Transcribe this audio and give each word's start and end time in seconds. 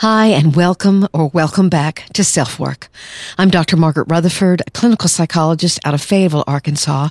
Hi, 0.00 0.26
and 0.26 0.54
welcome 0.54 1.08
or 1.12 1.26
welcome 1.26 1.68
back 1.68 2.04
to 2.12 2.22
Self 2.22 2.60
Work. 2.60 2.88
I'm 3.36 3.50
Dr. 3.50 3.76
Margaret 3.76 4.06
Rutherford, 4.08 4.62
a 4.64 4.70
clinical 4.70 5.08
psychologist 5.08 5.80
out 5.84 5.92
of 5.92 6.00
Fayetteville, 6.00 6.44
Arkansas, 6.46 7.08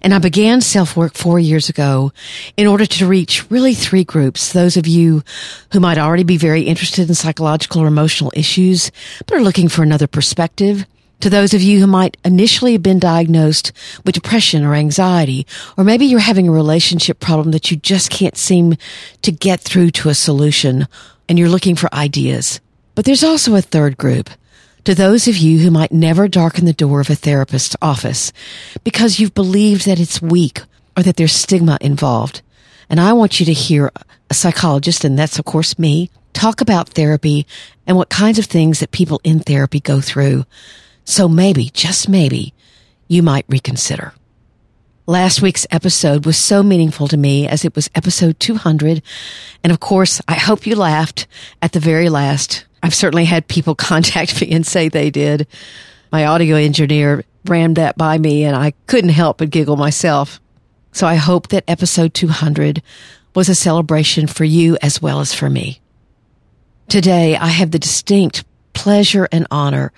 and 0.00 0.14
I 0.14 0.20
began 0.20 0.60
Self 0.60 0.96
Work 0.96 1.14
four 1.14 1.40
years 1.40 1.68
ago 1.68 2.12
in 2.56 2.68
order 2.68 2.86
to 2.86 3.08
reach 3.08 3.50
really 3.50 3.74
three 3.74 4.04
groups. 4.04 4.52
Those 4.52 4.76
of 4.76 4.86
you 4.86 5.24
who 5.72 5.80
might 5.80 5.98
already 5.98 6.22
be 6.22 6.36
very 6.36 6.62
interested 6.62 7.08
in 7.08 7.16
psychological 7.16 7.82
or 7.82 7.88
emotional 7.88 8.32
issues, 8.36 8.92
but 9.26 9.36
are 9.36 9.42
looking 9.42 9.68
for 9.68 9.82
another 9.82 10.06
perspective. 10.06 10.86
To 11.20 11.28
those 11.28 11.52
of 11.52 11.60
you 11.60 11.80
who 11.80 11.86
might 11.86 12.16
initially 12.24 12.72
have 12.72 12.82
been 12.82 12.98
diagnosed 12.98 13.72
with 14.04 14.14
depression 14.14 14.64
or 14.64 14.74
anxiety, 14.74 15.46
or 15.76 15.84
maybe 15.84 16.06
you're 16.06 16.18
having 16.18 16.48
a 16.48 16.52
relationship 16.52 17.20
problem 17.20 17.50
that 17.50 17.70
you 17.70 17.76
just 17.76 18.10
can't 18.10 18.38
seem 18.38 18.76
to 19.20 19.30
get 19.30 19.60
through 19.60 19.90
to 19.90 20.08
a 20.08 20.14
solution 20.14 20.88
and 21.28 21.38
you're 21.38 21.50
looking 21.50 21.76
for 21.76 21.94
ideas. 21.94 22.60
But 22.94 23.04
there's 23.04 23.22
also 23.22 23.54
a 23.54 23.60
third 23.60 23.98
group. 23.98 24.30
To 24.84 24.94
those 24.94 25.28
of 25.28 25.36
you 25.36 25.58
who 25.58 25.70
might 25.70 25.92
never 25.92 26.26
darken 26.26 26.64
the 26.64 26.72
door 26.72 27.02
of 27.02 27.10
a 27.10 27.14
therapist's 27.14 27.76
office 27.82 28.32
because 28.82 29.20
you've 29.20 29.34
believed 29.34 29.84
that 29.84 30.00
it's 30.00 30.22
weak 30.22 30.62
or 30.96 31.02
that 31.02 31.16
there's 31.16 31.32
stigma 31.32 31.76
involved. 31.82 32.40
And 32.88 32.98
I 32.98 33.12
want 33.12 33.40
you 33.40 33.46
to 33.46 33.52
hear 33.52 33.92
a 34.30 34.34
psychologist, 34.34 35.04
and 35.04 35.18
that's 35.18 35.38
of 35.38 35.44
course 35.44 35.78
me, 35.78 36.10
talk 36.32 36.62
about 36.62 36.88
therapy 36.90 37.46
and 37.86 37.96
what 37.96 38.08
kinds 38.08 38.38
of 38.38 38.46
things 38.46 38.80
that 38.80 38.90
people 38.90 39.20
in 39.22 39.40
therapy 39.40 39.80
go 39.80 40.00
through. 40.00 40.46
So 41.10 41.28
maybe, 41.28 41.70
just 41.70 42.08
maybe, 42.08 42.54
you 43.08 43.24
might 43.24 43.44
reconsider. 43.48 44.14
Last 45.06 45.42
week's 45.42 45.66
episode 45.68 46.24
was 46.24 46.36
so 46.36 46.62
meaningful 46.62 47.08
to 47.08 47.16
me 47.16 47.48
as 47.48 47.64
it 47.64 47.74
was 47.74 47.90
episode 47.96 48.38
200. 48.38 49.02
And 49.64 49.72
of 49.72 49.80
course, 49.80 50.20
I 50.28 50.34
hope 50.34 50.68
you 50.68 50.76
laughed 50.76 51.26
at 51.60 51.72
the 51.72 51.80
very 51.80 52.08
last. 52.08 52.64
I've 52.80 52.94
certainly 52.94 53.24
had 53.24 53.48
people 53.48 53.74
contact 53.90 54.40
me 54.40 54.52
and 54.52 54.64
say 54.64 54.88
they 54.88 55.10
did. 55.10 55.48
My 56.12 56.26
audio 56.26 56.54
engineer 56.54 57.24
ran 57.44 57.74
that 57.74 57.98
by 57.98 58.16
me 58.16 58.44
and 58.44 58.54
I 58.54 58.72
couldn't 58.86 59.10
help 59.10 59.38
but 59.38 59.50
giggle 59.50 59.76
myself. 59.76 60.40
So 60.92 61.08
I 61.08 61.16
hope 61.16 61.48
that 61.48 61.64
episode 61.66 62.14
200 62.14 62.84
was 63.34 63.48
a 63.48 63.56
celebration 63.56 64.28
for 64.28 64.44
you 64.44 64.78
as 64.80 65.02
well 65.02 65.18
as 65.18 65.34
for 65.34 65.50
me. 65.50 65.80
Today, 66.86 67.34
I 67.34 67.48
have 67.48 67.72
the 67.72 67.80
distinct 67.80 68.44
pleasure 68.74 69.28
and 69.32 69.48
honor 69.50 69.92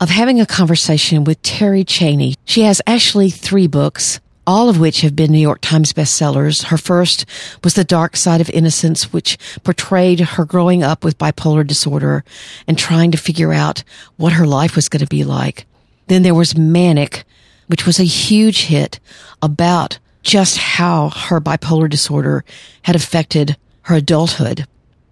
of 0.00 0.10
having 0.10 0.40
a 0.40 0.46
conversation 0.46 1.24
with 1.24 1.42
Terri 1.42 1.84
Cheney. 1.86 2.34
She 2.44 2.62
has 2.62 2.82
actually 2.86 3.30
three 3.30 3.66
books 3.66 4.20
all 4.46 4.68
of 4.68 4.78
which 4.78 5.00
have 5.00 5.16
been 5.16 5.32
New 5.32 5.38
York 5.38 5.60
Times 5.60 5.92
bestsellers. 5.92 6.64
Her 6.64 6.78
first 6.78 7.26
was 7.64 7.74
The 7.74 7.84
Dark 7.84 8.16
Side 8.16 8.40
of 8.40 8.48
Innocence, 8.50 9.12
which 9.12 9.38
portrayed 9.64 10.20
her 10.20 10.44
growing 10.44 10.82
up 10.82 11.02
with 11.02 11.18
bipolar 11.18 11.66
disorder 11.66 12.24
and 12.68 12.78
trying 12.78 13.10
to 13.10 13.18
figure 13.18 13.52
out 13.52 13.82
what 14.16 14.34
her 14.34 14.46
life 14.46 14.76
was 14.76 14.88
going 14.88 15.00
to 15.00 15.08
be 15.08 15.24
like. 15.24 15.66
Then 16.06 16.22
there 16.22 16.34
was 16.34 16.56
Manic, 16.56 17.24
which 17.66 17.86
was 17.86 17.98
a 17.98 18.04
huge 18.04 18.66
hit 18.66 19.00
about 19.42 19.98
just 20.22 20.58
how 20.58 21.10
her 21.10 21.40
bipolar 21.40 21.90
disorder 21.90 22.44
had 22.82 22.94
affected 22.94 23.56
her 23.82 23.96
adulthood. 23.96 24.66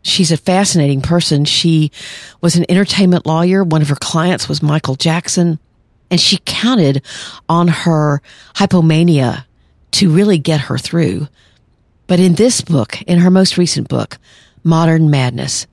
She's 0.05 0.31
a 0.31 0.37
fascinating 0.37 1.01
person. 1.01 1.47
She 1.47 1.91
was 2.43 2.57
an 2.57 2.67
entertainment 2.69 3.27
lawyer. 3.27 3.65
One 3.65 3.81
of 3.83 3.89
her 3.89 3.97
clients 3.97 4.49
was 4.49 4.63
Michael 4.63 4.97
Jackson. 4.97 5.59
And 6.11 6.21
she 6.21 6.39
counted 6.45 7.03
on 7.49 7.69
her 7.69 8.21
hypomania 8.55 9.47
to 9.93 10.11
really 10.11 10.39
get 10.39 10.61
her 10.63 10.77
through. 10.77 11.29
But 12.07 12.21
in 12.21 12.35
this 12.35 12.61
book, 12.61 13.01
in 13.03 13.19
her 13.19 13.31
most 13.31 13.57
recent 13.57 13.89
book, 13.89 14.19
Modern 14.63 15.11
Madness, 15.11 15.67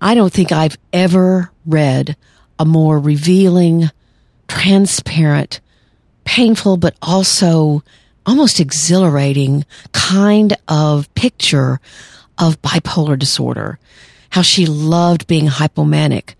I 0.00 0.14
don't 0.14 0.32
think 0.32 0.52
I've 0.52 0.78
ever 0.92 1.52
read 1.66 2.16
a 2.58 2.64
more 2.64 2.98
revealing, 2.98 3.90
transparent, 4.48 5.60
painful, 6.24 6.78
but 6.78 6.96
also 7.02 7.82
almost 8.24 8.58
exhilarating 8.58 9.66
kind 9.92 10.56
of 10.66 11.14
picture 11.14 11.78
of 12.38 12.60
bipolar 12.62 13.18
disorder. 13.18 13.78
How 14.30 14.42
she 14.42 14.66
loved 14.66 15.26
being 15.26 15.46
hypomanic. 15.46 16.34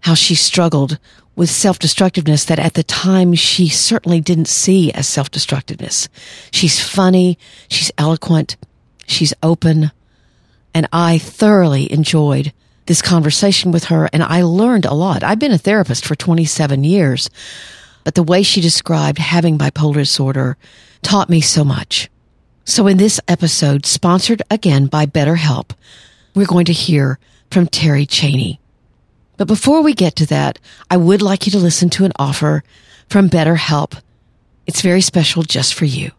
How 0.00 0.14
she 0.14 0.34
struggled 0.34 0.98
with 1.34 1.50
self-destructiveness 1.50 2.44
that 2.44 2.58
at 2.58 2.74
the 2.74 2.82
time 2.82 3.34
she 3.34 3.68
certainly 3.68 4.20
didn't 4.20 4.48
see 4.48 4.92
as 4.92 5.08
self-destructiveness. 5.08 6.08
She's 6.50 6.80
funny. 6.80 7.38
She's 7.68 7.90
eloquent. 7.96 8.56
She's 9.06 9.32
open. 9.42 9.90
And 10.74 10.88
I 10.92 11.18
thoroughly 11.18 11.90
enjoyed 11.92 12.52
this 12.86 13.02
conversation 13.02 13.72
with 13.72 13.84
her 13.84 14.08
and 14.12 14.22
I 14.22 14.42
learned 14.42 14.84
a 14.84 14.94
lot. 14.94 15.22
I've 15.22 15.38
been 15.38 15.52
a 15.52 15.58
therapist 15.58 16.04
for 16.04 16.14
27 16.14 16.84
years, 16.84 17.30
but 18.04 18.14
the 18.14 18.22
way 18.22 18.42
she 18.42 18.60
described 18.60 19.18
having 19.18 19.56
bipolar 19.56 19.94
disorder 19.94 20.56
taught 21.02 21.30
me 21.30 21.40
so 21.40 21.64
much. 21.64 22.10
So 22.64 22.86
in 22.86 22.96
this 22.96 23.20
episode, 23.26 23.86
sponsored 23.86 24.40
again 24.48 24.86
by 24.86 25.04
BetterHelp, 25.04 25.72
we're 26.34 26.46
going 26.46 26.66
to 26.66 26.72
hear 26.72 27.18
from 27.50 27.66
Terri 27.66 28.06
Cheney. 28.08 28.60
But 29.36 29.48
before 29.48 29.82
we 29.82 29.94
get 29.94 30.14
to 30.16 30.26
that, 30.26 30.60
I 30.88 30.96
would 30.96 31.22
like 31.22 31.44
you 31.44 31.52
to 31.52 31.58
listen 31.58 31.90
to 31.90 32.04
an 32.04 32.12
offer 32.20 32.62
from 33.08 33.28
BetterHelp. 33.28 34.00
It's 34.66 34.80
very 34.80 35.00
special 35.00 35.42
just 35.42 35.74
for 35.74 35.86
you. 35.86 36.12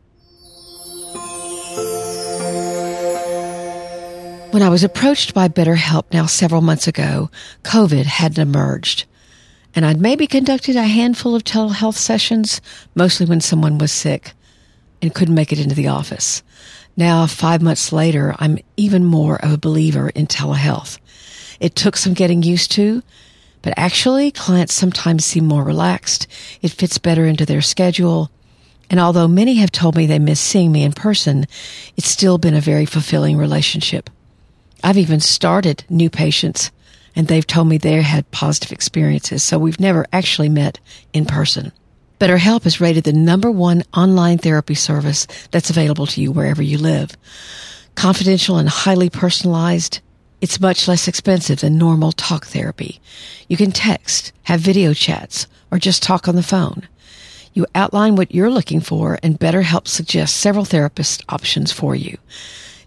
When 4.52 4.62
I 4.62 4.70
was 4.70 4.84
approached 4.84 5.34
by 5.34 5.48
BetterHelp 5.48 6.12
now 6.12 6.26
several 6.26 6.62
months 6.62 6.88
ago, 6.88 7.32
COVID 7.64 8.04
hadn't 8.04 8.42
emerged. 8.42 9.06
And 9.74 9.86
I'd 9.86 10.02
maybe 10.02 10.28
conducted 10.28 10.76
a 10.76 10.84
handful 10.84 11.36
of 11.36 11.46
telehealth 11.46 11.96
sessions, 11.96 12.60
mostly 12.94 13.26
when 13.26 13.40
someone 13.40 13.78
was 13.78 13.94
sick 13.94 14.34
and 15.04 15.14
couldn't 15.14 15.36
make 15.36 15.52
it 15.52 15.60
into 15.60 15.76
the 15.76 15.90
office. 15.90 16.42
Now, 16.96 17.28
five 17.28 17.62
months 17.62 17.92
later, 17.92 18.34
I'm 18.40 18.58
even 18.78 19.04
more 19.04 19.36
of 19.44 19.52
a 19.52 19.58
believer 19.58 20.10
in 20.10 20.28
telehealth. 20.28 20.98
It 21.60 21.76
took 21.76 21.98
some 21.98 22.14
getting 22.14 22.42
used 22.42 22.72
to, 22.74 23.04
but 23.62 23.74
actually 23.76 24.32
clients 24.32 24.74
sometimes 24.74 25.26
seem 25.26 25.46
more 25.46 25.66
relaxed. 25.66 26.26
It 26.62 26.72
fits 26.72 27.00
better 27.00 27.26
into 27.26 27.46
their 27.46 27.62
schedule. 27.62 28.32
And 28.90 28.98
although 28.98 29.28
many 29.28 29.56
have 29.56 29.72
told 29.74 29.98
me 29.98 30.06
they 30.06 30.20
miss 30.20 30.40
seeing 30.40 30.72
me 30.72 30.84
in 30.84 30.94
person, 30.94 31.48
it's 31.98 32.08
still 32.08 32.38
been 32.38 32.54
a 32.54 32.62
very 32.62 32.86
fulfilling 32.86 33.36
relationship. 33.36 34.10
I've 34.86 34.98
even 34.98 35.20
started 35.20 35.84
new 35.90 36.10
patients 36.10 36.72
and 37.14 37.28
they've 37.28 37.46
told 37.46 37.68
me 37.68 37.78
they 37.78 38.02
had 38.02 38.32
positive 38.32 38.72
experiences. 38.72 39.44
So 39.44 39.60
we've 39.60 39.82
never 39.82 40.06
actually 40.14 40.50
met 40.50 40.80
in 41.12 41.26
person. 41.26 41.74
BetterHelp 42.20 42.66
is 42.66 42.80
rated 42.80 43.04
the 43.04 43.14
number 43.14 43.52
one 43.52 43.84
online 43.94 44.38
therapy 44.38 44.76
service 44.76 45.28
that's 45.52 45.70
available 45.70 46.06
to 46.08 46.22
you 46.22 46.32
wherever 46.32 46.62
you 46.62 46.78
live. 46.78 47.18
Confidential 47.96 48.58
and 48.58 48.70
highly 48.70 49.10
personalized 49.10 50.00
it's 50.44 50.60
much 50.60 50.90
less 50.90 51.08
expensive 51.08 51.62
than 51.62 51.78
normal 51.78 52.12
talk 52.12 52.48
therapy. 52.48 53.00
You 53.48 53.56
can 53.56 53.72
text, 53.72 54.34
have 54.44 54.60
video 54.60 54.94
chats, 54.94 55.48
or 55.72 55.80
just 55.80 56.04
talk 56.04 56.28
on 56.28 56.36
the 56.36 56.44
phone. 56.44 56.86
You 57.54 57.66
outline 57.74 58.18
what 58.18 58.36
you're 58.36 58.50
looking 58.50 58.82
for 58.82 59.18
and 59.24 59.40
BetterHelp 59.40 59.88
suggests 59.88 60.38
several 60.38 60.66
therapist 60.66 61.24
options 61.30 61.72
for 61.72 61.96
you. 61.96 62.18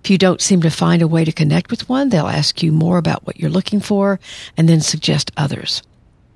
If 0.05 0.11
you 0.11 0.19
don't 0.19 0.43
seem 0.43 0.61
to 0.61 0.70
find 0.70 1.00
a 1.00 1.08
way 1.08 1.25
to 1.25 1.32
connect 1.32 1.70
with 1.70 1.88
one, 1.88 2.11
they'll 2.11 2.26
ask 2.26 2.62
you 2.62 2.72
more 2.72 2.99
about 2.99 3.26
what 3.26 3.40
you're 3.40 3.49
looking 3.49 3.81
for 3.81 4.20
and 4.58 4.69
then 4.69 4.82
suggest 4.82 5.32
others. 5.38 5.82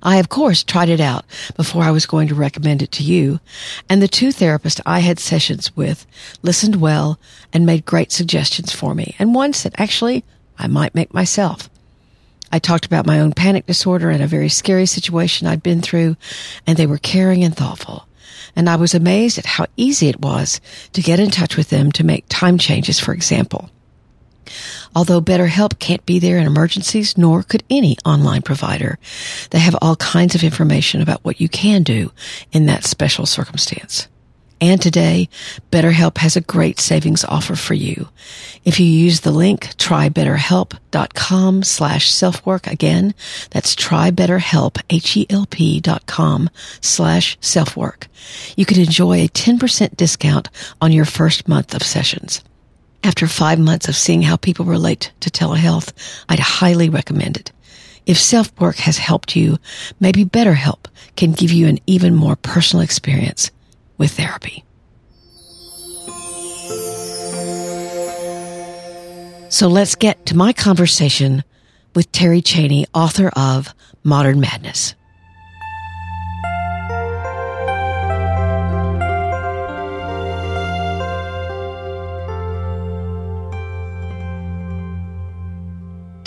I, 0.03 0.17
of 0.17 0.29
course, 0.29 0.63
tried 0.63 0.89
it 0.89 0.99
out 0.99 1.25
before 1.55 1.83
I 1.83 1.91
was 1.91 2.05
going 2.05 2.27
to 2.29 2.35
recommend 2.35 2.81
it 2.81 2.91
to 2.93 3.03
you, 3.03 3.39
and 3.89 4.01
the 4.01 4.07
two 4.07 4.29
therapists 4.29 4.81
I 4.85 4.99
had 4.99 5.19
sessions 5.19 5.75
with 5.75 6.05
listened 6.41 6.77
well 6.77 7.19
and 7.53 7.65
made 7.65 7.85
great 7.85 8.11
suggestions 8.11 8.73
for 8.73 8.95
me. 8.95 9.15
And 9.19 9.35
one 9.35 9.53
said, 9.53 9.75
actually, 9.77 10.23
I 10.57 10.67
might 10.67 10.95
make 10.95 11.13
myself. 11.13 11.69
I 12.51 12.59
talked 12.59 12.85
about 12.85 13.07
my 13.07 13.19
own 13.19 13.31
panic 13.33 13.65
disorder 13.65 14.09
and 14.09 14.21
a 14.21 14.27
very 14.27 14.49
scary 14.49 14.85
situation 14.85 15.47
I'd 15.47 15.63
been 15.63 15.81
through, 15.81 16.17
and 16.67 16.77
they 16.77 16.87
were 16.87 16.97
caring 16.97 17.43
and 17.43 17.55
thoughtful. 17.55 18.07
And 18.55 18.69
I 18.69 18.75
was 18.75 18.93
amazed 18.93 19.37
at 19.37 19.45
how 19.45 19.67
easy 19.77 20.09
it 20.09 20.19
was 20.19 20.59
to 20.93 21.01
get 21.01 21.19
in 21.19 21.31
touch 21.31 21.55
with 21.55 21.69
them 21.69 21.91
to 21.93 22.03
make 22.03 22.25
time 22.27 22.57
changes, 22.57 22.99
for 22.99 23.13
example. 23.13 23.69
Although 24.95 25.21
BetterHelp 25.21 25.79
can't 25.79 26.05
be 26.05 26.19
there 26.19 26.37
in 26.37 26.45
emergencies, 26.45 27.17
nor 27.17 27.43
could 27.43 27.63
any 27.69 27.97
online 28.05 28.41
provider, 28.41 28.99
they 29.51 29.59
have 29.59 29.75
all 29.81 29.95
kinds 29.95 30.35
of 30.35 30.43
information 30.43 31.01
about 31.01 31.23
what 31.23 31.39
you 31.39 31.47
can 31.47 31.83
do 31.83 32.11
in 32.51 32.65
that 32.65 32.83
special 32.83 33.25
circumstance. 33.25 34.07
And 34.61 34.79
today, 34.79 35.27
BetterHelp 35.71 36.19
has 36.19 36.35
a 36.35 36.41
great 36.41 36.79
savings 36.79 37.25
offer 37.25 37.55
for 37.55 37.73
you. 37.73 38.09
If 38.63 38.79
you 38.79 38.85
use 38.85 39.21
the 39.21 39.31
link 39.31 39.75
trybetterhelp.com 39.77 41.63
slash 41.63 42.11
selfwork 42.11 42.67
again, 42.67 43.15
that's 43.49 43.75
trybetterhelp, 43.75 44.79
H-E-L-P 44.91 45.79
dot 45.79 46.05
com 46.05 46.47
slash 46.79 47.39
selfwork. 47.41 48.07
You 48.55 48.67
can 48.67 48.79
enjoy 48.79 49.21
a 49.21 49.29
10% 49.29 49.97
discount 49.97 50.49
on 50.79 50.91
your 50.91 51.05
first 51.05 51.47
month 51.47 51.73
of 51.73 51.81
sessions. 51.81 52.43
After 53.03 53.25
five 53.27 53.59
months 53.59 53.87
of 53.87 53.95
seeing 53.95 54.21
how 54.21 54.35
people 54.37 54.65
relate 54.65 55.11
to 55.21 55.31
telehealth, 55.31 55.91
I'd 56.29 56.39
highly 56.39 56.87
recommend 56.89 57.37
it. 57.37 57.51
If 58.05 58.19
self-work 58.19 58.77
has 58.77 58.97
helped 58.97 59.35
you, 59.35 59.57
maybe 59.99 60.23
BetterHelp 60.23 60.85
can 61.15 61.31
give 61.33 61.51
you 61.51 61.67
an 61.67 61.79
even 61.87 62.15
more 62.15 62.35
personal 62.35 62.83
experience 62.83 63.51
with 63.97 64.11
therapy. 64.11 64.63
So 69.49 69.67
let's 69.67 69.95
get 69.95 70.25
to 70.27 70.37
my 70.37 70.53
conversation 70.53 71.43
with 71.93 72.11
Terri 72.11 72.43
Cheney, 72.43 72.85
author 72.93 73.29
of 73.35 73.73
Modern 74.03 74.39
Madness. 74.39 74.95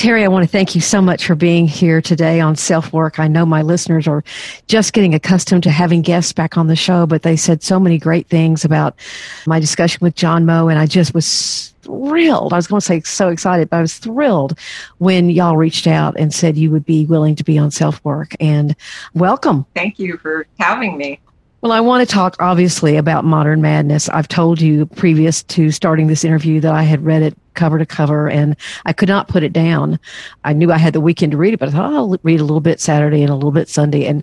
Terri, 0.05 0.23
I 0.23 0.29
want 0.29 0.45
to 0.45 0.51
thank 0.51 0.75
you 0.75 0.83
so 0.83 1.01
much 1.01 1.25
for 1.25 1.35
being 1.35 1.67
here 1.67 2.03
today 2.03 2.39
on 2.39 2.57
Self 2.57 2.93
Work. 2.93 3.19
I 3.19 3.27
know 3.27 3.47
my 3.47 3.63
listeners 3.63 4.07
are 4.07 4.23
just 4.67 4.93
getting 4.93 5.15
accustomed 5.15 5.63
to 5.63 5.71
having 5.71 6.03
guests 6.03 6.31
back 6.31 6.59
on 6.59 6.67
the 6.67 6.77
show, 6.77 7.07
but 7.07 7.23
they 7.23 7.37
said 7.37 7.63
so 7.63 7.81
many 7.81 7.97
great 7.97 8.27
things 8.27 8.67
about 8.67 8.99
my 9.47 9.59
discussion 9.59 10.01
with 10.03 10.15
John 10.15 10.45
Moe, 10.45 10.69
and 10.69 10.79
I 10.79 10.85
just 10.85 11.15
was 11.15 11.73
thrilled. 11.81 12.53
I 12.53 12.57
was 12.57 12.67
going 12.67 12.81
to 12.81 12.87
say 12.87 13.01
so 13.01 13.31
excited, 13.31 13.71
but 13.71 13.79
I 13.79 13.81
was 13.81 13.97
thrilled 13.97 14.59
when 14.99 15.31
y'all 15.31 15.57
reached 15.57 15.87
out 15.87 16.21
and 16.21 16.35
said 16.35 16.59
you 16.59 16.71
would 16.71 16.85
be 16.85 17.07
willing 17.07 17.35
to 17.37 17.43
be 17.43 17.57
on 17.57 17.71
Self 17.71 18.05
Work. 18.05 18.35
And 18.41 18.77
welcome. 19.15 19.65
Thank 19.75 19.99
you 19.99 20.19
for 20.19 20.47
having 20.59 20.99
me. 20.99 21.19
Well, 21.65 21.73
I 21.73 21.81
want 21.81 22.07
to 22.07 22.15
talk 22.15 22.37
obviously 22.41 22.99
about 22.99 23.25
modern 23.25 23.63
madness. 23.63 24.11
I've 24.11 24.29
told 24.29 24.61
you 24.61 24.85
previous 24.85 25.43
to 25.45 25.71
starting 25.71 26.09
this 26.09 26.23
interview 26.23 26.61
that 26.61 26.75
I 26.75 26.83
had 26.83 27.03
read 27.03 27.23
it 27.23 27.35
cover 27.55 27.79
to 27.79 27.87
cover 27.87 28.29
and 28.29 28.55
I 28.85 28.93
could 28.93 29.09
not 29.09 29.29
put 29.29 29.43
it 29.43 29.55
down. 29.55 29.99
I 30.45 30.53
knew 30.53 30.71
I 30.71 30.77
had 30.77 30.93
the 30.93 31.01
weekend 31.01 31.33
to 31.33 31.39
read 31.39 31.55
it, 31.55 31.61
but 31.61 31.71
I 31.71 31.73
thought 31.73 31.91
oh, 31.91 31.97
I'll 31.97 32.19
read 32.23 32.41
a 32.41 32.45
little 32.45 32.61
bit 32.61 32.81
Saturday 32.81 33.23
and 33.23 33.31
a 33.31 33.35
little 33.35 33.51
bit 33.51 33.71
Sunday. 33.71 34.05
And 34.05 34.23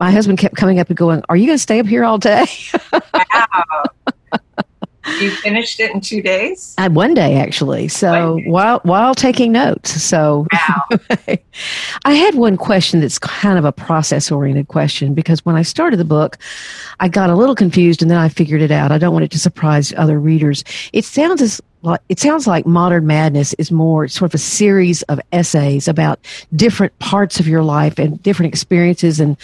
my 0.00 0.10
husband 0.10 0.38
kept 0.38 0.56
coming 0.56 0.78
up 0.78 0.88
and 0.88 0.96
going, 0.96 1.22
Are 1.28 1.36
you 1.36 1.44
going 1.44 1.58
to 1.58 1.62
stay 1.62 1.78
up 1.78 1.84
here 1.84 2.06
all 2.06 2.16
day? 2.16 2.46
wow. 3.12 3.84
You 5.20 5.30
finished 5.30 5.80
it 5.80 5.90
in 5.92 6.00
two 6.00 6.22
days? 6.22 6.74
Uh, 6.78 6.88
one 6.90 7.14
day, 7.14 7.36
actually. 7.36 7.88
So 7.88 8.40
while 8.46 8.80
while 8.84 9.14
taking 9.14 9.52
notes. 9.52 10.02
So 10.02 10.46
wow. 10.52 10.98
I 12.04 12.14
had 12.14 12.34
one 12.34 12.56
question 12.56 13.00
that's 13.00 13.18
kind 13.18 13.58
of 13.58 13.64
a 13.64 13.72
process 13.72 14.30
oriented 14.30 14.68
question 14.68 15.14
because 15.14 15.44
when 15.44 15.56
I 15.56 15.62
started 15.62 15.98
the 15.98 16.04
book, 16.04 16.38
I 17.00 17.08
got 17.08 17.30
a 17.30 17.34
little 17.34 17.54
confused 17.54 18.02
and 18.02 18.10
then 18.10 18.18
I 18.18 18.28
figured 18.28 18.62
it 18.62 18.70
out. 18.70 18.92
I 18.92 18.98
don't 18.98 19.12
want 19.12 19.24
it 19.24 19.30
to 19.32 19.38
surprise 19.38 19.92
other 19.96 20.18
readers. 20.18 20.64
It 20.92 21.04
sounds 21.04 21.42
as 21.42 21.60
it 22.08 22.18
sounds 22.18 22.46
like 22.46 22.66
modern 22.66 23.06
madness 23.06 23.54
is 23.54 23.70
more 23.70 24.08
sort 24.08 24.30
of 24.30 24.34
a 24.34 24.38
series 24.38 25.02
of 25.02 25.20
essays 25.32 25.86
about 25.88 26.18
different 26.54 26.96
parts 26.98 27.38
of 27.38 27.46
your 27.46 27.62
life 27.62 27.98
and 27.98 28.22
different 28.22 28.52
experiences 28.52 29.20
and 29.20 29.36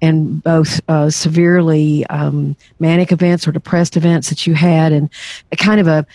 and 0.00 0.42
both 0.42 0.80
uh, 0.88 1.10
severely 1.10 2.06
um, 2.06 2.56
manic 2.78 3.12
events 3.12 3.46
or 3.46 3.52
depressed 3.52 3.96
events 3.96 4.28
that 4.28 4.46
you 4.46 4.54
had 4.54 4.92
and 4.92 5.10
kind 5.56 5.80
of 5.80 5.88
a 5.88 6.06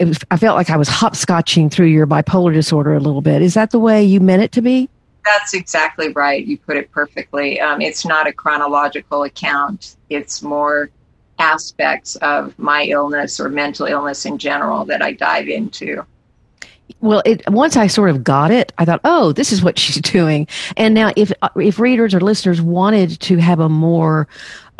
was, 0.00 0.18
I 0.30 0.36
felt 0.36 0.56
like 0.56 0.70
I 0.70 0.76
was 0.76 0.88
hopscotching 0.88 1.70
through 1.72 1.86
your 1.86 2.06
bipolar 2.06 2.52
disorder 2.52 2.94
a 2.94 3.00
little 3.00 3.22
bit. 3.22 3.42
Is 3.42 3.54
that 3.54 3.70
the 3.70 3.78
way 3.78 4.04
you 4.04 4.20
meant 4.20 4.42
it 4.42 4.52
to 4.52 4.62
be? 4.62 4.88
That's 5.24 5.54
exactly 5.54 6.12
right. 6.12 6.44
You 6.44 6.58
put 6.58 6.76
it 6.76 6.90
perfectly. 6.90 7.60
Um, 7.60 7.80
it's 7.80 8.04
not 8.04 8.26
a 8.26 8.32
chronological 8.32 9.22
account. 9.22 9.96
It's 10.10 10.42
more 10.42 10.90
aspects 11.38 12.16
of 12.16 12.58
my 12.58 12.84
illness 12.84 13.40
or 13.40 13.48
mental 13.48 13.86
illness 13.86 14.26
in 14.26 14.38
general 14.38 14.84
that 14.86 15.02
I 15.02 15.12
dive 15.12 15.48
into. 15.48 16.04
Well, 17.00 17.22
it, 17.24 17.42
once 17.50 17.76
I 17.76 17.86
sort 17.86 18.10
of 18.10 18.22
got 18.22 18.50
it, 18.50 18.72
I 18.78 18.84
thought, 18.84 19.00
"Oh, 19.04 19.32
this 19.32 19.52
is 19.52 19.62
what 19.62 19.78
she's 19.78 20.00
doing." 20.00 20.46
And 20.76 20.94
now, 20.94 21.12
if 21.16 21.32
if 21.56 21.78
readers 21.78 22.14
or 22.14 22.20
listeners 22.20 22.60
wanted 22.60 23.18
to 23.20 23.38
have 23.38 23.60
a 23.60 23.68
more 23.68 24.28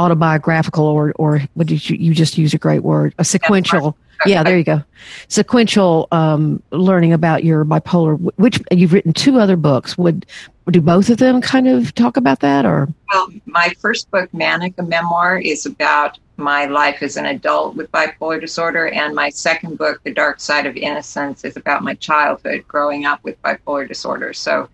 autobiographical 0.02 0.84
or 0.84 1.12
or 1.16 1.40
what 1.54 1.66
did 1.66 1.88
you 1.88 1.96
you 1.96 2.14
just 2.14 2.36
use 2.36 2.52
a 2.54 2.58
great 2.58 2.82
word, 2.82 3.14
a 3.18 3.24
sequential 3.24 3.96
yeah, 4.26 4.42
there 4.42 4.56
you 4.56 4.64
go. 4.64 4.82
Sequential 5.28 6.08
um, 6.12 6.62
learning 6.70 7.12
about 7.12 7.44
your 7.44 7.64
bipolar, 7.64 8.18
which 8.36 8.60
you've 8.70 8.92
written 8.92 9.12
two 9.12 9.38
other 9.38 9.56
books. 9.56 9.98
Would 9.98 10.26
do 10.70 10.80
both 10.80 11.10
of 11.10 11.18
them 11.18 11.40
kind 11.40 11.66
of 11.66 11.94
talk 11.94 12.16
about 12.16 12.40
that, 12.40 12.64
or? 12.64 12.88
Well, 13.12 13.28
my 13.46 13.74
first 13.80 14.10
book, 14.10 14.32
Manic, 14.32 14.74
a 14.78 14.82
memoir, 14.82 15.38
is 15.38 15.66
about 15.66 16.18
my 16.36 16.66
life 16.66 17.02
as 17.02 17.16
an 17.16 17.26
adult 17.26 17.74
with 17.74 17.90
bipolar 17.90 18.40
disorder, 18.40 18.88
and 18.88 19.14
my 19.14 19.28
second 19.30 19.76
book, 19.76 20.00
The 20.04 20.12
Dark 20.12 20.40
Side 20.40 20.66
of 20.66 20.76
Innocence, 20.76 21.44
is 21.44 21.56
about 21.56 21.82
my 21.82 21.94
childhood 21.94 22.64
growing 22.68 23.06
up 23.06 23.22
with 23.24 23.40
bipolar 23.42 23.88
disorder. 23.88 24.32
So 24.32 24.68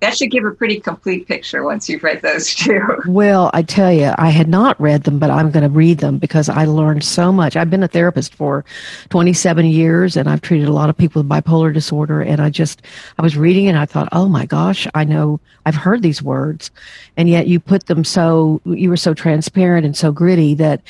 that 0.00 0.16
should 0.16 0.30
give 0.30 0.44
a 0.44 0.50
pretty 0.50 0.80
complete 0.80 1.28
picture 1.28 1.62
once 1.62 1.88
you've 1.88 2.02
read 2.02 2.22
those 2.22 2.54
two. 2.54 2.80
Well, 3.06 3.50
I 3.52 3.62
tell 3.62 3.92
you, 3.92 4.12
I 4.16 4.30
had 4.30 4.48
not 4.48 4.80
read 4.80 5.04
them, 5.04 5.18
but 5.18 5.30
I'm 5.30 5.50
going 5.50 5.62
to 5.62 5.68
read 5.68 5.98
them 5.98 6.18
because 6.18 6.48
I 6.48 6.64
learned 6.64 7.04
so 7.04 7.30
much. 7.30 7.56
I've 7.56 7.70
been 7.70 7.82
a 7.82 7.88
therapist 7.88 8.34
for 8.34 8.64
27 9.10 9.66
years 9.66 10.16
and 10.16 10.28
I've 10.28 10.40
treated 10.40 10.68
a 10.68 10.72
lot 10.72 10.88
of 10.88 10.96
people 10.96 11.22
with 11.22 11.30
bipolar 11.30 11.72
disorder. 11.72 12.22
And 12.22 12.40
I 12.40 12.48
just, 12.48 12.82
I 13.18 13.22
was 13.22 13.36
reading 13.36 13.68
and 13.68 13.78
I 13.78 13.84
thought, 13.84 14.08
oh 14.12 14.28
my 14.28 14.46
gosh, 14.46 14.86
I 14.94 15.04
know 15.04 15.38
I've 15.66 15.74
heard 15.74 16.02
these 16.02 16.22
words. 16.22 16.70
And 17.16 17.28
yet 17.28 17.46
you 17.46 17.60
put 17.60 17.86
them 17.86 18.04
so, 18.04 18.60
you 18.64 18.88
were 18.88 18.96
so 18.96 19.12
transparent 19.12 19.84
and 19.84 19.96
so 19.96 20.12
gritty 20.12 20.54
that, 20.54 20.80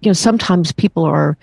you 0.00 0.08
know, 0.08 0.14
sometimes 0.14 0.70
people 0.72 1.04
are, 1.04 1.36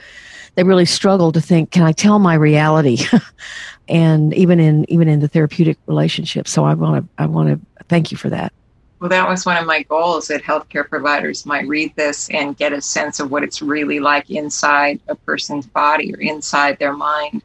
they 0.56 0.64
really 0.64 0.86
struggle 0.86 1.32
to 1.34 1.42
think, 1.42 1.70
can 1.70 1.84
I 1.84 1.92
tell 1.92 2.18
my 2.18 2.34
reality? 2.34 2.98
and 3.88 4.34
even 4.34 4.60
in 4.60 4.90
even 4.90 5.08
in 5.08 5.20
the 5.20 5.28
therapeutic 5.28 5.78
relationship. 5.86 6.48
So 6.48 6.66
I 6.66 6.74
want 6.74 7.04
to 7.04 7.24
I 7.24 7.26
want 7.26 7.50
to 7.50 7.84
thank 7.88 8.12
you 8.12 8.18
for 8.18 8.30
that. 8.30 8.54
Well, 9.00 9.10
that 9.10 9.30
was 9.30 9.46
one 9.46 9.58
of 9.58 9.68
my 9.68 9.84
goals 9.84 10.28
that 10.28 10.42
healthcare 10.42 10.88
providers 10.88 11.46
might 11.46 11.68
read 11.68 11.94
this 11.96 12.30
and 12.32 12.58
get 12.58 12.74
a 12.74 12.82
sense 12.82 13.20
of 13.20 13.30
what 13.30 13.44
it's 13.44 13.62
really 13.62 14.00
like 14.00 14.32
inside 14.32 15.00
a 15.08 15.14
person's 15.16 15.68
body 15.68 16.14
or 16.16 16.20
inside 16.20 16.80
their 16.80 16.94
mind. 16.94 17.44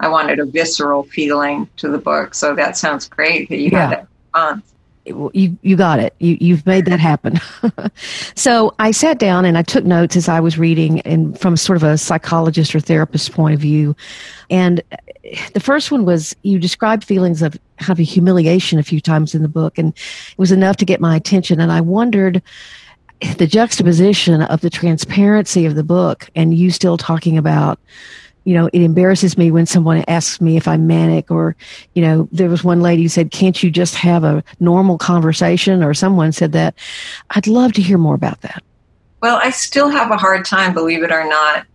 I 0.00 0.08
wanted 0.08 0.38
a 0.38 0.44
visceral 0.44 1.04
feeling 1.04 1.68
to 1.78 1.88
the 1.88 1.96
book, 1.96 2.34
so 2.34 2.54
that 2.56 2.76
sounds 2.76 3.08
great 3.08 3.48
that 3.48 3.56
you 3.56 3.70
yeah. 3.72 3.80
had 3.80 3.90
that 3.90 4.08
response 4.34 4.71
you 5.04 5.56
you 5.62 5.76
got 5.76 5.98
it. 5.98 6.14
You 6.18 6.36
you've 6.40 6.64
made 6.66 6.84
that 6.86 7.00
happen. 7.00 7.40
so 8.34 8.74
I 8.78 8.90
sat 8.90 9.18
down 9.18 9.44
and 9.44 9.58
I 9.58 9.62
took 9.62 9.84
notes 9.84 10.16
as 10.16 10.28
I 10.28 10.40
was 10.40 10.58
reading, 10.58 11.00
and 11.00 11.38
from 11.38 11.56
sort 11.56 11.76
of 11.76 11.82
a 11.82 11.98
psychologist 11.98 12.74
or 12.74 12.80
therapist 12.80 13.32
point 13.32 13.54
of 13.54 13.60
view. 13.60 13.96
And 14.50 14.82
the 15.54 15.60
first 15.60 15.90
one 15.90 16.04
was 16.04 16.36
you 16.42 16.58
described 16.58 17.04
feelings 17.04 17.42
of 17.42 17.58
kind 17.78 17.90
of 17.90 18.00
a 18.00 18.04
humiliation 18.04 18.78
a 18.78 18.82
few 18.82 19.00
times 19.00 19.34
in 19.34 19.42
the 19.42 19.48
book, 19.48 19.78
and 19.78 19.88
it 19.94 20.38
was 20.38 20.52
enough 20.52 20.76
to 20.78 20.84
get 20.84 21.00
my 21.00 21.16
attention. 21.16 21.60
And 21.60 21.72
I 21.72 21.80
wondered 21.80 22.42
the 23.38 23.46
juxtaposition 23.46 24.42
of 24.42 24.60
the 24.60 24.70
transparency 24.70 25.64
of 25.64 25.76
the 25.76 25.84
book 25.84 26.28
and 26.34 26.54
you 26.54 26.70
still 26.70 26.96
talking 26.96 27.38
about 27.38 27.78
you 28.44 28.54
know, 28.54 28.68
it 28.72 28.82
embarrasses 28.82 29.38
me 29.38 29.50
when 29.50 29.66
someone 29.66 30.04
asks 30.08 30.40
me 30.40 30.56
if 30.56 30.66
I'm 30.66 30.86
manic 30.86 31.30
or, 31.30 31.56
you 31.94 32.02
know, 32.02 32.28
there 32.32 32.48
was 32.48 32.64
one 32.64 32.80
lady 32.80 33.02
who 33.02 33.08
said, 33.08 33.30
can't 33.30 33.62
you 33.62 33.70
just 33.70 33.94
have 33.94 34.24
a 34.24 34.42
normal 34.60 34.98
conversation? 34.98 35.82
Or 35.82 35.94
someone 35.94 36.32
said 36.32 36.52
that. 36.52 36.74
I'd 37.30 37.46
love 37.46 37.72
to 37.74 37.82
hear 37.82 37.98
more 37.98 38.14
about 38.14 38.40
that. 38.40 38.62
Well, 39.20 39.38
I 39.42 39.50
still 39.50 39.88
have 39.88 40.10
a 40.10 40.16
hard 40.16 40.44
time, 40.44 40.74
believe 40.74 41.04
it 41.04 41.12
or 41.12 41.24
not, 41.28 41.66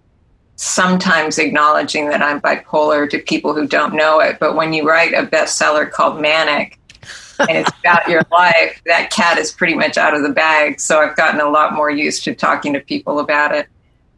sometimes 0.57 1.37
acknowledging 1.37 2.09
that 2.09 2.21
I'm 2.21 2.41
bipolar 2.41 3.09
to 3.09 3.19
people 3.19 3.53
who 3.53 3.67
don't 3.67 3.93
know 3.93 4.19
it. 4.19 4.37
But 4.39 4.55
when 4.55 4.73
you 4.73 4.87
write 4.87 5.13
a 5.13 5.25
bestseller 5.25 5.89
called 5.89 6.19
Manic, 6.19 6.77
and 7.39 7.51
it's 7.51 7.71
about 7.79 8.09
your 8.09 8.21
life, 8.31 8.81
that 8.85 9.11
cat 9.11 9.37
is 9.37 9.53
pretty 9.53 9.75
much 9.75 9.97
out 9.97 10.13
of 10.13 10.23
the 10.23 10.33
bag. 10.33 10.81
So 10.81 10.99
I've 10.99 11.15
gotten 11.15 11.39
a 11.39 11.49
lot 11.49 11.73
more 11.73 11.89
used 11.89 12.25
to 12.25 12.35
talking 12.35 12.73
to 12.73 12.81
people 12.81 13.19
about 13.19 13.55
it 13.55 13.67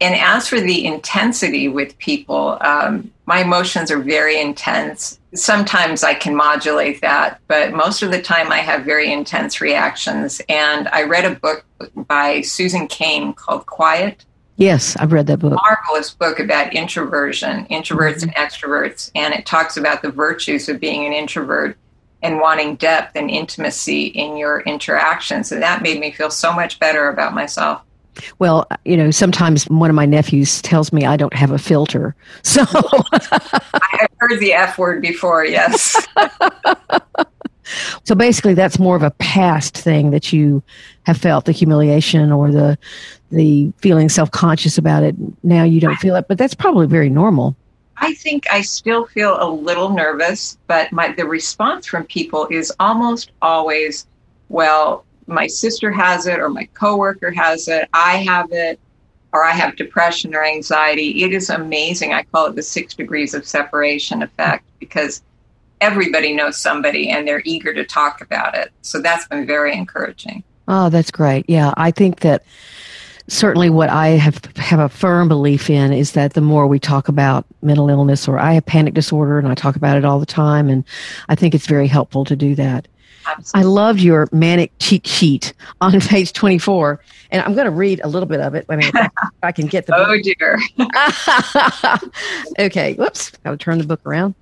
and 0.00 0.14
as 0.14 0.48
for 0.48 0.60
the 0.60 0.86
intensity 0.86 1.68
with 1.68 1.96
people, 1.98 2.56
um, 2.62 3.10
my 3.26 3.42
emotions 3.42 3.90
are 3.90 4.00
very 4.00 4.40
intense. 4.40 5.20
Sometimes 5.34 6.02
I 6.02 6.14
can 6.14 6.34
modulate 6.34 7.00
that, 7.02 7.40
but 7.48 7.72
most 7.72 8.02
of 8.02 8.10
the 8.10 8.20
time 8.20 8.50
I 8.50 8.58
have 8.58 8.84
very 8.84 9.12
intense 9.12 9.60
reactions. 9.60 10.40
And 10.48 10.88
I 10.88 11.02
read 11.02 11.24
a 11.26 11.36
book 11.36 11.64
by 12.08 12.40
Susan 12.40 12.88
Cain 12.88 13.34
called 13.34 13.66
Quiet. 13.66 14.24
Yes, 14.56 14.96
I've 14.96 15.12
read 15.12 15.26
that 15.28 15.38
book. 15.38 15.52
Marvelous 15.52 16.10
book 16.10 16.40
about 16.40 16.74
introversion, 16.74 17.66
introverts 17.66 18.24
mm-hmm. 18.24 18.30
and 18.30 18.36
extroverts. 18.36 19.10
And 19.14 19.32
it 19.34 19.46
talks 19.46 19.76
about 19.76 20.02
the 20.02 20.10
virtues 20.10 20.68
of 20.68 20.80
being 20.80 21.06
an 21.06 21.12
introvert 21.12 21.76
and 22.22 22.40
wanting 22.40 22.76
depth 22.76 23.16
and 23.16 23.30
intimacy 23.30 24.06
in 24.06 24.36
your 24.36 24.60
interactions. 24.60 25.52
And 25.52 25.62
that 25.62 25.82
made 25.82 26.00
me 26.00 26.10
feel 26.10 26.30
so 26.30 26.52
much 26.52 26.78
better 26.78 27.08
about 27.08 27.34
myself. 27.34 27.82
Well, 28.38 28.66
uh, 28.70 28.76
you 28.84 28.96
know, 28.96 29.10
sometimes 29.10 29.64
one 29.64 29.90
of 29.90 29.96
my 29.96 30.06
nephews 30.06 30.60
tells 30.62 30.92
me 30.92 31.04
I 31.06 31.16
don't 31.16 31.34
have 31.34 31.50
a 31.50 31.58
filter. 31.58 32.14
So 32.42 32.62
I've 32.62 34.08
heard 34.18 34.40
the 34.40 34.52
F 34.52 34.78
word 34.78 35.02
before, 35.02 35.44
yes. 35.44 36.06
so 38.04 38.14
basically 38.14 38.54
that's 38.54 38.78
more 38.78 38.96
of 38.96 39.02
a 39.02 39.10
past 39.12 39.76
thing 39.76 40.10
that 40.10 40.32
you 40.32 40.62
have 41.04 41.16
felt 41.16 41.44
the 41.44 41.52
humiliation 41.52 42.32
or 42.32 42.50
the 42.50 42.78
the 43.30 43.72
feeling 43.78 44.08
self-conscious 44.08 44.76
about 44.78 45.04
it. 45.04 45.14
Now 45.44 45.62
you 45.62 45.80
don't 45.80 45.96
feel 45.96 46.16
it, 46.16 46.26
but 46.28 46.38
that's 46.38 46.54
probably 46.54 46.86
very 46.86 47.08
normal. 47.08 47.54
I 47.96 48.14
think 48.14 48.46
I 48.50 48.62
still 48.62 49.06
feel 49.06 49.36
a 49.40 49.48
little 49.48 49.90
nervous, 49.90 50.58
but 50.66 50.90
my 50.90 51.12
the 51.12 51.26
response 51.26 51.86
from 51.86 52.04
people 52.04 52.48
is 52.50 52.72
almost 52.80 53.30
always, 53.42 54.06
well, 54.48 55.04
my 55.30 55.46
sister 55.46 55.90
has 55.90 56.26
it 56.26 56.40
or 56.40 56.48
my 56.48 56.64
coworker 56.74 57.30
has 57.30 57.68
it, 57.68 57.88
I 57.92 58.16
have 58.18 58.52
it, 58.52 58.78
or 59.32 59.44
I 59.44 59.52
have 59.52 59.76
depression 59.76 60.34
or 60.34 60.44
anxiety. 60.44 61.22
It 61.22 61.32
is 61.32 61.50
amazing. 61.50 62.12
I 62.12 62.24
call 62.24 62.46
it 62.46 62.56
the 62.56 62.62
six 62.62 62.94
degrees 62.94 63.32
of 63.32 63.46
separation 63.46 64.22
effect 64.22 64.64
because 64.80 65.22
everybody 65.80 66.34
knows 66.34 66.60
somebody 66.60 67.10
and 67.10 67.26
they're 67.26 67.42
eager 67.44 67.72
to 67.72 67.84
talk 67.84 68.20
about 68.20 68.54
it. 68.54 68.72
So 68.82 69.00
that's 69.00 69.26
been 69.28 69.46
very 69.46 69.74
encouraging. 69.74 70.42
Oh, 70.68 70.88
that's 70.88 71.10
great. 71.10 71.44
Yeah, 71.48 71.72
I 71.76 71.90
think 71.90 72.20
that 72.20 72.44
certainly 73.28 73.70
what 73.70 73.88
I 73.88 74.08
have 74.08 74.44
have 74.56 74.80
a 74.80 74.88
firm 74.88 75.28
belief 75.28 75.70
in 75.70 75.92
is 75.92 76.12
that 76.12 76.34
the 76.34 76.40
more 76.40 76.66
we 76.66 76.78
talk 76.78 77.08
about 77.08 77.46
mental 77.62 77.88
illness 77.88 78.26
or 78.26 78.38
I 78.38 78.54
have 78.54 78.66
panic 78.66 78.94
disorder 78.94 79.38
and 79.38 79.48
I 79.48 79.54
talk 79.54 79.76
about 79.76 79.96
it 79.96 80.04
all 80.04 80.18
the 80.18 80.26
time 80.26 80.68
and 80.68 80.84
I 81.28 81.36
think 81.36 81.54
it's 81.54 81.66
very 81.66 81.86
helpful 81.86 82.24
to 82.24 82.34
do 82.34 82.54
that. 82.56 82.88
Absolutely. 83.26 83.68
I 83.68 83.72
loved 83.72 84.00
your 84.00 84.28
manic 84.32 84.72
cheat 84.78 85.06
sheet 85.06 85.52
on 85.80 86.00
page 86.00 86.32
24 86.32 87.00
and 87.30 87.42
I'm 87.42 87.54
going 87.54 87.66
to 87.66 87.70
read 87.70 88.00
a 88.02 88.08
little 88.08 88.28
bit 88.28 88.40
of 88.40 88.54
it. 88.54 88.66
I 88.68 88.76
mean, 88.76 88.90
I 89.42 89.52
can 89.52 89.66
get 89.66 89.86
the 89.86 89.94
Oh 89.96 90.18
dear. 90.20 90.58
okay, 92.66 92.94
whoops. 92.94 93.30
Got 93.44 93.52
to 93.52 93.56
turn 93.56 93.78
the 93.78 93.84
book 93.86 94.00
around 94.04 94.34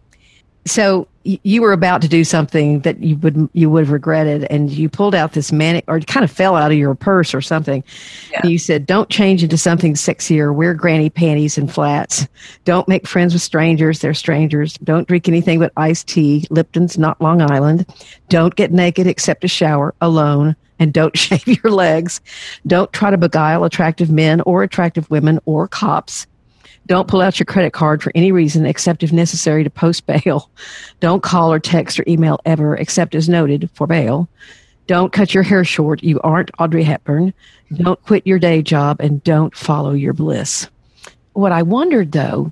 so 0.67 1.09
you 1.25 1.61
were 1.61 1.73
about 1.73 2.01
to 2.01 2.09
do 2.09 2.25
something 2.25 2.81
that 2.81 3.03
you 3.03 3.17
would 3.17 3.51
you 3.53 3.69
would 3.69 3.85
have 3.85 3.93
regretted 3.93 4.45
and 4.45 4.71
you 4.71 4.89
pulled 4.89 5.15
out 5.15 5.33
this 5.33 5.53
manic 5.53 5.85
or 5.87 6.01
kind 6.01 6.25
of 6.25 6.31
fell 6.31 6.57
out 6.57 6.71
of 6.71 6.79
your 6.79 6.95
purse 6.95 7.35
or 7.35 7.43
something. 7.43 7.85
Yeah. 8.33 8.47
you 8.47 8.59
said 8.59 8.87
don't 8.87 9.11
change 9.11 9.43
into 9.43 9.59
something 9.59 9.95
sexier. 9.95 10.55
Wear 10.55 10.73
granny 10.73 11.11
panties 11.11 11.59
and 11.59 11.73
flats. 11.73 12.27
Don't 12.65 12.89
make 12.89 13.07
friends 13.07 13.35
with 13.35 13.43
strangers. 13.43 13.99
They're 13.99 14.15
strangers. 14.15 14.75
Don't 14.79 15.07
drink 15.07 15.29
anything 15.29 15.59
but 15.59 15.73
iced 15.77 16.09
tea. 16.09 16.47
Lipton's 16.51 16.97
not 16.97 17.21
long 17.21 17.43
island. 17.43 17.85
Don't 18.31 18.55
get 18.55 18.73
naked 18.73 19.07
except 19.07 19.43
to 19.43 19.49
shower 19.49 19.95
alone 20.01 20.57
and 20.79 20.95
don't 20.95 21.17
shave 21.17 21.47
your 21.47 21.73
legs. 21.73 22.21
Don't 22.67 22.93
try 22.93 23.11
to 23.11 23.19
beguile 23.19 23.65
attractive 23.65 24.11
men 24.11 24.41
or 24.43 24.63
attractive 24.63 25.11
women 25.11 25.41
or 25.45 25.69
cops 25.69 26.27
don't 26.89 27.07
pull 27.07 27.21
out 27.21 27.39
your 27.39 27.45
credit 27.45 27.73
card 27.73 28.03
for 28.03 28.11
any 28.15 28.33
reason 28.33 28.67
except 28.67 29.03
if 29.03 29.13
necessary 29.13 29.63
to 29.63 29.71
post 29.71 30.07
bail. 30.07 30.51
Don't 31.01 31.23
call 31.23 31.53
or 31.53 31.61
text 31.61 32.01
or 32.01 32.05
email 32.09 32.41
ever 32.45 32.75
except 32.75 33.15
as 33.15 33.29
noted 33.29 33.71
for 33.75 33.87
bail. 33.87 34.29
Don't 34.87 35.13
cut 35.13 35.35
your 35.35 35.43
hair 35.43 35.65
short. 35.65 36.03
You 36.03 36.19
aren't 36.23 36.51
Audrey 36.59 36.83
Hepburn. 36.83 37.35
Don't 37.75 38.03
quit 38.05 38.27
your 38.27 38.39
day 38.39 38.63
job 38.63 39.01
and 39.01 39.23
don't 39.23 39.55
follow 39.55 39.93
your 39.93 40.15
bliss. 40.15 40.67
What 41.35 41.53
I 41.53 41.63
wondered 41.63 42.13
though, 42.13 42.51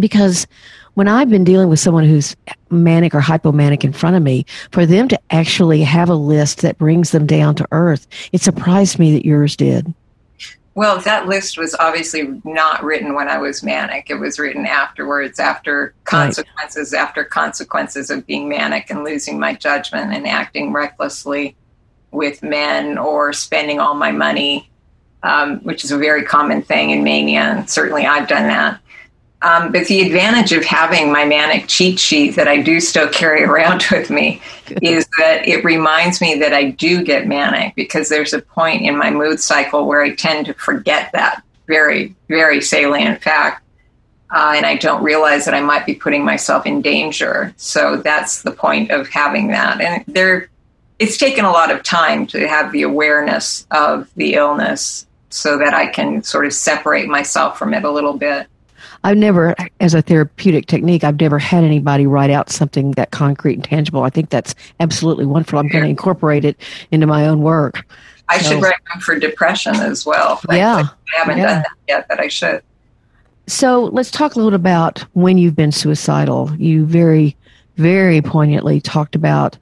because 0.00 0.46
when 0.94 1.06
I've 1.06 1.28
been 1.28 1.44
dealing 1.44 1.68
with 1.68 1.78
someone 1.78 2.04
who's 2.04 2.34
manic 2.70 3.14
or 3.14 3.20
hypomanic 3.20 3.84
in 3.84 3.92
front 3.92 4.16
of 4.16 4.22
me, 4.22 4.46
for 4.72 4.86
them 4.86 5.08
to 5.08 5.20
actually 5.30 5.82
have 5.82 6.08
a 6.08 6.14
list 6.14 6.62
that 6.62 6.78
brings 6.78 7.10
them 7.10 7.26
down 7.26 7.54
to 7.56 7.68
earth, 7.70 8.06
it 8.32 8.40
surprised 8.40 8.98
me 8.98 9.12
that 9.12 9.26
yours 9.26 9.54
did. 9.54 9.94
Well, 10.78 11.00
that 11.00 11.26
list 11.26 11.58
was 11.58 11.74
obviously 11.80 12.40
not 12.44 12.84
written 12.84 13.12
when 13.12 13.28
I 13.28 13.36
was 13.38 13.64
manic. 13.64 14.10
It 14.10 14.14
was 14.14 14.38
written 14.38 14.64
afterwards, 14.64 15.40
after 15.40 15.92
consequences, 16.04 16.92
right. 16.92 17.02
after 17.02 17.24
consequences 17.24 18.10
of 18.10 18.24
being 18.28 18.48
manic 18.48 18.88
and 18.88 19.02
losing 19.02 19.40
my 19.40 19.54
judgment 19.54 20.14
and 20.14 20.24
acting 20.24 20.72
recklessly 20.72 21.56
with 22.12 22.44
men 22.44 22.96
or 22.96 23.32
spending 23.32 23.80
all 23.80 23.94
my 23.94 24.12
money, 24.12 24.70
um, 25.24 25.58
which 25.64 25.82
is 25.82 25.90
a 25.90 25.98
very 25.98 26.22
common 26.22 26.62
thing 26.62 26.90
in 26.90 27.02
mania. 27.02 27.40
And 27.40 27.68
certainly 27.68 28.06
I've 28.06 28.28
done 28.28 28.46
that. 28.46 28.80
Um, 29.40 29.70
but 29.70 29.86
the 29.86 30.00
advantage 30.00 30.52
of 30.52 30.64
having 30.64 31.12
my 31.12 31.24
manic 31.24 31.68
cheat 31.68 32.00
sheet 32.00 32.34
that 32.34 32.48
I 32.48 32.60
do 32.60 32.80
still 32.80 33.08
carry 33.08 33.44
around 33.44 33.84
with 33.90 34.10
me 34.10 34.42
is 34.82 35.06
that 35.18 35.46
it 35.46 35.64
reminds 35.64 36.20
me 36.20 36.34
that 36.40 36.52
I 36.52 36.70
do 36.70 37.04
get 37.04 37.26
manic 37.26 37.74
because 37.76 38.08
there's 38.08 38.32
a 38.32 38.42
point 38.42 38.82
in 38.82 38.96
my 38.96 39.10
mood 39.10 39.40
cycle 39.40 39.86
where 39.86 40.02
I 40.02 40.14
tend 40.14 40.46
to 40.46 40.54
forget 40.54 41.12
that 41.12 41.42
very, 41.68 42.16
very 42.28 42.60
salient 42.60 43.22
fact. 43.22 43.62
Uh, 44.30 44.54
and 44.56 44.66
I 44.66 44.76
don't 44.76 45.02
realize 45.02 45.44
that 45.44 45.54
I 45.54 45.60
might 45.60 45.86
be 45.86 45.94
putting 45.94 46.24
myself 46.24 46.66
in 46.66 46.82
danger. 46.82 47.54
So 47.56 47.96
that's 47.96 48.42
the 48.42 48.50
point 48.50 48.90
of 48.90 49.08
having 49.08 49.48
that. 49.48 49.80
And 49.80 50.04
there, 50.06 50.50
it's 50.98 51.16
taken 51.16 51.44
a 51.46 51.50
lot 51.50 51.70
of 51.70 51.82
time 51.82 52.26
to 52.28 52.46
have 52.46 52.72
the 52.72 52.82
awareness 52.82 53.66
of 53.70 54.10
the 54.16 54.34
illness 54.34 55.06
so 55.30 55.58
that 55.58 55.72
I 55.72 55.86
can 55.86 56.22
sort 56.22 56.44
of 56.44 56.52
separate 56.52 57.08
myself 57.08 57.58
from 57.58 57.72
it 57.72 57.84
a 57.84 57.90
little 57.90 58.18
bit. 58.18 58.48
I've 59.04 59.16
never, 59.16 59.54
as 59.80 59.94
a 59.94 60.02
therapeutic 60.02 60.66
technique, 60.66 61.04
I've 61.04 61.20
never 61.20 61.38
had 61.38 61.64
anybody 61.64 62.06
write 62.06 62.30
out 62.30 62.50
something 62.50 62.92
that 62.92 63.10
concrete 63.10 63.54
and 63.54 63.64
tangible. 63.64 64.02
I 64.02 64.10
think 64.10 64.30
that's 64.30 64.54
absolutely 64.80 65.26
wonderful. 65.26 65.58
I'm 65.58 65.68
going 65.68 65.84
to 65.84 65.90
incorporate 65.90 66.44
it 66.44 66.60
into 66.90 67.06
my 67.06 67.26
own 67.26 67.40
work. 67.42 67.86
I 68.28 68.38
so, 68.38 68.50
should 68.50 68.62
write 68.62 68.74
one 68.92 69.00
for 69.00 69.18
depression 69.18 69.76
as 69.76 70.04
well. 70.04 70.40
Yeah. 70.50 70.76
I, 70.76 70.80
I 70.80 71.18
haven't 71.18 71.38
yeah. 71.38 71.46
done 71.46 71.62
that 71.62 71.76
yet, 71.86 72.06
but 72.08 72.20
I 72.20 72.28
should. 72.28 72.62
So 73.46 73.84
let's 73.84 74.10
talk 74.10 74.34
a 74.34 74.38
little 74.38 74.54
about 74.54 75.00
when 75.14 75.38
you've 75.38 75.56
been 75.56 75.72
suicidal. 75.72 76.54
You 76.58 76.84
very, 76.84 77.36
very 77.76 78.20
poignantly 78.20 78.80
talked 78.80 79.14
about 79.14 79.56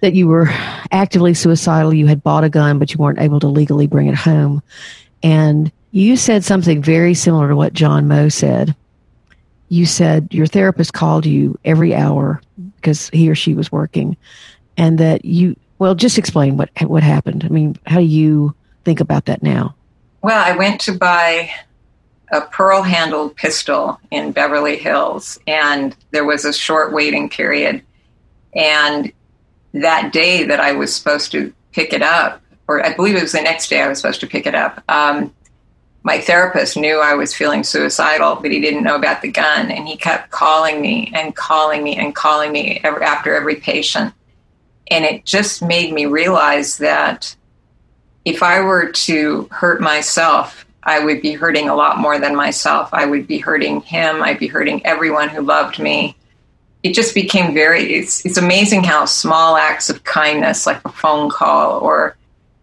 that 0.00 0.14
you 0.14 0.26
were 0.26 0.48
actively 0.90 1.34
suicidal. 1.34 1.94
You 1.94 2.06
had 2.06 2.22
bought 2.22 2.44
a 2.44 2.48
gun, 2.48 2.78
but 2.78 2.92
you 2.92 2.98
weren't 2.98 3.20
able 3.20 3.38
to 3.40 3.48
legally 3.48 3.86
bring 3.86 4.08
it 4.08 4.14
home. 4.14 4.62
And 5.22 5.70
you 5.98 6.16
said 6.16 6.44
something 6.44 6.80
very 6.80 7.12
similar 7.14 7.48
to 7.48 7.56
what 7.56 7.72
John 7.72 8.06
Moe 8.06 8.28
said. 8.28 8.74
You 9.68 9.84
said 9.84 10.28
your 10.32 10.46
therapist 10.46 10.92
called 10.92 11.26
you 11.26 11.58
every 11.64 11.94
hour 11.94 12.40
because 12.76 13.10
he 13.10 13.28
or 13.28 13.34
she 13.34 13.54
was 13.54 13.72
working, 13.72 14.16
and 14.76 14.98
that 14.98 15.24
you. 15.24 15.56
Well, 15.78 15.94
just 15.94 16.18
explain 16.18 16.56
what 16.56 16.70
what 16.82 17.02
happened. 17.02 17.44
I 17.44 17.48
mean, 17.48 17.76
how 17.86 17.98
do 17.98 18.04
you 18.04 18.54
think 18.84 19.00
about 19.00 19.26
that 19.26 19.42
now? 19.42 19.74
Well, 20.22 20.42
I 20.42 20.56
went 20.56 20.80
to 20.82 20.92
buy 20.92 21.50
a 22.30 22.42
pearl 22.42 22.82
handled 22.82 23.36
pistol 23.36 24.00
in 24.10 24.32
Beverly 24.32 24.76
Hills, 24.76 25.38
and 25.46 25.96
there 26.12 26.24
was 26.24 26.44
a 26.44 26.52
short 26.52 26.92
waiting 26.92 27.28
period. 27.28 27.82
And 28.54 29.12
that 29.72 30.12
day 30.12 30.44
that 30.44 30.60
I 30.60 30.72
was 30.72 30.94
supposed 30.94 31.32
to 31.32 31.52
pick 31.72 31.92
it 31.92 32.02
up, 32.02 32.40
or 32.68 32.84
I 32.84 32.94
believe 32.94 33.16
it 33.16 33.22
was 33.22 33.32
the 33.32 33.42
next 33.42 33.68
day 33.68 33.82
I 33.82 33.88
was 33.88 34.00
supposed 34.00 34.20
to 34.20 34.26
pick 34.26 34.46
it 34.46 34.54
up, 34.54 34.82
um, 34.88 35.32
my 36.08 36.22
therapist 36.22 36.74
knew 36.74 37.00
I 37.00 37.12
was 37.12 37.34
feeling 37.34 37.62
suicidal, 37.62 38.36
but 38.36 38.50
he 38.50 38.62
didn't 38.62 38.82
know 38.82 38.96
about 38.96 39.20
the 39.20 39.30
gun. 39.30 39.70
And 39.70 39.86
he 39.86 39.94
kept 39.94 40.30
calling 40.30 40.80
me 40.80 41.12
and 41.14 41.36
calling 41.36 41.84
me 41.84 41.96
and 41.96 42.14
calling 42.14 42.50
me 42.50 42.80
every, 42.82 43.02
after 43.02 43.34
every 43.34 43.56
patient. 43.56 44.14
And 44.90 45.04
it 45.04 45.26
just 45.26 45.60
made 45.60 45.92
me 45.92 46.06
realize 46.06 46.78
that 46.78 47.36
if 48.24 48.42
I 48.42 48.62
were 48.62 48.90
to 48.90 49.48
hurt 49.50 49.82
myself, 49.82 50.64
I 50.82 51.04
would 51.04 51.20
be 51.20 51.32
hurting 51.32 51.68
a 51.68 51.74
lot 51.74 51.98
more 51.98 52.18
than 52.18 52.34
myself. 52.34 52.88
I 52.94 53.04
would 53.04 53.26
be 53.26 53.36
hurting 53.36 53.82
him. 53.82 54.22
I'd 54.22 54.38
be 54.38 54.46
hurting 54.46 54.86
everyone 54.86 55.28
who 55.28 55.42
loved 55.42 55.78
me. 55.78 56.16
It 56.82 56.94
just 56.94 57.14
became 57.14 57.52
very, 57.52 57.92
it's, 57.92 58.24
it's 58.24 58.38
amazing 58.38 58.82
how 58.82 59.04
small 59.04 59.58
acts 59.58 59.90
of 59.90 60.04
kindness, 60.04 60.66
like 60.66 60.82
a 60.86 60.88
phone 60.88 61.28
call 61.28 61.80
or 61.80 62.16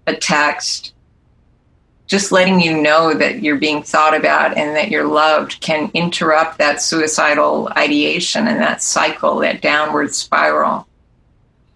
a 0.07 0.15
text, 0.15 0.94
just 2.07 2.31
letting 2.31 2.59
you 2.59 2.79
know 2.79 3.13
that 3.13 3.41
you're 3.41 3.57
being 3.57 3.81
thought 3.81 4.15
about 4.15 4.55
and 4.57 4.75
that 4.75 4.91
you're 4.91 5.07
loved 5.07 5.59
can 5.61 5.89
interrupt 5.93 6.57
that 6.59 6.81
suicidal 6.81 7.69
ideation 7.77 8.47
and 8.47 8.61
that 8.61 8.81
cycle, 8.81 9.37
that 9.39 9.61
downward 9.61 10.13
spiral. 10.13 10.87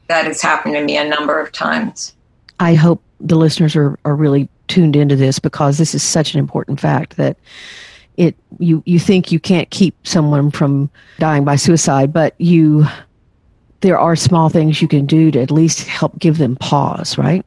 That 0.08 0.26
has 0.26 0.42
happened 0.42 0.76
to 0.76 0.84
me 0.84 0.98
a 0.98 1.08
number 1.08 1.40
of 1.40 1.52
times. 1.52 2.16
I 2.60 2.76
hope 2.76 3.02
the 3.20 3.36
listeners 3.36 3.76
are, 3.76 3.98
are 4.06 4.16
really 4.16 4.50
tuned 4.68 4.96
into 4.96 5.16
this 5.16 5.40
because 5.40 5.78
this 5.78 5.96
is 5.96 6.04
such 6.04 6.34
an 6.34 6.40
important 6.40 6.80
fact 6.80 7.18
that 7.18 7.38
it 8.18 8.36
you 8.60 8.84
you 8.86 9.00
think 9.00 9.32
you 9.32 9.40
can't 9.40 9.70
keep 9.70 9.96
someone 10.06 10.52
from 10.52 10.90
dying 11.20 11.46
by 11.46 11.56
suicide, 11.56 12.12
but 12.12 12.36
you 12.40 12.86
there 13.82 13.98
are 13.98 14.16
small 14.16 14.50
things 14.50 14.82
you 14.82 14.88
can 14.88 15.06
do 15.06 15.32
to 15.32 15.42
at 15.42 15.52
least 15.52 15.88
help 15.88 16.20
give 16.20 16.38
them 16.38 16.56
pause, 16.58 17.18
right? 17.18 17.46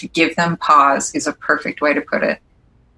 To 0.00 0.08
give 0.08 0.36
them 0.36 0.56
pause 0.56 1.14
is 1.14 1.26
a 1.26 1.32
perfect 1.32 1.80
way 1.80 1.94
to 1.94 2.00
put 2.00 2.22
it. 2.22 2.40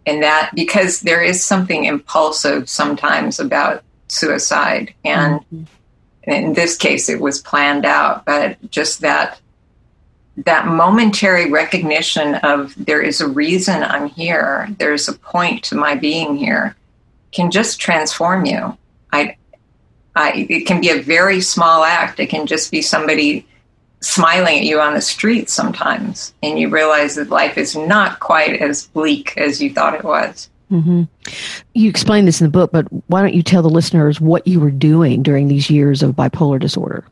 And 0.07 0.23
that 0.23 0.51
because 0.55 1.01
there 1.01 1.23
is 1.23 1.45
something 1.45 1.85
impulsive 1.85 2.69
sometimes 2.69 3.39
about 3.39 3.85
suicide. 4.09 4.95
And 5.05 5.41
mm-hmm. 5.41 6.31
in 6.31 6.53
this 6.55 6.77
case, 6.77 7.09
it 7.09 7.21
was 7.21 7.41
planned 7.41 7.85
out, 7.85 8.25
but 8.25 8.59
just 8.71 9.01
that 9.01 9.39
that 10.39 10.67
momentary 10.67 11.51
recognition 11.51 12.37
of 12.37 12.75
there 12.83 13.03
is 13.03 13.21
a 13.21 13.29
reason 13.29 13.83
I'm 13.83 14.09
here, 14.09 14.67
there's 14.79 15.07
a 15.09 15.13
point 15.13 15.63
to 15.65 15.75
my 15.75 15.95
being 15.95 16.37
here, 16.37 16.75
can 17.33 17.51
just 17.51 17.79
transform 17.79 18.47
you. 18.47 18.77
I, 19.13 19.37
I, 20.17 20.47
it 20.49 20.67
can 20.67 20.81
be 20.81 20.89
a 20.89 21.03
very 21.03 21.43
small 21.43 21.85
act. 21.85 22.19
It 22.19 22.29
can 22.29 22.47
just 22.47 22.71
be 22.71 22.81
somebody 22.81 23.47
smiling 24.03 24.59
at 24.59 24.65
you 24.65 24.81
on 24.81 24.95
the 24.95 25.01
street 25.01 25.49
sometimes, 25.49 26.35
and 26.43 26.59
you 26.59 26.69
realize 26.69 27.15
that 27.15 27.31
life 27.31 27.57
is 27.57 27.75
not 27.75 28.21
quite 28.21 28.61
as 28.61 28.87
bleak 28.89 29.37
as 29.39 29.63
you 29.63 29.73
thought 29.73 29.95
it 29.95 30.05
was. 30.05 30.51
Mm-hmm. 30.71 31.03
You 31.75 31.89
explain 31.89 32.25
this 32.25 32.41
in 32.41 32.47
the 32.47 32.51
book, 32.51 32.73
but 32.73 32.87
why 33.09 33.21
don't 33.21 33.35
you 33.35 33.43
tell 33.43 33.63
the 33.63 33.71
listeners 33.71 34.21
what 34.21 34.47
you 34.47 34.59
were 34.59 34.71
doing 34.71 35.23
during 35.23 35.49
these 35.49 35.71
years 35.71 36.03
of 36.03 36.17
bipolar 36.17 36.59
disorder? 36.59 37.05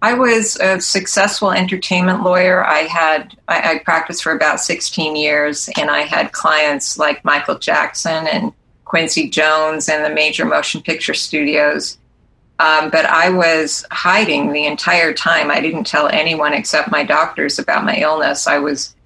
I 0.00 0.14
was 0.14 0.56
a 0.56 0.80
successful 0.80 1.50
entertainment 1.50 2.22
lawyer. 2.22 2.64
I 2.64 2.80
had 2.80 3.36
I, 3.48 3.74
I, 3.74 3.78
practiced 3.80 4.22
for 4.22 4.32
about 4.32 4.60
16 4.60 5.16
years, 5.16 5.68
and 5.76 5.90
I 5.90 6.02
had 6.02 6.32
clients 6.32 6.98
like 6.98 7.24
Michael 7.24 7.58
Jackson 7.58 8.28
and 8.28 8.52
Quincy 8.84 9.28
Jones 9.28 9.88
and 9.88 10.04
the 10.04 10.14
major 10.14 10.44
motion 10.44 10.82
picture 10.82 11.14
studios. 11.14 11.98
Um, 12.60 12.90
but 12.90 13.04
I 13.06 13.30
was 13.30 13.84
hiding 13.92 14.52
the 14.52 14.66
entire 14.66 15.12
time. 15.12 15.50
I 15.50 15.60
didn't 15.60 15.86
tell 15.86 16.08
anyone 16.08 16.52
except 16.52 16.90
my 16.90 17.04
doctors 17.04 17.58
about 17.58 17.84
my 17.84 17.96
illness. 17.96 18.48
I 18.48 18.58
was 18.58 18.96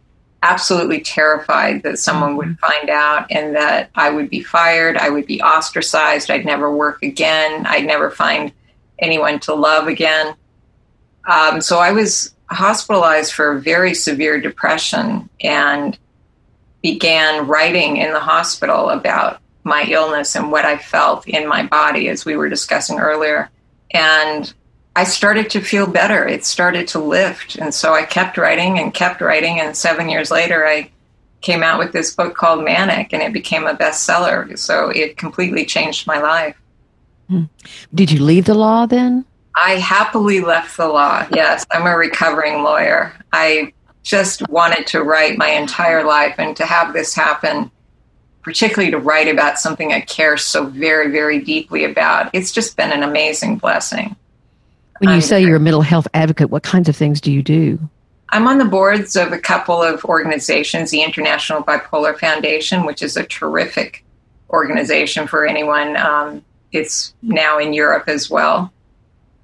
absolutely 0.43 1.01
terrified 1.01 1.83
that 1.83 1.99
someone 1.99 2.37
would 2.37 2.49
mm-hmm. 2.49 2.67
find 2.67 2.91
out 2.91 3.27
and 3.31 3.55
that 3.55 3.91
I 3.95 4.11
would 4.11 4.31
be 4.31 4.43
fired. 4.43 4.97
I 4.97 5.11
would 5.11 5.27
be 5.27 5.43
ostracized. 5.43 6.31
I'd 6.31 6.47
never 6.47 6.75
work 6.75 7.03
again. 7.03 7.67
I'd 7.67 7.87
never 7.87 8.11
find 8.11 8.53
anyone 8.99 9.39
to 9.41 9.55
love 9.55 9.87
again. 9.87 10.35
Um, 11.31 11.61
so 11.61 11.79
I 11.79 11.93
was 11.93 12.35
hospitalized 12.51 13.33
for 13.33 13.59
very 13.59 13.95
severe 13.95 14.41
depression 14.41 15.29
and 15.41 15.97
began 16.83 17.47
writing 17.47 17.99
in 17.99 18.13
the 18.13 18.21
hospital 18.21 18.91
about 18.91 19.41
my 19.64 19.85
illness 19.85 20.35
and 20.35 20.50
what 20.50 20.64
I 20.64 20.78
felt 20.78 21.26
in 21.26 21.49
my 21.49 21.64
body, 21.64 22.09
as 22.09 22.25
we 22.25 22.37
were 22.37 22.49
discussing 22.49 22.99
earlier. 22.99 23.50
And 23.92 24.52
I 24.95 25.04
started 25.04 25.50
to 25.50 25.61
feel 25.61 25.87
better. 25.87 26.26
It 26.26 26.45
started 26.45 26.88
to 26.88 26.99
lift. 26.99 27.57
And 27.57 27.73
so 27.73 27.95
I 27.95 28.04
kept 28.04 28.37
writing 28.37 28.78
and 28.78 28.92
kept 28.92 29.21
writing. 29.21 29.61
And 29.61 29.76
seven 29.76 30.09
years 30.09 30.31
later, 30.31 30.66
I 30.66 30.90
came 31.40 31.62
out 31.62 31.78
with 31.78 31.92
this 31.92 32.14
book 32.14 32.35
called 32.37 32.64
Manic, 32.64 33.12
and 33.12 33.23
it 33.23 33.33
became 33.33 33.66
a 33.66 33.75
bestseller. 33.75 34.59
So 34.59 34.90
it 34.90 35.16
completely 35.16 35.64
changed 35.64 36.07
my 36.07 36.21
life. 36.21 36.57
Hmm. 37.28 37.45
Did 37.95 38.11
you 38.11 38.23
leave 38.23 38.45
the 38.45 38.54
law 38.54 38.87
then? 38.87 39.25
I 39.54 39.73
happily 39.73 40.40
left 40.40 40.76
the 40.76 40.88
law. 40.88 41.26
Yes, 41.33 41.66
I'm 41.71 41.87
a 41.87 41.97
recovering 41.97 42.62
lawyer. 42.62 43.12
I 43.33 43.73
just 44.02 44.49
wanted 44.49 44.87
to 44.88 45.02
write 45.02 45.38
my 45.38 45.49
entire 45.49 46.04
life 46.04 46.35
and 46.38 46.57
to 46.57 46.66
have 46.66 46.92
this 46.92 47.14
happen, 47.14 47.71
particularly 48.43 48.91
to 48.91 48.99
write 48.99 49.29
about 49.29 49.59
something 49.59 49.93
I 49.93 50.01
care 50.01 50.37
so 50.37 50.67
very, 50.67 51.11
very 51.11 51.41
deeply 51.41 51.85
about. 51.85 52.31
It's 52.33 52.53
just 52.53 52.77
been 52.77 52.93
an 52.93 53.03
amazing 53.03 53.59
blessing. 53.59 54.17
When 54.99 55.15
you 55.15 55.21
say 55.21 55.43
you're 55.43 55.57
a 55.57 55.61
mental 55.61 55.83
health 55.83 56.07
advocate, 56.15 56.51
what 56.51 56.63
kinds 56.63 56.89
of 56.89 56.97
things 56.97 57.21
do 57.21 57.33
you 57.33 57.43
do? 57.43 57.79
I'm 58.29 58.47
on 58.47 58.59
the 58.59 58.65
boards 58.65 59.17
of 59.17 59.33
a 59.33 59.39
couple 59.39 59.83
of 59.83 60.05
organizations, 60.05 60.91
the 60.91 61.03
International 61.03 61.63
Bipolar 61.63 62.19
Foundation, 62.19 62.87
which 62.87 63.03
is 63.03 63.17
a 63.17 63.25
terrific 63.25 64.05
organization 64.51 65.27
for 65.27 65.45
anyone. 65.45 65.97
Um, 65.97 66.45
it's 66.71 67.15
now 67.21 67.59
in 67.59 67.73
Europe 67.73 68.05
as 68.09 68.31
well 68.31 68.73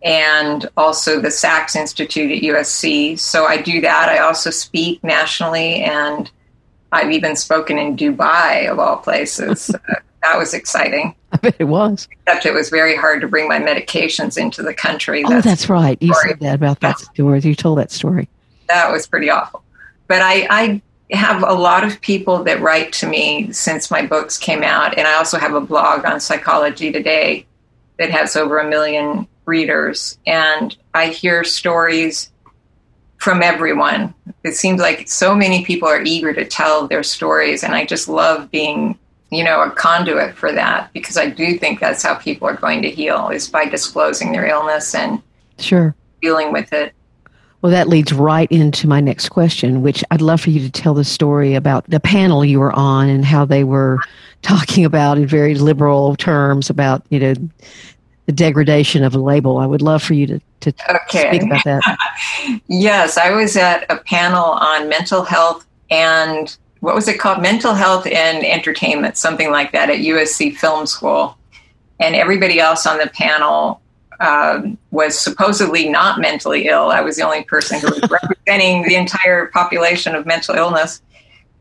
and 0.02 0.69
also 0.76 1.21
the 1.21 1.28
Saks 1.28 1.75
Institute 1.75 2.31
at 2.31 2.43
USC. 2.43 3.19
So 3.19 3.47
I 3.47 3.61
do 3.61 3.81
that. 3.81 4.09
I 4.09 4.19
also 4.19 4.50
speak 4.50 5.02
nationally, 5.02 5.83
and 5.83 6.31
I've 6.92 7.11
even 7.11 7.37
spoken 7.37 7.78
in 7.78 7.96
Dubai, 7.96 8.70
of 8.70 8.79
all 8.79 8.96
places. 8.96 9.70
uh, 9.74 9.94
that 10.22 10.38
was 10.38 10.55
exciting. 10.55 11.14
I 11.33 11.37
bet 11.37 11.57
it 11.59 11.64
was. 11.64 12.09
Except 12.27 12.46
it 12.46 12.55
was 12.55 12.70
very 12.70 12.96
hard 12.96 13.20
to 13.20 13.29
bring 13.29 13.48
my 13.48 13.59
medications 13.59 14.38
into 14.38 14.62
the 14.62 14.74
country. 14.74 15.22
Oh, 15.24 15.29
that's, 15.29 15.44
that's 15.44 15.68
right. 15.68 16.01
You 16.01 16.14
said 16.27 16.40
that 16.40 16.55
about 16.55 16.81
that 16.81 16.98
story. 16.98 17.40
You 17.40 17.55
told 17.55 17.79
that 17.79 17.90
story. 17.90 18.29
That 18.68 18.90
was 18.90 19.07
pretty 19.07 19.31
awful. 19.31 19.62
But 20.07 20.22
I, 20.22 20.46
I 20.51 20.83
have 21.16 21.42
a 21.42 21.53
lot 21.53 21.85
of 21.85 22.01
people 22.01 22.44
that 22.44 22.61
write 22.61 22.92
to 22.94 23.07
me 23.07 23.53
since 23.53 23.90
my 23.90 24.05
books 24.07 24.38
came 24.38 24.62
out, 24.62 24.96
and 24.98 25.07
I 25.07 25.14
also 25.14 25.38
have 25.38 25.55
a 25.55 25.61
blog 25.61 26.05
on 26.05 26.20
Psychology 26.20 26.92
Today 26.92 27.46
that 27.98 28.11
has 28.11 28.37
over 28.37 28.59
a 28.59 28.68
million 28.68 29.27
readers, 29.44 30.18
and 30.27 30.77
I 30.94 31.09
hear 31.09 31.44
stories 31.44 32.31
from 33.18 33.42
everyone. 33.42 34.14
It 34.44 34.54
seems 34.54 34.81
like 34.81 35.09
so 35.09 35.35
many 35.35 35.64
people 35.64 35.88
are 35.88 36.02
eager 36.02 36.33
to 36.33 36.44
tell 36.44 36.88
their 36.88 37.02
stories, 37.02 37.62
and 37.62 37.74
I 37.74 37.85
just 37.85 38.09
love 38.09 38.50
being, 38.50 38.98
you 39.31 39.44
know, 39.44 39.62
a 39.62 39.70
conduit 39.70 40.35
for 40.35 40.52
that 40.52 40.92
because 40.92 41.16
I 41.16 41.28
do 41.28 41.59
think 41.59 41.81
that's 41.81 42.02
how 42.02 42.14
people 42.14 42.48
are 42.48 42.57
going 42.57 42.83
to 42.83 42.90
heal 42.90 43.28
is 43.28 43.48
by 43.48 43.66
disclosing 43.66 44.33
their 44.33 44.46
illness 44.46 44.94
and 44.94 45.22
sure 45.59 45.94
dealing 46.22 46.52
with 46.52 46.72
it. 46.72 46.94
Well, 47.61 47.72
that 47.72 47.88
leads 47.88 48.12
right 48.12 48.50
into 48.52 48.87
my 48.87 49.00
next 49.00 49.31
question, 49.31 49.83
which 49.83 50.04
I'd 50.12 50.20
love 50.20 50.40
for 50.40 50.50
you 50.50 50.61
to 50.61 50.70
tell 50.70 50.94
the 50.94 51.04
story 51.04 51.54
about 51.54 51.90
the 51.90 51.98
panel 51.98 52.44
you 52.44 52.61
were 52.61 52.72
on 52.72 53.09
and 53.09 53.24
how 53.24 53.44
they 53.44 53.64
were 53.64 53.98
talking 54.42 54.85
about 54.85 55.18
in 55.18 55.26
very 55.26 55.57
liberal 55.57 56.14
terms 56.14 56.70
about, 56.70 57.04
you 57.11 57.18
know, 57.18 57.35
the 58.29 58.33
degradation 58.33 59.03
of 59.03 59.14
a 59.14 59.19
label. 59.19 59.57
I 59.57 59.64
would 59.64 59.81
love 59.81 60.03
for 60.03 60.12
you 60.12 60.27
to, 60.27 60.41
to 60.61 60.97
okay. 60.97 61.29
speak 61.29 61.43
about 61.45 61.64
that. 61.64 62.61
yes, 62.69 63.17
I 63.17 63.31
was 63.31 63.57
at 63.57 63.87
a 63.88 63.97
panel 63.97 64.45
on 64.45 64.87
mental 64.87 65.25
health 65.25 65.67
and 65.91 66.55
what 66.81 66.95
was 66.95 67.09
it 67.09 67.19
called? 67.19 67.41
Mental 67.41 67.73
health 67.73 68.07
and 68.07 68.45
entertainment, 68.45 69.17
something 69.17 69.51
like 69.51 69.73
that 69.73 69.88
at 69.88 70.01
USC 70.01 70.55
Film 70.55 70.85
School. 70.85 71.38
And 72.01 72.14
everybody 72.14 72.61
else 72.61 72.87
on 72.87 72.99
the 72.99 73.09
panel 73.09 73.81
um, 74.21 74.77
was 74.91 75.19
supposedly 75.19 75.88
not 75.88 76.21
mentally 76.21 76.67
ill. 76.69 76.91
I 76.91 77.01
was 77.01 77.17
the 77.17 77.23
only 77.23 77.45
person 77.45 77.81
who 77.81 77.88
was 77.88 78.11
representing 78.11 78.83
the 78.83 78.97
entire 78.97 79.47
population 79.47 80.14
of 80.14 80.27
mental 80.27 80.55
illness. 80.55 81.01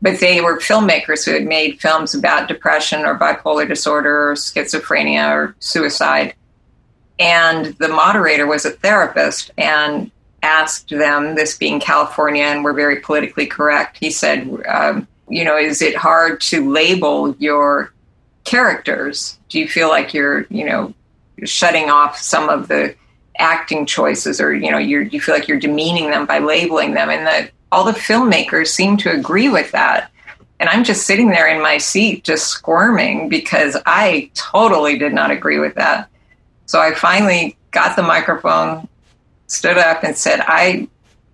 But 0.02 0.20
they 0.20 0.42
were 0.42 0.58
filmmakers 0.58 1.24
who 1.24 1.32
had 1.32 1.46
made 1.46 1.80
films 1.80 2.14
about 2.14 2.46
depression 2.46 3.06
or 3.06 3.18
bipolar 3.18 3.66
disorder 3.66 4.32
or 4.32 4.34
schizophrenia 4.34 5.32
or 5.32 5.56
suicide. 5.60 6.34
And 7.18 7.74
the 7.78 7.88
moderator 7.88 8.46
was 8.46 8.64
a 8.64 8.70
therapist 8.70 9.50
and 9.58 10.10
asked 10.42 10.90
them, 10.90 11.34
this 11.34 11.58
being 11.58 11.80
California, 11.80 12.44
and 12.44 12.62
we're 12.62 12.72
very 12.72 13.00
politically 13.00 13.46
correct, 13.46 13.96
he 13.98 14.10
said, 14.10 14.48
um, 14.68 15.08
you 15.28 15.44
know, 15.44 15.56
is 15.56 15.82
it 15.82 15.96
hard 15.96 16.40
to 16.42 16.70
label 16.70 17.34
your 17.38 17.92
characters? 18.44 19.38
Do 19.48 19.58
you 19.58 19.68
feel 19.68 19.88
like 19.88 20.14
you're, 20.14 20.46
you 20.48 20.64
know, 20.64 20.94
shutting 21.44 21.90
off 21.90 22.16
some 22.16 22.48
of 22.48 22.68
the 22.68 22.94
acting 23.38 23.84
choices 23.84 24.40
or, 24.40 24.54
you 24.54 24.70
know, 24.70 24.78
you 24.78 25.20
feel 25.20 25.34
like 25.34 25.48
you're 25.48 25.58
demeaning 25.58 26.10
them 26.10 26.24
by 26.24 26.38
labeling 26.38 26.94
them? 26.94 27.10
And 27.10 27.26
the, 27.26 27.50
all 27.70 27.84
the 27.84 27.92
filmmakers 27.92 28.68
seem 28.68 28.96
to 28.98 29.12
agree 29.12 29.48
with 29.48 29.72
that. 29.72 30.10
And 30.60 30.68
I'm 30.68 30.82
just 30.82 31.06
sitting 31.06 31.30
there 31.30 31.46
in 31.46 31.62
my 31.62 31.78
seat, 31.78 32.24
just 32.24 32.46
squirming 32.48 33.28
because 33.28 33.76
I 33.86 34.30
totally 34.34 34.98
did 34.98 35.12
not 35.12 35.30
agree 35.30 35.58
with 35.58 35.74
that. 35.74 36.08
So 36.68 36.78
I 36.80 36.92
finally 36.92 37.56
got 37.70 37.96
the 37.96 38.02
microphone, 38.02 38.88
stood 39.46 39.78
up, 39.78 40.04
and 40.04 40.14
said, 40.14 40.40
I 40.40 40.86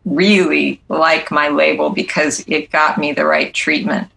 really 0.04 0.80
like 0.88 1.32
my 1.32 1.48
label 1.48 1.90
because 1.90 2.44
it 2.46 2.70
got 2.70 2.98
me 2.98 3.12
the 3.12 3.26
right 3.26 3.52
treatment. 3.52 4.08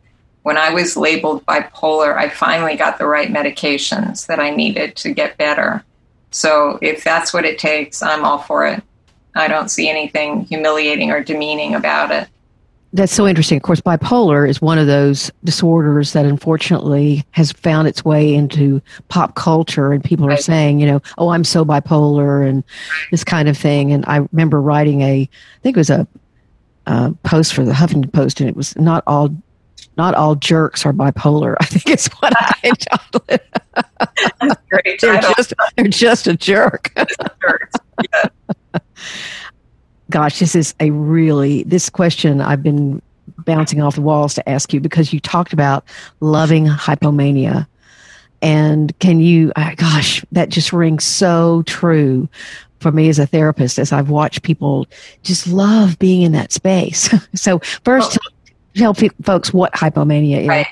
When 0.43 0.57
I 0.57 0.69
was 0.69 0.95
labeled 0.95 1.43
bipolar, 1.47 2.15
I 2.15 2.29
finally 2.29 2.75
got 2.75 2.99
the 2.99 3.07
right 3.07 3.29
medications 3.29 4.27
that 4.27 4.39
I 4.39 4.51
needed 4.51 4.95
to 4.97 5.11
get 5.11 5.37
better. 5.37 5.83
So 6.29 6.77
if 6.83 7.03
that's 7.03 7.33
what 7.33 7.45
it 7.45 7.57
takes, 7.57 8.03
I'm 8.03 8.23
all 8.23 8.37
for 8.37 8.67
it. 8.67 8.83
I 9.35 9.47
don't 9.47 9.71
see 9.71 9.89
anything 9.89 10.45
humiliating 10.45 11.09
or 11.09 11.23
demeaning 11.23 11.73
about 11.73 12.11
it 12.11 12.29
that's 12.93 13.13
so 13.13 13.27
interesting. 13.27 13.57
Of 13.57 13.63
course, 13.63 13.81
bipolar 13.81 14.47
is 14.47 14.61
one 14.61 14.79
of 14.79 14.87
those 14.87 15.31
disorders 15.43 16.13
that 16.13 16.25
unfortunately 16.25 17.25
has 17.31 17.51
found 17.51 17.87
its 17.87 18.05
way 18.05 18.33
into 18.33 18.81
pop 19.09 19.35
culture, 19.35 19.91
and 19.91 20.03
people 20.03 20.31
are 20.31 20.37
saying, 20.37 20.79
you 20.79 20.87
know, 20.87 21.01
oh, 21.17 21.29
I'm 21.29 21.43
so 21.43 21.65
bipolar 21.65 22.47
and 22.47 22.63
this 23.11 23.23
kind 23.23 23.49
of 23.49 23.57
thing. 23.57 23.91
And 23.91 24.05
I 24.07 24.27
remember 24.31 24.61
writing 24.61 25.01
a, 25.01 25.21
I 25.21 25.59
think 25.61 25.75
it 25.75 25.79
was 25.79 25.89
a, 25.89 26.07
a 26.85 27.13
post 27.23 27.53
for 27.53 27.65
the 27.65 27.73
Huffington 27.73 28.11
Post, 28.11 28.39
and 28.39 28.49
it 28.49 28.55
was 28.55 28.75
not 28.77 29.03
all. 29.07 29.35
Not 29.95 30.13
all 30.13 30.35
jerks 30.35 30.85
are 30.85 30.93
bipolar. 30.93 31.55
I 31.59 31.65
think 31.65 31.89
it's 31.89 32.07
what 32.21 32.31
I 32.35 32.53
entitled 32.63 33.23
it. 33.29 33.47
great. 34.69 35.01
they're 35.01 35.21
just 35.21 35.53
they're 35.75 35.87
just 35.87 36.27
a 36.27 36.35
jerk. 36.35 36.91
yeah 36.95 38.29
gosh, 40.09 40.39
this 40.39 40.55
is 40.55 40.73
a 40.79 40.91
really, 40.91 41.63
this 41.63 41.89
question 41.89 42.41
I've 42.41 42.63
been 42.63 43.01
bouncing 43.39 43.81
off 43.81 43.95
the 43.95 44.01
walls 44.01 44.33
to 44.35 44.49
ask 44.49 44.73
you 44.73 44.79
because 44.79 45.13
you 45.13 45.19
talked 45.19 45.53
about 45.53 45.83
loving 46.19 46.65
hypomania. 46.65 47.67
And 48.41 48.97
can 48.99 49.19
you, 49.19 49.51
gosh, 49.75 50.23
that 50.31 50.49
just 50.49 50.71
rings 50.71 51.03
so 51.03 51.63
true. 51.63 52.29
for 52.79 52.91
me 52.91 53.09
as 53.09 53.17
a 53.17 53.25
therapist 53.25 53.79
as 53.79 53.91
I've 53.91 54.09
watched 54.09 54.43
people 54.43 54.85
just 55.23 55.47
love 55.47 55.97
being 55.97 56.21
in 56.21 56.31
that 56.33 56.51
space. 56.51 57.09
so 57.33 57.59
first, 57.83 58.19
well, 58.77 58.93
tell 58.93 59.09
folks 59.23 59.53
what 59.53 59.73
hypomania 59.73 60.41
is. 60.41 60.47
Right. 60.47 60.67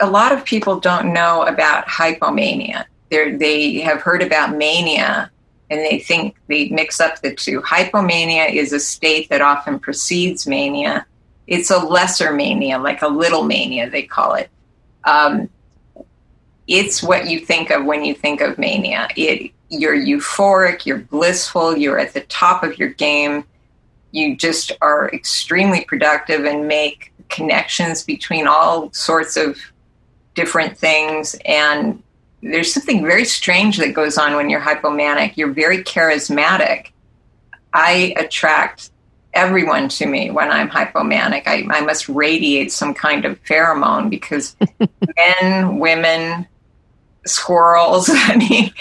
A 0.00 0.10
lot 0.10 0.32
of 0.32 0.44
people 0.44 0.80
don't 0.80 1.12
know 1.12 1.42
about 1.44 1.86
hypomania. 1.86 2.84
They're, 3.10 3.38
they 3.38 3.78
have 3.80 4.02
heard 4.02 4.22
about 4.22 4.56
mania 4.56 5.30
and 5.72 5.80
they 5.80 5.98
think 5.98 6.36
they 6.48 6.68
mix 6.68 7.00
up 7.00 7.22
the 7.22 7.34
two. 7.34 7.62
Hypomania 7.62 8.52
is 8.52 8.74
a 8.74 8.78
state 8.78 9.30
that 9.30 9.40
often 9.40 9.78
precedes 9.78 10.46
mania. 10.46 11.06
It's 11.46 11.70
a 11.70 11.78
lesser 11.78 12.30
mania, 12.30 12.78
like 12.78 13.00
a 13.00 13.08
little 13.08 13.44
mania, 13.44 13.88
they 13.88 14.02
call 14.02 14.34
it. 14.34 14.50
Um, 15.04 15.48
it's 16.68 17.02
what 17.02 17.26
you 17.26 17.40
think 17.40 17.70
of 17.70 17.86
when 17.86 18.04
you 18.04 18.14
think 18.14 18.42
of 18.42 18.58
mania. 18.58 19.08
It, 19.16 19.50
you're 19.70 19.96
euphoric, 19.96 20.84
you're 20.84 20.98
blissful, 20.98 21.74
you're 21.74 21.98
at 21.98 22.12
the 22.12 22.20
top 22.20 22.62
of 22.62 22.78
your 22.78 22.90
game. 22.90 23.44
You 24.10 24.36
just 24.36 24.72
are 24.82 25.08
extremely 25.08 25.86
productive 25.86 26.44
and 26.44 26.68
make 26.68 27.14
connections 27.30 28.02
between 28.04 28.46
all 28.46 28.92
sorts 28.92 29.38
of 29.38 29.58
different 30.34 30.76
things. 30.76 31.34
And 31.46 32.02
there's 32.42 32.74
something 32.74 33.04
very 33.04 33.24
strange 33.24 33.78
that 33.78 33.94
goes 33.94 34.18
on 34.18 34.34
when 34.34 34.50
you're 34.50 34.60
hypomanic. 34.60 35.36
You're 35.36 35.52
very 35.52 35.82
charismatic. 35.84 36.88
I 37.72 38.14
attract 38.16 38.90
everyone 39.32 39.88
to 39.88 40.06
me 40.06 40.30
when 40.30 40.50
I'm 40.50 40.68
hypomanic. 40.68 41.46
I, 41.46 41.66
I 41.70 41.80
must 41.82 42.08
radiate 42.08 42.72
some 42.72 42.94
kind 42.94 43.24
of 43.24 43.42
pheromone 43.44 44.10
because 44.10 44.56
men, 45.16 45.78
women, 45.78 46.46
squirrels, 47.24 48.10
I 48.12 48.36
mean, 48.36 48.72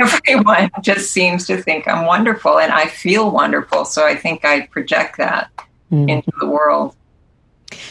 everyone 0.00 0.70
just 0.80 1.12
seems 1.12 1.46
to 1.46 1.60
think 1.60 1.86
I'm 1.86 2.06
wonderful 2.06 2.58
and 2.58 2.72
I 2.72 2.86
feel 2.86 3.30
wonderful. 3.30 3.84
So 3.84 4.06
I 4.06 4.16
think 4.16 4.44
I 4.44 4.66
project 4.66 5.18
that 5.18 5.50
mm. 5.90 6.08
into 6.08 6.32
the 6.40 6.48
world. 6.48 6.96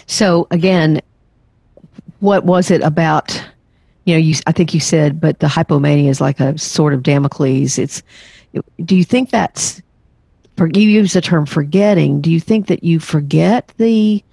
So 0.07 0.47
again, 0.51 1.01
what 2.19 2.43
was 2.43 2.71
it 2.71 2.81
about 2.81 3.43
you 4.05 4.15
know, 4.15 4.19
you, 4.19 4.35
I 4.47 4.51
think 4.51 4.73
you 4.73 4.79
said, 4.79 5.21
but 5.21 5.39
the 5.39 5.47
hypomania 5.47 6.09
is 6.09 6.21
like 6.21 6.39
a 6.39 6.57
sort 6.57 6.93
of 6.93 7.03
Damocles. 7.03 7.77
It's, 7.77 8.01
do 8.83 8.95
you 8.95 9.03
think 9.03 9.29
that's, 9.29 9.81
for, 10.57 10.67
you 10.67 10.89
use 10.89 11.13
the 11.13 11.21
term 11.21 11.45
forgetting. 11.45 12.21
Do 12.21 12.31
you 12.31 12.39
think 12.39 12.67
that 12.67 12.83
you 12.83 12.99
forget 12.99 13.71
the, 13.77 14.23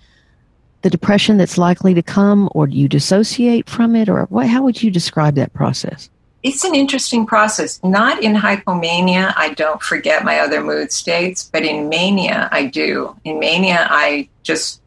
the 0.83 0.91
depression 0.91 1.37
that's 1.37 1.59
likely 1.59 1.95
to 1.95 2.03
come 2.03 2.49
or 2.53 2.67
do 2.67 2.77
you 2.77 2.89
dissociate 2.89 3.69
from 3.69 3.95
it 3.95 4.09
or 4.09 4.25
what, 4.25 4.47
how 4.47 4.63
would 4.63 4.83
you 4.83 4.91
describe 4.91 5.35
that 5.37 5.53
process? 5.53 6.11
It's 6.43 6.65
an 6.65 6.75
interesting 6.75 7.27
process. 7.27 7.83
Not 7.83 8.23
in 8.23 8.35
hypomania, 8.35 9.35
I 9.37 9.55
don't 9.55 9.83
forget 9.83 10.25
my 10.25 10.39
other 10.39 10.63
mood 10.63 10.93
states, 10.93 11.49
but 11.53 11.65
in 11.65 11.89
mania, 11.89 12.49
I 12.53 12.67
do. 12.67 13.17
In 13.25 13.39
mania, 13.41 13.87
I 13.91 14.29
just 14.45 14.81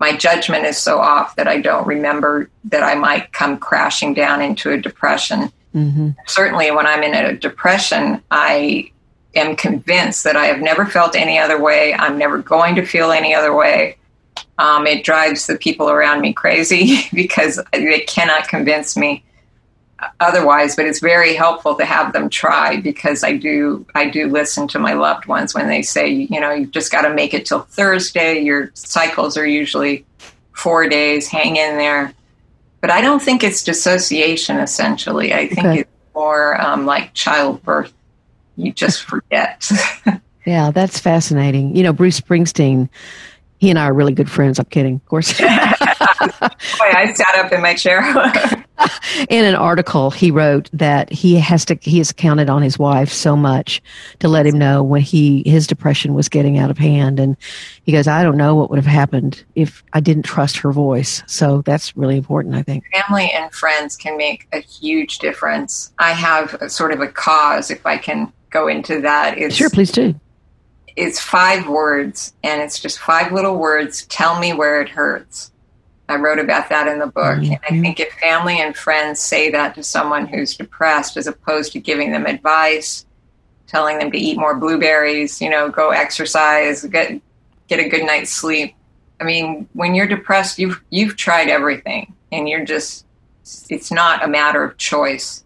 my 0.00 0.16
judgment 0.16 0.64
is 0.64 0.78
so 0.78 0.98
off 0.98 1.36
that 1.36 1.46
I 1.46 1.60
don't 1.60 1.86
remember 1.86 2.50
that 2.64 2.82
I 2.82 2.94
might 2.94 3.32
come 3.32 3.58
crashing 3.58 4.14
down 4.14 4.40
into 4.40 4.72
a 4.72 4.80
depression. 4.80 5.52
Mm-hmm. 5.74 6.10
Certainly, 6.26 6.70
when 6.70 6.86
I'm 6.86 7.02
in 7.02 7.14
a 7.14 7.36
depression, 7.36 8.22
I 8.30 8.90
am 9.34 9.54
convinced 9.54 10.24
that 10.24 10.36
I 10.36 10.46
have 10.46 10.60
never 10.60 10.86
felt 10.86 11.14
any 11.14 11.38
other 11.38 11.60
way. 11.60 11.94
I'm 11.94 12.18
never 12.18 12.38
going 12.38 12.74
to 12.76 12.84
feel 12.84 13.12
any 13.12 13.34
other 13.34 13.54
way. 13.54 13.98
Um, 14.58 14.86
it 14.86 15.04
drives 15.04 15.46
the 15.46 15.56
people 15.56 15.90
around 15.90 16.22
me 16.22 16.32
crazy 16.32 17.02
because 17.14 17.60
they 17.72 18.00
cannot 18.00 18.48
convince 18.48 18.96
me 18.96 19.22
otherwise 20.20 20.76
but 20.76 20.86
it's 20.86 21.00
very 21.00 21.34
helpful 21.34 21.74
to 21.74 21.84
have 21.84 22.12
them 22.12 22.28
try 22.28 22.76
because 22.78 23.22
i 23.22 23.36
do 23.36 23.84
i 23.94 24.08
do 24.08 24.28
listen 24.28 24.66
to 24.66 24.78
my 24.78 24.92
loved 24.92 25.26
ones 25.26 25.54
when 25.54 25.68
they 25.68 25.82
say 25.82 26.08
you 26.08 26.40
know 26.40 26.50
you've 26.50 26.70
just 26.70 26.90
got 26.90 27.02
to 27.02 27.12
make 27.12 27.34
it 27.34 27.46
till 27.46 27.60
thursday. 27.60 28.40
Your 28.40 28.70
cycles 28.74 29.36
are 29.36 29.46
usually 29.46 30.04
four 30.52 30.88
days. 30.88 31.28
Hang 31.28 31.56
in 31.56 31.76
there. 31.76 32.12
But 32.80 32.90
i 32.90 33.00
don't 33.00 33.20
think 33.20 33.42
it's 33.42 33.62
dissociation 33.62 34.58
essentially. 34.58 35.34
I 35.34 35.48
think 35.48 35.66
okay. 35.66 35.80
it's 35.80 35.90
more 36.14 36.60
um, 36.60 36.86
like 36.86 37.14
childbirth. 37.14 37.92
You 38.56 38.72
just 38.72 39.02
forget. 39.04 39.70
Yeah 40.46 40.70
that's 40.70 40.98
fascinating. 40.98 41.76
You 41.76 41.82
know 41.82 41.92
bruce 41.92 42.20
springsteen 42.20 42.88
he 43.60 43.68
and 43.68 43.78
I 43.78 43.88
are 43.88 43.92
really 43.92 44.14
good 44.14 44.30
friends. 44.30 44.58
I'm 44.58 44.64
kidding, 44.64 44.94
of 44.94 45.04
course. 45.04 45.38
Boy, 46.20 46.48
I 46.80 47.12
sat 47.14 47.34
up 47.36 47.52
in 47.52 47.62
my 47.62 47.74
chair. 47.74 48.00
in 49.28 49.44
an 49.44 49.54
article, 49.54 50.10
he 50.10 50.30
wrote 50.30 50.68
that 50.72 51.10
he 51.10 51.36
has 51.36 51.64
to 51.66 51.78
he 51.80 51.98
has 51.98 52.12
counted 52.12 52.50
on 52.50 52.62
his 52.62 52.78
wife 52.78 53.10
so 53.12 53.36
much 53.36 53.82
to 54.18 54.28
let 54.28 54.46
him 54.46 54.58
know 54.58 54.82
when 54.82 55.00
he 55.00 55.42
his 55.46 55.66
depression 55.66 56.14
was 56.14 56.28
getting 56.28 56.58
out 56.58 56.70
of 56.70 56.78
hand, 56.78 57.18
and 57.18 57.36
he 57.82 57.92
goes, 57.92 58.06
"I 58.06 58.22
don't 58.22 58.36
know 58.36 58.54
what 58.54 58.70
would 58.70 58.78
have 58.78 58.86
happened 58.86 59.42
if 59.54 59.82
I 59.92 60.00
didn't 60.00 60.24
trust 60.24 60.58
her 60.58 60.72
voice." 60.72 61.22
So 61.26 61.62
that's 61.62 61.96
really 61.96 62.16
important, 62.16 62.54
I 62.54 62.62
think. 62.62 62.84
Family 62.92 63.30
and 63.32 63.52
friends 63.52 63.96
can 63.96 64.16
make 64.16 64.46
a 64.52 64.60
huge 64.60 65.18
difference. 65.18 65.92
I 65.98 66.12
have 66.12 66.54
a, 66.54 66.68
sort 66.68 66.92
of 66.92 67.00
a 67.00 67.08
cause, 67.08 67.70
if 67.70 67.84
I 67.86 67.96
can 67.96 68.32
go 68.50 68.68
into 68.68 69.00
that. 69.00 69.38
It's, 69.38 69.56
sure, 69.56 69.70
please 69.70 69.92
do 69.92 70.14
it's 70.96 71.20
five 71.20 71.68
words 71.68 72.34
and 72.42 72.60
it's 72.60 72.78
just 72.78 72.98
five 72.98 73.32
little 73.32 73.56
words 73.56 74.04
tell 74.06 74.38
me 74.38 74.52
where 74.52 74.82
it 74.82 74.88
hurts 74.88 75.50
i 76.10 76.16
wrote 76.16 76.38
about 76.38 76.68
that 76.68 76.86
in 76.86 76.98
the 76.98 77.06
book 77.06 77.38
mm-hmm. 77.38 77.52
and 77.52 77.60
i 77.64 77.80
think 77.80 78.00
if 78.00 78.12
family 78.14 78.60
and 78.60 78.76
friends 78.76 79.20
say 79.20 79.50
that 79.50 79.74
to 79.74 79.82
someone 79.82 80.26
who's 80.26 80.56
depressed 80.56 81.16
as 81.16 81.26
opposed 81.26 81.72
to 81.72 81.80
giving 81.80 82.12
them 82.12 82.26
advice 82.26 83.06
telling 83.66 83.98
them 83.98 84.10
to 84.10 84.18
eat 84.18 84.38
more 84.38 84.56
blueberries 84.58 85.40
you 85.40 85.48
know 85.48 85.68
go 85.68 85.90
exercise 85.90 86.84
get 86.86 87.20
get 87.68 87.78
a 87.78 87.88
good 87.88 88.04
night's 88.04 88.32
sleep 88.32 88.74
i 89.20 89.24
mean 89.24 89.68
when 89.74 89.94
you're 89.94 90.08
depressed 90.08 90.58
you've 90.58 90.82
you've 90.90 91.16
tried 91.16 91.48
everything 91.48 92.14
and 92.32 92.48
you're 92.48 92.64
just 92.64 93.06
it's 93.68 93.90
not 93.90 94.24
a 94.24 94.28
matter 94.28 94.62
of 94.62 94.76
choice 94.76 95.44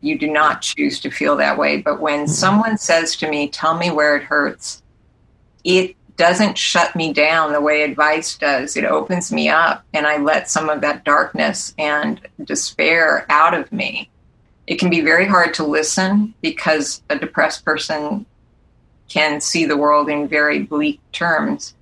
you 0.00 0.18
do 0.18 0.30
not 0.30 0.62
choose 0.62 1.00
to 1.00 1.10
feel 1.10 1.36
that 1.36 1.58
way. 1.58 1.80
But 1.80 2.00
when 2.00 2.20
mm-hmm. 2.20 2.32
someone 2.32 2.78
says 2.78 3.16
to 3.16 3.28
me, 3.28 3.48
Tell 3.48 3.76
me 3.76 3.90
where 3.90 4.16
it 4.16 4.22
hurts, 4.22 4.82
it 5.64 5.96
doesn't 6.20 6.58
shut 6.58 6.94
me 6.94 7.14
down 7.14 7.50
the 7.50 7.62
way 7.62 7.80
advice 7.80 8.36
does. 8.36 8.76
It 8.76 8.84
opens 8.84 9.32
me 9.32 9.48
up 9.48 9.86
and 9.94 10.06
I 10.06 10.18
let 10.18 10.50
some 10.50 10.68
of 10.68 10.82
that 10.82 11.02
darkness 11.02 11.72
and 11.78 12.20
despair 12.44 13.24
out 13.30 13.54
of 13.54 13.72
me. 13.72 14.10
It 14.66 14.78
can 14.78 14.90
be 14.90 15.00
very 15.00 15.24
hard 15.24 15.54
to 15.54 15.64
listen 15.64 16.34
because 16.42 17.00
a 17.08 17.18
depressed 17.18 17.64
person 17.64 18.26
can 19.08 19.40
see 19.40 19.64
the 19.64 19.78
world 19.78 20.10
in 20.10 20.28
very 20.28 20.62
bleak 20.62 21.00
terms. 21.10 21.74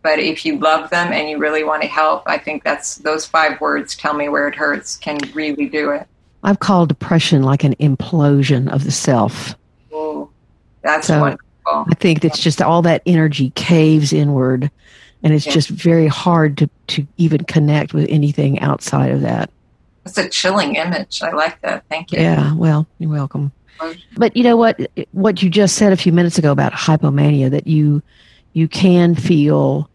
But 0.00 0.20
if 0.20 0.46
you 0.46 0.60
love 0.60 0.88
them 0.90 1.12
and 1.12 1.28
you 1.28 1.38
really 1.38 1.64
want 1.64 1.82
to 1.82 1.88
help, 1.88 2.22
I 2.26 2.38
think 2.38 2.62
that's 2.62 2.98
those 2.98 3.26
five 3.26 3.60
words, 3.60 3.96
tell 3.96 4.14
me 4.14 4.28
where 4.28 4.46
it 4.46 4.54
hurts, 4.54 4.96
can 4.96 5.18
really 5.34 5.68
do 5.68 5.90
it. 5.90 6.06
I've 6.44 6.60
called 6.60 6.88
depression 6.88 7.42
like 7.42 7.64
an 7.64 7.74
implosion 7.80 8.72
of 8.72 8.84
the 8.84 8.92
self. 8.92 9.56
Oh, 9.92 10.30
that's 10.82 11.08
so 11.08 11.18
wonderful. 11.18 11.48
I 11.66 11.94
think 11.94 12.24
it's 12.24 12.38
just 12.38 12.60
all 12.60 12.82
that 12.82 13.02
energy 13.06 13.50
caves 13.50 14.12
inward, 14.12 14.70
and 15.22 15.32
it's 15.32 15.46
yeah. 15.46 15.52
just 15.52 15.68
very 15.68 16.06
hard 16.06 16.58
to, 16.58 16.70
to 16.88 17.06
even 17.16 17.44
connect 17.44 17.94
with 17.94 18.06
anything 18.08 18.60
outside 18.60 19.10
of 19.10 19.20
that. 19.22 19.50
It's 20.04 20.18
a 20.18 20.28
chilling 20.28 20.74
image. 20.74 21.22
I 21.22 21.30
like 21.30 21.60
that. 21.62 21.84
Thank 21.88 22.12
you. 22.12 22.20
Yeah, 22.20 22.54
well, 22.54 22.86
you're 22.98 23.10
welcome. 23.10 23.52
But 24.16 24.36
you 24.36 24.44
know 24.44 24.56
what? 24.56 24.80
What 25.12 25.42
you 25.42 25.50
just 25.50 25.76
said 25.76 25.92
a 25.92 25.96
few 25.96 26.12
minutes 26.12 26.38
ago 26.38 26.52
about 26.52 26.72
hypomania 26.72 27.50
that 27.50 27.66
you 27.66 28.02
you 28.52 28.68
can 28.68 29.14
feel 29.14 29.88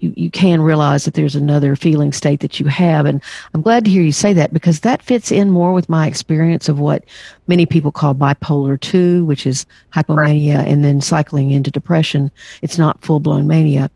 you, 0.00 0.12
you 0.16 0.30
can 0.30 0.60
realize 0.62 1.04
that 1.04 1.14
there's 1.14 1.36
another 1.36 1.76
feeling 1.76 2.12
state 2.12 2.40
that 2.40 2.58
you 2.58 2.66
have. 2.66 3.06
And 3.06 3.22
I'm 3.54 3.62
glad 3.62 3.84
to 3.84 3.90
hear 3.90 4.02
you 4.02 4.12
say 4.12 4.32
that 4.32 4.52
because 4.52 4.80
that 4.80 5.02
fits 5.02 5.30
in 5.30 5.50
more 5.50 5.72
with 5.72 5.88
my 5.88 6.06
experience 6.06 6.68
of 6.68 6.80
what 6.80 7.04
many 7.46 7.66
people 7.66 7.92
call 7.92 8.14
bipolar 8.14 8.80
2, 8.80 9.24
which 9.24 9.46
is 9.46 9.66
hypomania 9.94 10.58
right. 10.58 10.68
and 10.68 10.84
then 10.84 11.00
cycling 11.00 11.50
into 11.50 11.70
depression. 11.70 12.30
It's 12.62 12.78
not 12.78 13.02
full 13.02 13.20
blown 13.20 13.46
mania. 13.46 13.90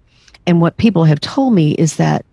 And 0.47 0.61
what 0.61 0.77
people 0.77 1.05
have 1.05 1.21
told 1.21 1.55
me 1.55 1.73
is 1.73 1.97
that 1.97 2.25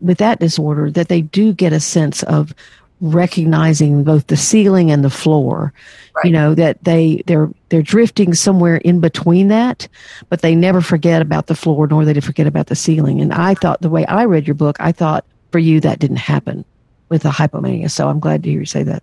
with 0.00 0.18
that 0.18 0.40
disorder, 0.40 0.90
that 0.90 1.08
they 1.08 1.22
do 1.22 1.52
get 1.52 1.72
a 1.72 1.80
sense 1.80 2.22
of 2.24 2.54
recognizing 3.00 4.04
both 4.04 4.26
the 4.28 4.36
ceiling 4.36 4.90
and 4.90 5.04
the 5.04 5.10
floor 5.10 5.72
right. 6.14 6.24
you 6.24 6.30
know 6.30 6.54
that 6.54 6.82
they 6.82 7.22
they're 7.26 7.50
they're 7.68 7.82
drifting 7.82 8.32
somewhere 8.32 8.76
in 8.76 9.00
between 9.00 9.48
that 9.48 9.86
but 10.30 10.40
they 10.40 10.54
never 10.54 10.80
forget 10.80 11.20
about 11.20 11.46
the 11.46 11.54
floor 11.54 11.86
nor 11.86 12.06
they 12.06 12.18
forget 12.20 12.46
about 12.46 12.68
the 12.68 12.74
ceiling 12.74 13.20
and 13.20 13.34
i 13.34 13.52
thought 13.52 13.82
the 13.82 13.90
way 13.90 14.06
i 14.06 14.24
read 14.24 14.46
your 14.46 14.54
book 14.54 14.76
i 14.80 14.92
thought 14.92 15.26
for 15.52 15.58
you 15.58 15.78
that 15.78 15.98
didn't 15.98 16.16
happen 16.16 16.64
with 17.10 17.22
the 17.22 17.28
hypomania 17.28 17.90
so 17.90 18.08
i'm 18.08 18.18
glad 18.18 18.42
to 18.42 18.50
hear 18.50 18.60
you 18.60 18.66
say 18.66 18.82
that 18.82 19.02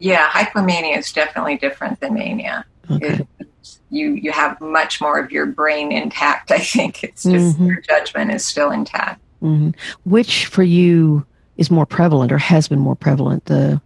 yeah 0.00 0.28
hypomania 0.30 0.98
is 0.98 1.12
definitely 1.12 1.56
different 1.56 2.00
than 2.00 2.14
mania 2.14 2.64
okay. 2.90 3.24
It, 3.38 3.48
you 3.90 4.10
you 4.10 4.32
have 4.32 4.60
much 4.60 5.00
more 5.00 5.20
of 5.20 5.30
your 5.30 5.46
brain 5.46 5.92
intact 5.92 6.50
i 6.50 6.58
think 6.58 7.04
it's 7.04 7.22
just 7.22 7.56
mm-hmm. 7.56 7.66
your 7.66 7.80
judgment 7.80 8.32
is 8.32 8.44
still 8.44 8.72
intact 8.72 9.20
mm-hmm. 9.40 9.70
which 10.04 10.46
for 10.46 10.64
you 10.64 11.24
is 11.56 11.70
more 11.70 11.86
prevalent 11.86 12.32
or 12.32 12.38
has 12.38 12.68
been 12.68 12.78
more 12.78 12.96
prevalent? 12.96 13.44
The 13.46 13.80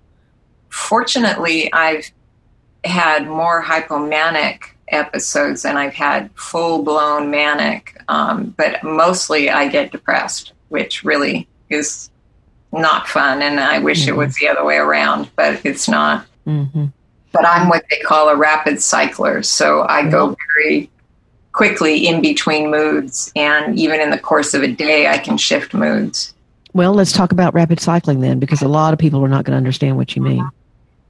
fortunately, 0.69 1.73
I've 1.73 2.11
had 2.85 3.27
more 3.27 3.63
hypomanic 3.63 4.63
episodes 4.89 5.63
than 5.63 5.77
I've 5.77 5.95
had 5.95 6.31
full 6.35 6.83
blown 6.83 7.31
manic. 7.31 8.01
Um, 8.09 8.55
but 8.57 8.83
mostly 8.83 9.51
I 9.51 9.69
get 9.69 9.93
depressed, 9.93 10.53
which 10.69 11.05
really 11.05 11.49
is 11.69 12.11
not 12.73 13.09
fun. 13.09 13.43
And 13.43 13.61
I 13.61 13.79
wish 13.79 14.03
mm-hmm. 14.03 14.11
it 14.11 14.17
was 14.17 14.35
the 14.37 14.49
other 14.49 14.65
way 14.65 14.77
around, 14.77 15.31
but 15.37 15.65
it's 15.65 15.89
not. 15.89 16.27
Mm-hmm. 16.47 16.87
But 17.33 17.47
I'm 17.47 17.69
what 17.69 17.85
they 17.91 17.99
call 17.99 18.29
a 18.29 18.37
rapid 18.37 18.81
cycler. 18.81 19.43
So 19.43 19.85
I 19.89 20.03
mm-hmm. 20.03 20.11
go 20.11 20.37
very 20.55 20.91
quickly 21.53 22.07
in 22.07 22.23
between 22.23 22.71
moods. 22.71 23.33
And 23.37 23.79
even 23.79 24.01
in 24.01 24.11
the 24.11 24.19
course 24.19 24.55
of 24.55 24.63
a 24.63 24.69
day, 24.69 25.09
I 25.09 25.19
can 25.19 25.37
shift 25.37 25.75
moods. 25.75 26.35
Well, 26.79 26.95
let's 26.95 27.11
talk 27.11 27.33
about 27.33 27.55
rapid 27.55 27.81
cycling 27.81 28.21
then, 28.21 28.39
because 28.39 28.63
a 28.63 28.69
lot 28.69 28.93
of 28.93 29.01
people 29.01 29.25
are 29.25 29.29
not 29.29 29.45
going 29.45 29.55
to 29.55 29.57
understand 29.57 29.97
what 29.97 30.15
you 30.15 30.23
mean. 30.23 30.49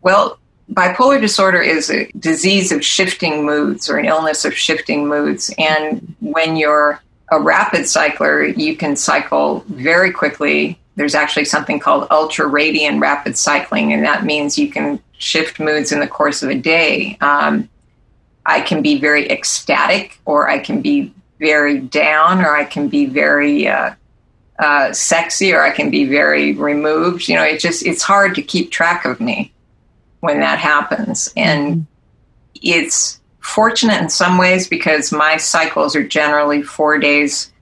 Well, 0.01 0.39
bipolar 0.73 1.21
disorder 1.21 1.61
is 1.61 1.91
a 1.91 2.11
disease 2.13 2.73
of 2.73 2.83
shifting 2.83 3.45
moods 3.45 3.91
or 3.91 3.99
an 3.99 4.07
illness 4.07 4.47
of 4.47 4.55
shifting 4.55 5.07
moods. 5.07 5.55
And 5.59 6.17
when 6.21 6.57
you're 6.57 7.03
a 7.31 7.39
rapid 7.39 7.87
cycler, 7.87 8.45
you 8.45 8.79
can 8.79 8.97
cycle 8.97 9.63
very 9.69 10.11
quickly. 10.11 10.79
There's 10.97 11.15
actually 11.15 11.45
something 11.45 11.79
called 11.81 12.09
ultradian 12.09 12.99
rapid 12.99 13.37
cycling, 13.37 13.93
and 13.93 14.03
that 14.05 14.25
means 14.25 14.59
you 14.59 14.71
can 14.71 14.99
shift 15.19 15.61
moods 15.61 15.93
in 15.93 16.01
the 16.01 16.09
course 16.09 16.43
of 16.43 16.49
a 16.49 16.55
day. 16.55 17.19
Um, 17.21 17.69
I 18.47 18.63
can 18.63 18.81
be 18.81 18.99
very 18.99 19.31
ecstatic, 19.31 20.19
or 20.25 20.49
I 20.49 20.61
can 20.61 20.81
be 20.81 21.13
very 21.39 21.79
down, 21.79 22.41
or 22.41 22.57
I 22.57 22.65
can 22.65 22.89
be 22.89 23.05
very 23.05 23.69
uh, 23.69 23.93
uh, 24.59 24.93
sexy, 24.93 25.53
or 25.53 25.63
I 25.63 25.71
can 25.71 25.91
be 25.91 26.05
very 26.05 26.53
removed. 26.53 27.29
You 27.29 27.37
know, 27.37 27.45
it 27.45 27.61
just 27.61 27.85
it's 27.87 28.03
hard 28.03 28.35
to 28.35 28.43
keep 28.43 28.71
track 28.71 29.05
of 29.05 29.21
me 29.21 29.53
when 30.21 30.41
that 30.41 30.59
happens. 30.59 31.33
And 31.37 31.77
mm-hmm. 31.77 32.59
it's 32.63 33.21
fortunate 33.41 34.03
in 34.03 34.09
some 34.09 34.37
ways 34.37 34.69
because 34.69 35.13
my 35.13 35.37
cycles 35.37 35.95
are 35.97 36.07
generally 36.07 36.63
four 36.63 36.99
days 36.99 37.53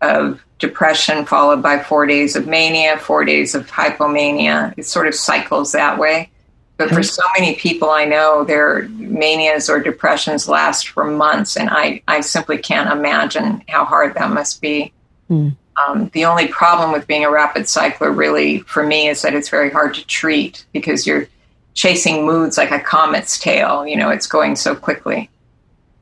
of 0.00 0.42
depression 0.58 1.24
followed 1.24 1.62
by 1.62 1.78
four 1.78 2.06
days 2.06 2.36
of 2.36 2.46
mania, 2.46 2.98
four 2.98 3.24
days 3.24 3.54
of 3.54 3.66
hypomania. 3.70 4.74
It 4.76 4.84
sort 4.84 5.06
of 5.06 5.14
cycles 5.14 5.72
that 5.72 5.98
way. 5.98 6.30
But 6.76 6.88
for 6.88 7.02
so 7.02 7.22
many 7.38 7.56
people 7.56 7.90
I 7.90 8.06
know, 8.06 8.42
their 8.42 8.88
manias 8.88 9.68
or 9.68 9.80
depressions 9.80 10.48
last 10.48 10.88
for 10.88 11.04
months, 11.04 11.58
and 11.58 11.68
I, 11.68 12.02
I 12.08 12.22
simply 12.22 12.56
can't 12.56 12.90
imagine 12.90 13.62
how 13.68 13.84
hard 13.84 14.14
that 14.14 14.30
must 14.30 14.62
be. 14.62 14.90
Mm. 15.28 15.56
Um, 15.76 16.10
the 16.12 16.24
only 16.24 16.48
problem 16.48 16.92
with 16.92 17.06
being 17.06 17.24
a 17.24 17.30
rapid 17.30 17.68
cycler, 17.68 18.10
really, 18.10 18.60
for 18.60 18.84
me, 18.84 19.08
is 19.08 19.22
that 19.22 19.34
it's 19.34 19.48
very 19.48 19.70
hard 19.70 19.94
to 19.94 20.06
treat 20.06 20.64
because 20.72 21.06
you're 21.06 21.26
chasing 21.74 22.26
moods 22.26 22.58
like 22.58 22.70
a 22.70 22.80
comet's 22.80 23.38
tail. 23.38 23.86
You 23.86 23.96
know, 23.96 24.10
it's 24.10 24.26
going 24.26 24.56
so 24.56 24.74
quickly. 24.74 25.30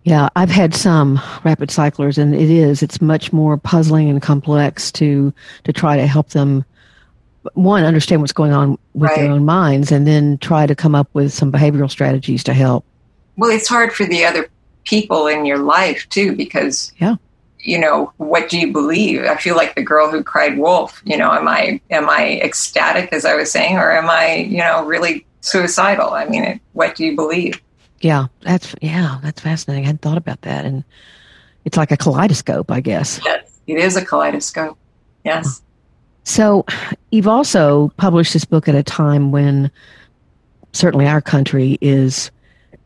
Yeah, 0.04 0.31
I've 0.37 0.50
had 0.50 0.74
some 0.74 1.20
rapid 1.44 1.70
cyclers, 1.70 2.16
and 2.18 2.35
it 2.35 2.50
is 2.50 2.83
it's 2.83 3.00
much 3.00 3.33
more 3.33 3.59
puzzling 3.59 4.09
and 4.09 4.22
complex 4.22 4.90
to 4.92 5.33
to 5.64 5.72
try 5.72 5.96
to 5.96 6.07
help 6.07 6.31
them 6.31 6.64
one 7.54 7.85
understand 7.85 8.20
what's 8.20 8.33
going 8.33 8.52
on 8.52 8.78
with 8.94 9.11
right. 9.11 9.18
their 9.18 9.31
own 9.31 9.44
minds, 9.44 9.92
and 9.92 10.07
then 10.07 10.38
try 10.38 10.66
to 10.66 10.74
come 10.74 10.94
up 10.94 11.09
with 11.12 11.33
some 11.33 11.52
behavioral 11.52 11.90
strategies 11.90 12.42
to 12.44 12.54
help. 12.54 12.85
Well, 13.37 13.50
it's 13.50 13.68
hard 13.68 13.92
for 13.92 14.07
the 14.07 14.24
other 14.24 14.48
people 14.85 15.26
in 15.26 15.44
your 15.44 15.59
life 15.59 16.09
too, 16.09 16.35
because 16.35 16.92
yeah, 16.98 17.16
you 17.68 17.78
know 17.78 18.12
what 18.16 18.48
do 18.48 18.59
you 18.59 18.72
believe 18.72 19.22
i 19.24 19.37
feel 19.37 19.57
like 19.57 19.74
the 19.74 19.83
girl 19.83 20.11
who 20.11 20.22
cried 20.22 20.59
wolf 20.59 21.02
you 21.04 21.16
know 21.16 21.31
am 21.33 21.46
i 21.46 21.81
am 21.90 22.09
i 22.09 22.40
ecstatic 22.42 23.12
as 23.12 23.24
i 23.24 23.35
was 23.35 23.50
saying 23.50 23.76
or 23.76 23.92
am 23.92 24.09
i 24.09 24.37
you 24.37 24.59
know 24.59 24.85
really 24.85 25.26
suicidal. 25.40 26.11
I 26.11 26.26
mean, 26.26 26.44
it, 26.44 26.61
what 26.72 26.94
do 26.94 27.04
you 27.04 27.16
believe? 27.16 27.61
Yeah, 28.00 28.26
that's 28.42 28.74
yeah, 28.81 29.18
that's 29.22 29.40
fascinating. 29.40 29.85
I 29.85 29.87
hadn't 29.87 30.02
thought 30.02 30.18
about 30.18 30.42
that, 30.42 30.64
and 30.64 30.85
it's 31.64 31.76
like 31.76 31.90
a 31.90 31.96
kaleidoscope, 31.96 32.70
I 32.70 32.81
guess. 32.81 33.20
Yes, 33.24 33.61
it 33.66 33.78
is 33.78 33.96
a 33.96 34.04
kaleidoscope. 34.04 34.78
Yes. 35.24 35.62
So, 36.24 36.66
you've 37.11 37.26
also 37.26 37.90
published 37.96 38.35
this 38.35 38.44
book 38.44 38.68
at 38.68 38.74
a 38.74 38.83
time 38.83 39.33
when 39.33 39.70
certainly 40.72 41.07
our 41.07 41.22
country 41.22 41.78
is 41.81 42.31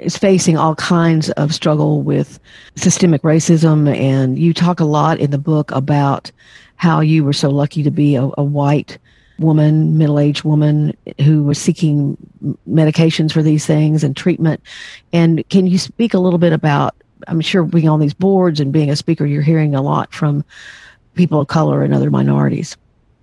is 0.02 0.16
facing 0.16 0.56
all 0.56 0.74
kinds 0.74 1.30
of 1.30 1.54
struggle 1.54 2.02
with 2.02 2.38
systemic 2.76 3.22
racism, 3.22 3.94
and 3.96 4.38
you 4.38 4.52
talk 4.52 4.80
a 4.80 4.84
lot 4.84 5.18
in 5.18 5.30
the 5.30 5.38
book 5.38 5.70
about 5.70 6.30
how 6.76 7.00
you 7.00 7.24
were 7.24 7.32
so 7.32 7.48
lucky 7.48 7.82
to 7.82 7.90
be 7.90 8.16
a, 8.16 8.28
a 8.36 8.42
white 8.42 8.98
woman, 9.38 9.98
middle 9.98 10.18
aged 10.18 10.44
woman 10.44 10.96
who 11.20 11.44
was 11.44 11.58
seeking 11.58 12.16
medications 12.68 13.32
for 13.32 13.42
these 13.42 13.66
things 13.66 14.04
and 14.04 14.16
treatment. 14.16 14.60
And 15.12 15.48
can 15.48 15.66
you 15.66 15.78
speak 15.78 16.14
a 16.14 16.18
little 16.18 16.38
bit 16.38 16.52
about? 16.52 16.94
I'm 17.28 17.40
sure 17.40 17.62
being 17.62 17.88
on 17.88 18.00
these 18.00 18.14
boards 18.14 18.60
and 18.60 18.72
being 18.72 18.90
a 18.90 18.96
speaker, 18.96 19.26
you're 19.26 19.42
hearing 19.42 19.74
a 19.74 19.82
lot 19.82 20.12
from 20.12 20.44
people 21.14 21.40
of 21.40 21.48
color 21.48 21.82
and 21.82 21.94
other 21.94 22.10
minorities. 22.10 22.76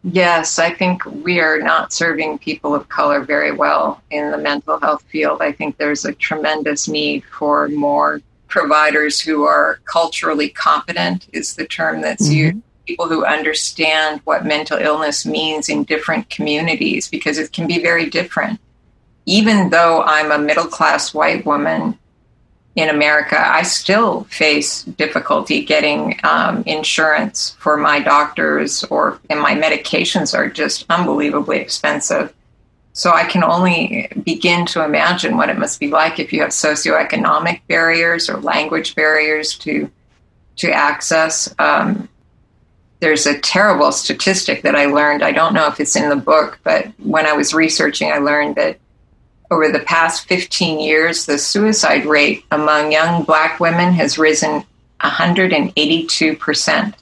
Yes, 0.03 0.59
I 0.59 0.73
think 0.73 1.03
we 1.05 1.41
are 1.41 1.59
not 1.59 1.91
serving 1.91 2.39
people 2.39 2.73
of 2.73 2.87
color 2.87 3.21
very 3.21 3.51
well 3.51 4.01
in 4.09 4.31
the 4.31 4.37
mental 4.37 4.79
health 4.79 5.03
field. 5.09 5.41
I 5.41 5.51
think 5.51 5.77
there's 5.77 6.05
a 6.05 6.13
tremendous 6.13 6.87
need 6.87 7.25
for 7.25 7.67
more 7.67 8.21
providers 8.47 9.19
who 9.19 9.43
are 9.43 9.79
culturally 9.85 10.49
competent, 10.49 11.27
is 11.33 11.55
the 11.55 11.67
term 11.67 12.01
that's 12.01 12.27
mm-hmm. 12.27 12.33
used 12.33 12.57
people 12.89 13.07
who 13.07 13.23
understand 13.23 14.19
what 14.23 14.45
mental 14.45 14.79
illness 14.79 15.23
means 15.23 15.69
in 15.69 15.83
different 15.83 16.27
communities 16.31 17.07
because 17.07 17.37
it 17.37 17.51
can 17.51 17.67
be 17.67 17.79
very 17.79 18.09
different. 18.09 18.59
Even 19.27 19.69
though 19.69 20.01
I'm 20.01 20.31
a 20.31 20.39
middle 20.39 20.65
class 20.65 21.13
white 21.13 21.45
woman 21.45 21.99
in 22.79 22.89
America, 22.89 23.37
I 23.37 23.63
still 23.63 24.23
face 24.25 24.83
difficulty 24.83 25.65
getting 25.65 26.17
um, 26.23 26.63
insurance 26.65 27.57
for 27.59 27.75
my 27.75 27.99
doctors, 27.99 28.85
or 28.85 29.19
and 29.29 29.41
my 29.41 29.53
medications 29.53 30.33
are 30.33 30.49
just 30.49 30.85
unbelievably 30.89 31.59
expensive. 31.59 32.33
So 32.93 33.11
I 33.11 33.25
can 33.25 33.43
only 33.43 34.09
begin 34.23 34.65
to 34.67 34.85
imagine 34.85 35.35
what 35.35 35.49
it 35.49 35.57
must 35.57 35.81
be 35.81 35.89
like 35.89 36.19
if 36.19 36.31
you 36.31 36.41
have 36.41 36.51
socioeconomic 36.51 37.61
barriers 37.67 38.29
or 38.29 38.39
language 38.39 38.95
barriers 38.95 39.57
to 39.59 39.91
to 40.57 40.71
access 40.71 41.53
um, 41.59 42.07
there's 43.01 43.25
a 43.25 43.39
terrible 43.39 43.91
statistic 43.91 44.61
that 44.63 44.75
I 44.75 44.85
learned. 44.85 45.23
I 45.23 45.31
don't 45.31 45.53
know 45.53 45.67
if 45.67 45.79
it's 45.79 45.95
in 45.95 46.09
the 46.09 46.17
book, 46.17 46.59
but 46.63 46.87
when 46.97 47.25
I 47.25 47.33
was 47.33 47.53
researching, 47.53 48.11
I 48.11 48.17
learned 48.17 48.55
that 48.55 48.77
over 49.51 49.71
the 49.71 49.79
past 49.79 50.27
15 50.27 50.79
years, 50.79 51.25
the 51.25 51.37
suicide 51.37 52.05
rate 52.05 52.45
among 52.51 52.91
young 52.91 53.23
black 53.23 53.59
women 53.59 53.93
has 53.93 54.17
risen 54.17 54.63
182%. 55.01 56.83
Wow. 56.83 56.93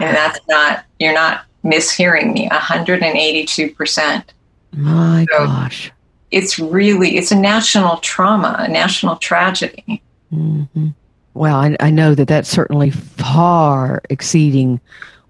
And 0.00 0.16
that's 0.16 0.40
not, 0.48 0.84
you're 0.98 1.14
not 1.14 1.44
mishearing 1.64 2.32
me, 2.32 2.48
182%. 2.48 4.24
My 4.72 5.26
so 5.30 5.46
gosh. 5.46 5.92
It's 6.30 6.58
really, 6.58 7.16
it's 7.16 7.32
a 7.32 7.36
national 7.36 7.98
trauma, 7.98 8.56
a 8.58 8.68
national 8.68 9.16
tragedy. 9.16 10.02
Mm-hmm. 10.32 10.88
Well, 11.34 11.56
I, 11.56 11.76
I 11.80 11.90
know 11.90 12.14
that 12.14 12.28
that's 12.28 12.48
certainly 12.48 12.90
far 12.90 14.02
exceeding 14.10 14.80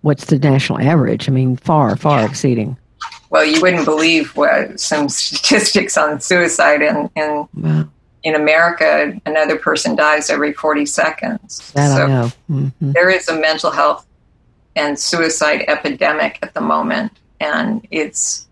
what's 0.02 0.26
the 0.26 0.38
national 0.38 0.80
average? 0.80 1.28
I 1.28 1.32
mean, 1.32 1.56
far, 1.56 1.96
far 1.96 2.24
exceeding. 2.24 2.76
Well, 3.30 3.44
you 3.44 3.60
wouldn't 3.60 3.84
believe 3.84 4.36
what 4.36 4.80
some 4.80 5.08
statistics 5.08 5.96
on 5.96 6.20
suicide 6.20 6.82
in 6.82 7.10
in, 7.14 7.48
wow. 7.54 7.88
in 8.22 8.34
America. 8.34 9.20
Another 9.26 9.56
person 9.56 9.96
dies 9.96 10.30
every 10.30 10.52
forty 10.52 10.86
seconds. 10.86 11.72
That 11.72 11.96
so 11.96 12.04
I 12.04 12.06
know. 12.06 12.32
Mm-hmm. 12.50 12.92
There 12.92 13.10
is 13.10 13.28
a 13.28 13.38
mental 13.38 13.70
health 13.70 14.06
and 14.76 14.98
suicide 14.98 15.64
epidemic 15.68 16.38
at 16.42 16.54
the 16.54 16.60
moment, 16.60 17.12
and 17.40 17.86
it's 17.90 18.46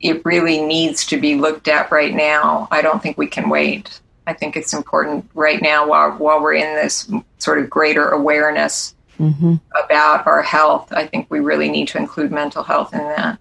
it 0.00 0.24
really 0.24 0.60
needs 0.60 1.04
to 1.06 1.20
be 1.20 1.34
looked 1.34 1.68
at 1.68 1.90
right 1.90 2.14
now. 2.14 2.68
I 2.70 2.82
don't 2.82 3.02
think 3.02 3.18
we 3.18 3.26
can 3.26 3.48
wait. 3.48 4.00
I 4.26 4.34
think 4.34 4.56
it's 4.56 4.74
important 4.74 5.28
right 5.34 5.60
now 5.62 5.88
while 5.88 6.12
while 6.12 6.42
we're 6.42 6.54
in 6.54 6.74
this 6.74 7.10
sort 7.38 7.58
of 7.58 7.70
greater 7.70 8.08
awareness 8.08 8.94
mm-hmm. 9.18 9.54
about 9.84 10.26
our 10.26 10.42
health. 10.42 10.92
I 10.92 11.06
think 11.06 11.26
we 11.30 11.40
really 11.40 11.70
need 11.70 11.88
to 11.88 11.98
include 11.98 12.32
mental 12.32 12.62
health 12.62 12.92
in 12.92 13.00
that. 13.00 13.38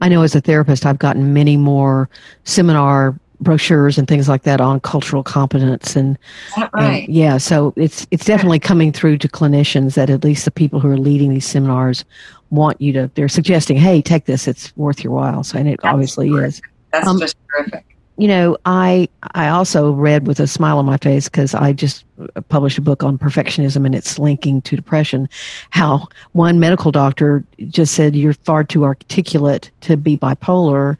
I 0.00 0.08
know 0.08 0.22
as 0.22 0.34
a 0.34 0.40
therapist, 0.40 0.86
I've 0.86 0.98
gotten 0.98 1.32
many 1.32 1.56
more 1.56 2.08
seminar 2.44 3.18
brochures 3.40 3.98
and 3.98 4.08
things 4.08 4.28
like 4.28 4.42
that 4.42 4.60
on 4.60 4.80
cultural 4.80 5.22
competence 5.22 5.96
and, 5.96 6.18
right? 6.56 7.04
and, 7.04 7.14
yeah 7.14 7.36
so 7.36 7.72
it's 7.76 8.06
it's 8.10 8.24
definitely 8.24 8.60
coming 8.60 8.92
through 8.92 9.18
to 9.18 9.28
clinicians 9.28 9.94
that 9.94 10.08
at 10.08 10.22
least 10.24 10.44
the 10.44 10.50
people 10.50 10.78
who 10.78 10.88
are 10.88 10.96
leading 10.96 11.30
these 11.30 11.44
seminars 11.44 12.04
want 12.50 12.80
you 12.80 12.92
to 12.92 13.10
they're 13.16 13.28
suggesting 13.28 13.76
hey 13.76 14.00
take 14.00 14.24
this 14.26 14.46
it's 14.46 14.74
worth 14.76 15.02
your 15.02 15.12
while 15.12 15.42
so 15.42 15.58
and 15.58 15.68
it 15.68 15.80
that's 15.82 15.92
obviously 15.92 16.28
terrific. 16.28 16.48
is 16.48 16.62
that's 16.92 17.06
um, 17.08 17.18
just 17.18 17.36
terrific 17.50 17.93
you 18.16 18.28
know, 18.28 18.56
I 18.64 19.08
I 19.34 19.48
also 19.48 19.90
read 19.90 20.26
with 20.26 20.38
a 20.38 20.46
smile 20.46 20.78
on 20.78 20.86
my 20.86 20.98
face 20.98 21.28
because 21.28 21.54
I 21.54 21.72
just 21.72 22.04
published 22.48 22.78
a 22.78 22.82
book 22.82 23.02
on 23.02 23.18
perfectionism 23.18 23.84
and 23.84 23.94
its 23.94 24.18
linking 24.18 24.62
to 24.62 24.76
depression. 24.76 25.28
How 25.70 26.06
one 26.32 26.60
medical 26.60 26.92
doctor 26.92 27.44
just 27.68 27.94
said 27.94 28.14
you're 28.14 28.34
far 28.34 28.62
too 28.62 28.84
articulate 28.84 29.70
to 29.82 29.96
be 29.96 30.16
bipolar, 30.16 30.96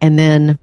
and 0.00 0.18
then 0.18 0.58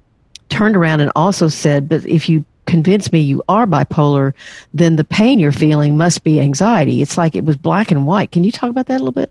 turned 0.48 0.76
around 0.76 1.00
and 1.00 1.12
also 1.14 1.48
said, 1.48 1.88
but 1.88 2.04
if 2.06 2.28
you 2.28 2.44
convince 2.66 3.12
me 3.12 3.20
you 3.20 3.42
are 3.48 3.66
bipolar, 3.66 4.32
then 4.72 4.96
the 4.96 5.04
pain 5.04 5.38
you're 5.38 5.52
feeling 5.52 5.96
must 5.96 6.24
be 6.24 6.40
anxiety. 6.40 7.02
It's 7.02 7.16
like 7.16 7.36
it 7.36 7.44
was 7.44 7.56
black 7.56 7.90
and 7.90 8.06
white. 8.06 8.32
Can 8.32 8.42
you 8.42 8.50
talk 8.52 8.70
about 8.70 8.86
that 8.86 8.96
a 8.96 9.04
little 9.04 9.12
bit? 9.12 9.30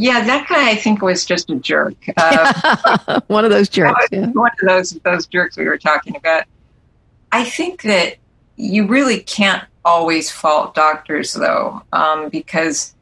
Yeah, 0.00 0.24
that 0.26 0.48
guy 0.48 0.70
I 0.70 0.76
think 0.76 1.02
was 1.02 1.24
just 1.24 1.50
a 1.50 1.56
jerk. 1.56 1.96
Uh, 2.16 3.20
one 3.26 3.44
of 3.44 3.50
those 3.50 3.68
jerks. 3.68 4.06
Yeah. 4.12 4.26
One 4.26 4.52
of 4.62 4.68
those 4.68 4.90
those 5.02 5.26
jerks 5.26 5.56
we 5.56 5.64
were 5.64 5.76
talking 5.76 6.14
about. 6.14 6.44
I 7.32 7.42
think 7.42 7.82
that 7.82 8.14
you 8.54 8.86
really 8.86 9.18
can't 9.18 9.64
always 9.84 10.30
fault 10.30 10.76
doctors, 10.76 11.32
though, 11.32 11.82
um, 11.92 12.28
because 12.28 12.94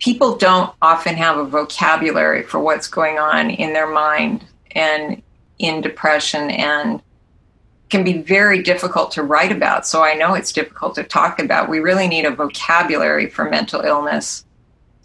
people 0.00 0.36
don't 0.36 0.74
often 0.82 1.14
have 1.14 1.38
a 1.38 1.44
vocabulary 1.44 2.42
for 2.42 2.58
what's 2.58 2.88
going 2.88 3.16
on 3.16 3.50
in 3.50 3.72
their 3.72 3.86
mind 3.86 4.44
and 4.72 5.22
in 5.60 5.82
depression 5.82 6.50
and 6.50 7.00
can 7.90 8.02
be 8.02 8.18
very 8.22 8.60
difficult 8.60 9.12
to 9.12 9.22
write 9.22 9.52
about. 9.52 9.86
So 9.86 10.02
I 10.02 10.14
know 10.14 10.34
it's 10.34 10.50
difficult 10.50 10.96
to 10.96 11.04
talk 11.04 11.38
about. 11.38 11.68
We 11.68 11.78
really 11.78 12.08
need 12.08 12.24
a 12.24 12.32
vocabulary 12.32 13.28
for 13.30 13.48
mental 13.48 13.82
illness. 13.82 14.44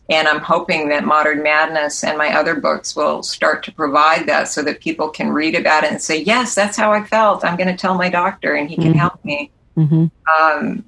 And 0.10 0.28
I'm 0.28 0.40
hoping 0.40 0.90
that 0.90 1.06
Modern 1.06 1.44
Madness 1.44 2.04
and 2.04 2.18
my 2.18 2.36
other 2.36 2.56
books 2.56 2.96
will 2.96 3.22
start 3.22 3.64
to 3.66 3.72
provide 3.72 4.26
that 4.28 4.48
so 4.48 4.64
that 4.64 4.80
people 4.80 5.10
can 5.10 5.30
read 5.32 5.54
about 5.54 5.84
it 5.84 5.92
and 5.92 6.02
say, 6.02 6.22
yes, 6.22 6.56
that's 6.56 6.76
how 6.76 6.92
I 6.92 7.04
felt. 7.04 7.46
I'm 7.46 7.58
going 7.58 7.68
to 7.68 7.78
tell 7.78 7.96
my 7.96 8.10
doctor 8.10 8.56
and 8.56 8.68
he 8.68 8.76
can 8.76 8.86
mm-hmm. 8.86 9.00
help 9.00 9.24
me. 9.24 9.52
Mm-hmm. 9.78 10.06
Um, 10.42 10.84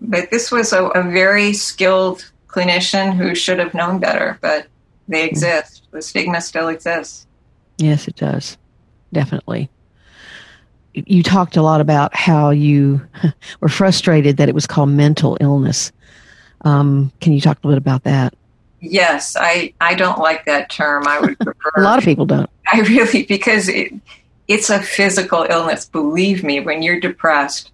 but 0.00 0.30
this 0.30 0.50
was 0.50 0.72
a, 0.72 0.86
a, 0.86 1.02
very 1.02 1.52
skilled 1.52 2.30
clinician 2.46 3.14
who 3.14 3.34
should 3.34 3.58
have 3.58 3.74
known 3.74 3.98
better, 3.98 4.38
but 4.40 4.66
they 5.08 5.24
mm-hmm. 5.24 5.30
exist. 5.30 5.86
The 5.90 6.00
stigma 6.00 6.40
still 6.40 6.68
exists. 6.68 7.26
Yes, 7.76 8.08
it 8.08 8.16
does. 8.16 8.56
Definitely 9.12 9.70
you 11.06 11.22
talked 11.22 11.56
a 11.56 11.62
lot 11.62 11.80
about 11.80 12.14
how 12.14 12.50
you 12.50 13.06
were 13.60 13.68
frustrated 13.68 14.36
that 14.38 14.48
it 14.48 14.54
was 14.54 14.66
called 14.66 14.88
mental 14.88 15.36
illness. 15.40 15.92
Um, 16.62 17.12
can 17.20 17.32
you 17.32 17.40
talk 17.40 17.58
a 17.62 17.66
little 17.66 17.80
bit 17.80 17.84
about 17.84 18.04
that? 18.04 18.34
Yes, 18.80 19.36
I, 19.38 19.74
I 19.80 19.94
don't 19.94 20.18
like 20.18 20.44
that 20.46 20.70
term. 20.70 21.06
I 21.06 21.20
would 21.20 21.38
prefer. 21.40 21.70
a 21.76 21.82
lot 21.82 21.98
of 21.98 22.04
people 22.04 22.26
don't. 22.26 22.48
I 22.72 22.80
really, 22.80 23.24
because 23.24 23.68
it, 23.68 23.92
it's 24.46 24.70
a 24.70 24.80
physical 24.80 25.46
illness. 25.48 25.86
Believe 25.86 26.44
me, 26.44 26.60
when 26.60 26.82
you're 26.82 27.00
depressed, 27.00 27.70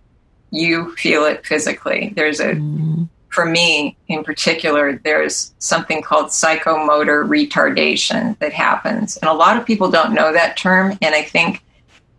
you 0.50 0.94
feel 0.96 1.24
it 1.24 1.44
physically. 1.44 2.12
There's 2.14 2.40
a, 2.40 2.54
mm. 2.54 3.08
for 3.28 3.44
me 3.44 3.96
in 4.08 4.24
particular, 4.24 5.00
there's 5.04 5.52
something 5.58 6.00
called 6.02 6.26
psychomotor 6.26 7.26
retardation 7.26 8.38
that 8.38 8.52
happens. 8.52 9.16
And 9.16 9.28
a 9.28 9.34
lot 9.34 9.56
of 9.56 9.66
people 9.66 9.90
don't 9.90 10.14
know 10.14 10.32
that 10.32 10.56
term. 10.56 10.96
And 11.02 11.14
I 11.14 11.22
think 11.22 11.62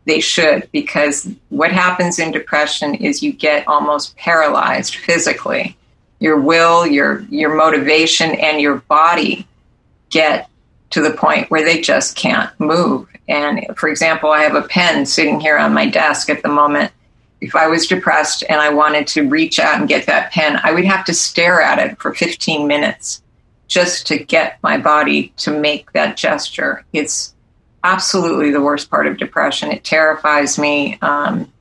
they 0.05 0.19
should, 0.19 0.69
because 0.71 1.29
what 1.49 1.71
happens 1.71 2.19
in 2.19 2.31
depression 2.31 2.95
is 2.95 3.23
you 3.23 3.31
get 3.31 3.67
almost 3.67 4.15
paralyzed 4.17 4.95
physically. 4.95 5.75
Your 6.25 6.39
will, 6.39 6.87
your 6.87 7.19
your 7.29 7.53
motivation, 7.53 8.31
and 8.31 8.59
your 8.59 8.77
body 8.77 9.47
get 10.09 10.49
to 10.89 10.99
the 10.99 11.11
point 11.11 11.51
where 11.51 11.63
they 11.63 11.81
just 11.81 12.15
can't 12.15 12.49
move. 12.59 13.07
And 13.27 13.67
for 13.77 13.89
example, 13.89 14.31
I 14.31 14.41
have 14.41 14.55
a 14.55 14.67
pen 14.67 15.05
sitting 15.05 15.39
here 15.39 15.55
on 15.55 15.71
my 15.71 15.87
desk 15.87 16.31
at 16.31 16.41
the 16.41 16.49
moment. 16.49 16.91
If 17.41 17.55
I 17.55 17.67
was 17.67 17.85
depressed 17.85 18.43
and 18.49 18.59
I 18.59 18.69
wanted 18.69 19.05
to 19.09 19.29
reach 19.29 19.59
out 19.59 19.79
and 19.79 19.87
get 19.87 20.07
that 20.07 20.31
pen, 20.31 20.59
I 20.63 20.71
would 20.71 20.85
have 20.85 21.05
to 21.05 21.13
stare 21.13 21.61
at 21.61 21.77
it 21.77 21.99
for 21.99 22.11
15 22.11 22.67
minutes 22.67 23.21
just 23.67 24.07
to 24.07 24.17
get 24.17 24.57
my 24.63 24.79
body 24.79 25.31
to 25.37 25.51
make 25.51 25.91
that 25.91 26.17
gesture. 26.17 26.85
It's 26.91 27.35
absolutely 27.83 28.49
the 28.49 28.61
worst 28.61 28.89
part 28.89 29.05
of 29.05 29.17
depression. 29.17 29.71
It 29.71 29.83
terrifies 29.83 30.57
me. 30.57 30.97
Um, 31.03 31.53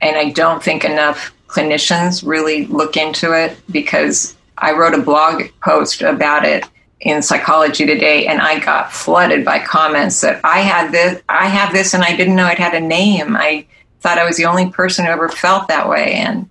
and 0.00 0.16
I 0.16 0.30
don't 0.30 0.62
think 0.62 0.86
enough 0.86 1.34
clinicians 1.48 2.26
really 2.26 2.66
look 2.66 2.96
into 2.96 3.32
it 3.32 3.58
because 3.70 4.36
I 4.56 4.72
wrote 4.72 4.94
a 4.94 5.02
blog 5.02 5.44
post 5.62 6.02
about 6.02 6.44
it 6.44 6.64
in 7.00 7.22
Psychology 7.22 7.86
Today, 7.86 8.26
and 8.26 8.40
I 8.40 8.58
got 8.58 8.92
flooded 8.92 9.44
by 9.44 9.60
comments 9.60 10.20
that 10.20 10.40
I 10.44 10.60
had 10.60 10.90
this, 10.90 11.22
I 11.28 11.46
have 11.46 11.72
this, 11.72 11.94
and 11.94 12.02
I 12.02 12.16
didn't 12.16 12.36
know 12.36 12.48
it 12.48 12.58
had 12.58 12.74
a 12.74 12.80
name. 12.80 13.36
I 13.36 13.66
thought 14.00 14.18
I 14.18 14.24
was 14.24 14.36
the 14.36 14.46
only 14.46 14.70
person 14.70 15.04
who 15.04 15.10
ever 15.10 15.28
felt 15.28 15.68
that 15.68 15.88
way, 15.88 16.14
and 16.14 16.48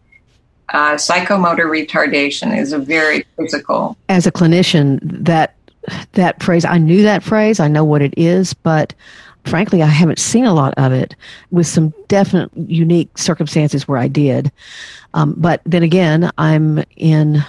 uh, 0.69 0.95
psychomotor 0.95 1.65
retardation 1.65 2.57
is 2.57 2.71
a 2.71 2.79
very 2.79 3.25
physical. 3.38 3.97
As 4.10 4.25
a 4.25 4.31
clinician, 4.31 4.99
that 5.03 5.55
that 6.13 6.41
phrase. 6.43 6.65
I 6.65 6.77
knew 6.77 7.03
that 7.03 7.23
phrase. 7.23 7.60
I 7.60 7.67
know 7.67 7.86
what 7.86 8.01
it 8.01 8.13
is, 8.17 8.53
but 8.53 8.93
frankly, 9.47 9.81
I 9.81 9.88
haven't 9.88 10.19
seen 10.19 10.45
a 10.45 10.53
lot 10.53 10.73
of 10.77 10.91
it 10.91 11.15
with 11.51 11.67
some 11.67 11.93
definite 12.07 12.51
unique 12.55 13.17
circumstances 13.17 13.88
where 13.88 13.97
I 13.97 14.07
did. 14.07 14.51
Um, 15.13 15.33
but 15.38 15.62
then 15.65 15.83
again, 15.83 16.31
I'm 16.38 16.83
in 16.95 17.43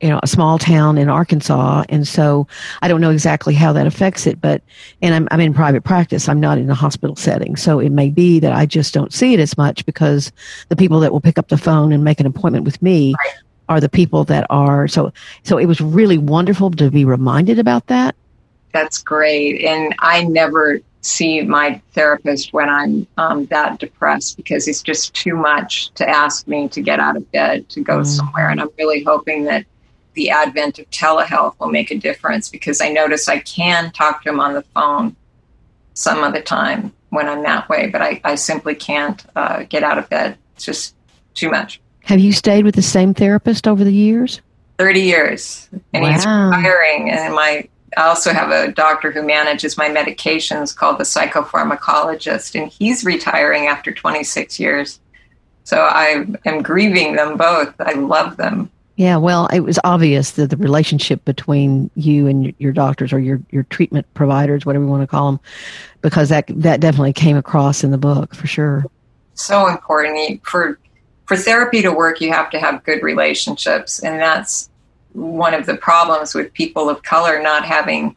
you 0.00 0.08
know 0.08 0.20
a 0.22 0.28
small 0.28 0.58
town 0.58 0.96
in 0.98 1.08
Arkansas, 1.08 1.84
and 1.88 2.06
so 2.06 2.46
I 2.82 2.88
don't 2.88 3.00
know 3.00 3.10
exactly 3.10 3.54
how 3.54 3.72
that 3.72 3.86
affects 3.86 4.26
it. 4.26 4.40
But 4.40 4.62
and 5.02 5.14
I'm 5.14 5.28
I'm 5.30 5.40
in 5.40 5.54
private 5.54 5.82
practice. 5.82 6.28
I'm 6.28 6.40
not 6.40 6.58
in 6.58 6.70
a 6.70 6.74
hospital 6.74 7.16
setting, 7.16 7.56
so 7.56 7.80
it 7.80 7.90
may 7.90 8.10
be 8.10 8.38
that 8.40 8.52
I 8.52 8.66
just 8.66 8.94
don't 8.94 9.12
see 9.12 9.34
it 9.34 9.40
as 9.40 9.58
much 9.58 9.84
because 9.86 10.30
the 10.68 10.76
people 10.76 11.00
that 11.00 11.12
will 11.12 11.20
pick 11.20 11.38
up 11.38 11.48
the 11.48 11.58
phone 11.58 11.92
and 11.92 12.04
make 12.04 12.20
an 12.20 12.26
appointment 12.26 12.64
with 12.64 12.80
me 12.80 13.14
right 13.18 13.34
are 13.68 13.80
the 13.80 13.88
people 13.88 14.24
that 14.24 14.46
are 14.50 14.88
so 14.88 15.12
so 15.42 15.58
it 15.58 15.66
was 15.66 15.80
really 15.80 16.18
wonderful 16.18 16.70
to 16.70 16.90
be 16.90 17.04
reminded 17.04 17.58
about 17.58 17.86
that 17.86 18.14
that's 18.72 19.02
great 19.02 19.64
and 19.64 19.94
i 19.98 20.24
never 20.24 20.80
see 21.00 21.42
my 21.42 21.80
therapist 21.92 22.52
when 22.52 22.68
i'm 22.68 23.06
um, 23.16 23.46
that 23.46 23.78
depressed 23.78 24.36
because 24.36 24.66
it's 24.68 24.82
just 24.82 25.14
too 25.14 25.34
much 25.34 25.90
to 25.90 26.08
ask 26.08 26.46
me 26.48 26.68
to 26.68 26.80
get 26.80 27.00
out 27.00 27.16
of 27.16 27.30
bed 27.32 27.68
to 27.68 27.80
go 27.80 28.00
mm. 28.00 28.06
somewhere 28.06 28.50
and 28.50 28.60
i'm 28.60 28.70
really 28.78 29.02
hoping 29.04 29.44
that 29.44 29.64
the 30.14 30.30
advent 30.30 30.78
of 30.78 30.90
telehealth 30.90 31.54
will 31.60 31.70
make 31.70 31.90
a 31.90 31.98
difference 31.98 32.48
because 32.48 32.80
i 32.80 32.88
notice 32.88 33.28
i 33.28 33.38
can 33.40 33.90
talk 33.92 34.22
to 34.22 34.30
him 34.30 34.40
on 34.40 34.54
the 34.54 34.62
phone 34.74 35.14
some 35.94 36.22
of 36.24 36.32
the 36.32 36.40
time 36.40 36.92
when 37.10 37.28
i'm 37.28 37.42
that 37.42 37.68
way 37.68 37.88
but 37.88 38.02
i, 38.02 38.20
I 38.24 38.34
simply 38.34 38.74
can't 38.74 39.24
uh, 39.36 39.64
get 39.64 39.82
out 39.82 39.98
of 39.98 40.08
bed 40.08 40.36
it's 40.54 40.64
just 40.64 40.94
too 41.34 41.50
much 41.50 41.80
have 42.08 42.20
you 42.20 42.32
stayed 42.32 42.64
with 42.64 42.74
the 42.74 42.80
same 42.80 43.12
therapist 43.12 43.68
over 43.68 43.84
the 43.84 43.92
years? 43.92 44.40
30 44.78 45.00
years. 45.00 45.68
And 45.92 46.02
wow. 46.02 46.10
he's 46.10 46.24
retiring. 46.24 47.10
And 47.10 47.34
my 47.34 47.68
I 47.96 48.02
also 48.02 48.32
have 48.32 48.50
a 48.50 48.72
doctor 48.72 49.10
who 49.10 49.22
manages 49.22 49.78
my 49.78 49.88
medications 49.88 50.74
called 50.74 50.98
the 50.98 51.04
psychopharmacologist, 51.04 52.60
and 52.60 52.70
he's 52.70 53.04
retiring 53.04 53.66
after 53.66 53.92
26 53.92 54.60
years. 54.60 55.00
So 55.64 55.78
I 55.78 56.26
am 56.44 56.62
grieving 56.62 57.16
them 57.16 57.36
both. 57.36 57.74
I 57.78 57.92
love 57.92 58.36
them. 58.36 58.70
Yeah, 58.96 59.16
well, 59.16 59.46
it 59.52 59.60
was 59.60 59.78
obvious 59.84 60.32
that 60.32 60.50
the 60.50 60.56
relationship 60.56 61.24
between 61.24 61.88
you 61.94 62.26
and 62.26 62.52
your 62.58 62.72
doctors 62.72 63.12
or 63.12 63.20
your, 63.20 63.40
your 63.50 63.62
treatment 63.64 64.12
providers, 64.14 64.66
whatever 64.66 64.84
you 64.84 64.90
want 64.90 65.02
to 65.02 65.06
call 65.06 65.30
them, 65.30 65.40
because 66.00 66.30
that 66.30 66.46
that 66.48 66.80
definitely 66.80 67.12
came 67.12 67.36
across 67.36 67.84
in 67.84 67.92
the 67.92 67.98
book 67.98 68.34
for 68.34 68.48
sure. 68.48 68.84
So 69.34 69.68
important 69.68 70.44
for 70.44 70.80
for 71.26 71.36
therapy 71.36 71.80
to 71.82 71.92
work, 71.92 72.20
you 72.20 72.32
have 72.32 72.50
to 72.50 72.58
have 72.58 72.82
good 72.82 73.02
relationships, 73.04 74.00
and 74.00 74.18
that's 74.18 74.68
one 75.18 75.54
of 75.54 75.66
the 75.66 75.76
problems 75.76 76.34
with 76.34 76.52
people 76.52 76.88
of 76.88 77.02
color 77.02 77.42
not 77.42 77.64
having, 77.64 78.14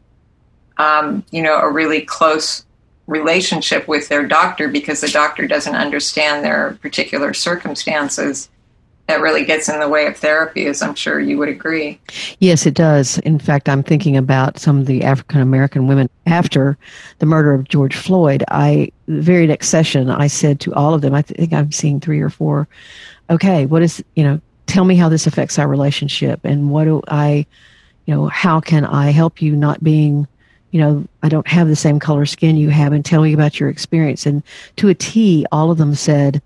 um, 0.77 1.23
you 1.31 1.41
know, 1.41 1.57
a 1.57 1.69
really 1.69 2.01
close 2.01 2.65
relationship 3.07 3.87
with 3.87 4.07
their 4.07 4.25
doctor 4.25 4.67
because 4.67 5.01
the 5.01 5.09
doctor 5.09 5.47
doesn't 5.47 5.75
understand 5.75 6.43
their 6.43 6.77
particular 6.81 7.33
circumstances. 7.33 8.49
That 9.07 9.19
really 9.19 9.43
gets 9.43 9.67
in 9.67 9.79
the 9.79 9.89
way 9.89 10.05
of 10.05 10.15
therapy, 10.15 10.67
as 10.67 10.81
I'm 10.81 10.95
sure 10.95 11.19
you 11.19 11.37
would 11.37 11.49
agree. 11.49 11.99
Yes, 12.39 12.65
it 12.65 12.75
does. 12.75 13.17
In 13.19 13.39
fact, 13.39 13.67
I'm 13.67 13.83
thinking 13.83 14.15
about 14.15 14.57
some 14.57 14.79
of 14.79 14.85
the 14.85 15.03
African 15.03 15.41
American 15.41 15.87
women 15.87 16.09
after 16.27 16.77
the 17.19 17.25
murder 17.25 17.53
of 17.53 17.67
George 17.67 17.95
Floyd. 17.95 18.45
I, 18.49 18.91
the 19.07 19.21
very 19.21 19.47
next 19.47 19.67
session, 19.67 20.09
I 20.09 20.27
said 20.27 20.61
to 20.61 20.73
all 20.75 20.93
of 20.93 21.01
them, 21.01 21.13
I 21.13 21.23
think 21.23 21.51
I'm 21.51 21.73
seeing 21.73 21.99
three 21.99 22.21
or 22.21 22.29
four 22.29 22.69
okay, 23.31 23.65
what 23.65 23.81
is, 23.81 24.03
you 24.15 24.23
know, 24.23 24.39
tell 24.71 24.85
me 24.85 24.95
how 24.95 25.09
this 25.09 25.27
affects 25.27 25.59
our 25.59 25.67
relationship 25.67 26.39
and 26.45 26.71
what 26.71 26.85
do 26.85 27.01
I, 27.09 27.45
you 28.05 28.15
know, 28.15 28.27
how 28.27 28.61
can 28.61 28.85
I 28.85 29.11
help 29.11 29.41
you 29.41 29.53
not 29.53 29.83
being, 29.83 30.27
you 30.71 30.79
know, 30.79 31.05
I 31.21 31.27
don't 31.27 31.47
have 31.47 31.67
the 31.67 31.75
same 31.75 31.99
color 31.99 32.25
skin 32.25 32.55
you 32.55 32.69
have 32.69 32.93
and 32.93 33.03
tell 33.03 33.21
me 33.21 33.33
about 33.33 33.59
your 33.59 33.67
experience. 33.67 34.25
And 34.25 34.41
to 34.77 34.87
a 34.87 34.93
T, 34.93 35.45
all 35.51 35.71
of 35.71 35.77
them 35.77 35.93
said, 35.93 36.41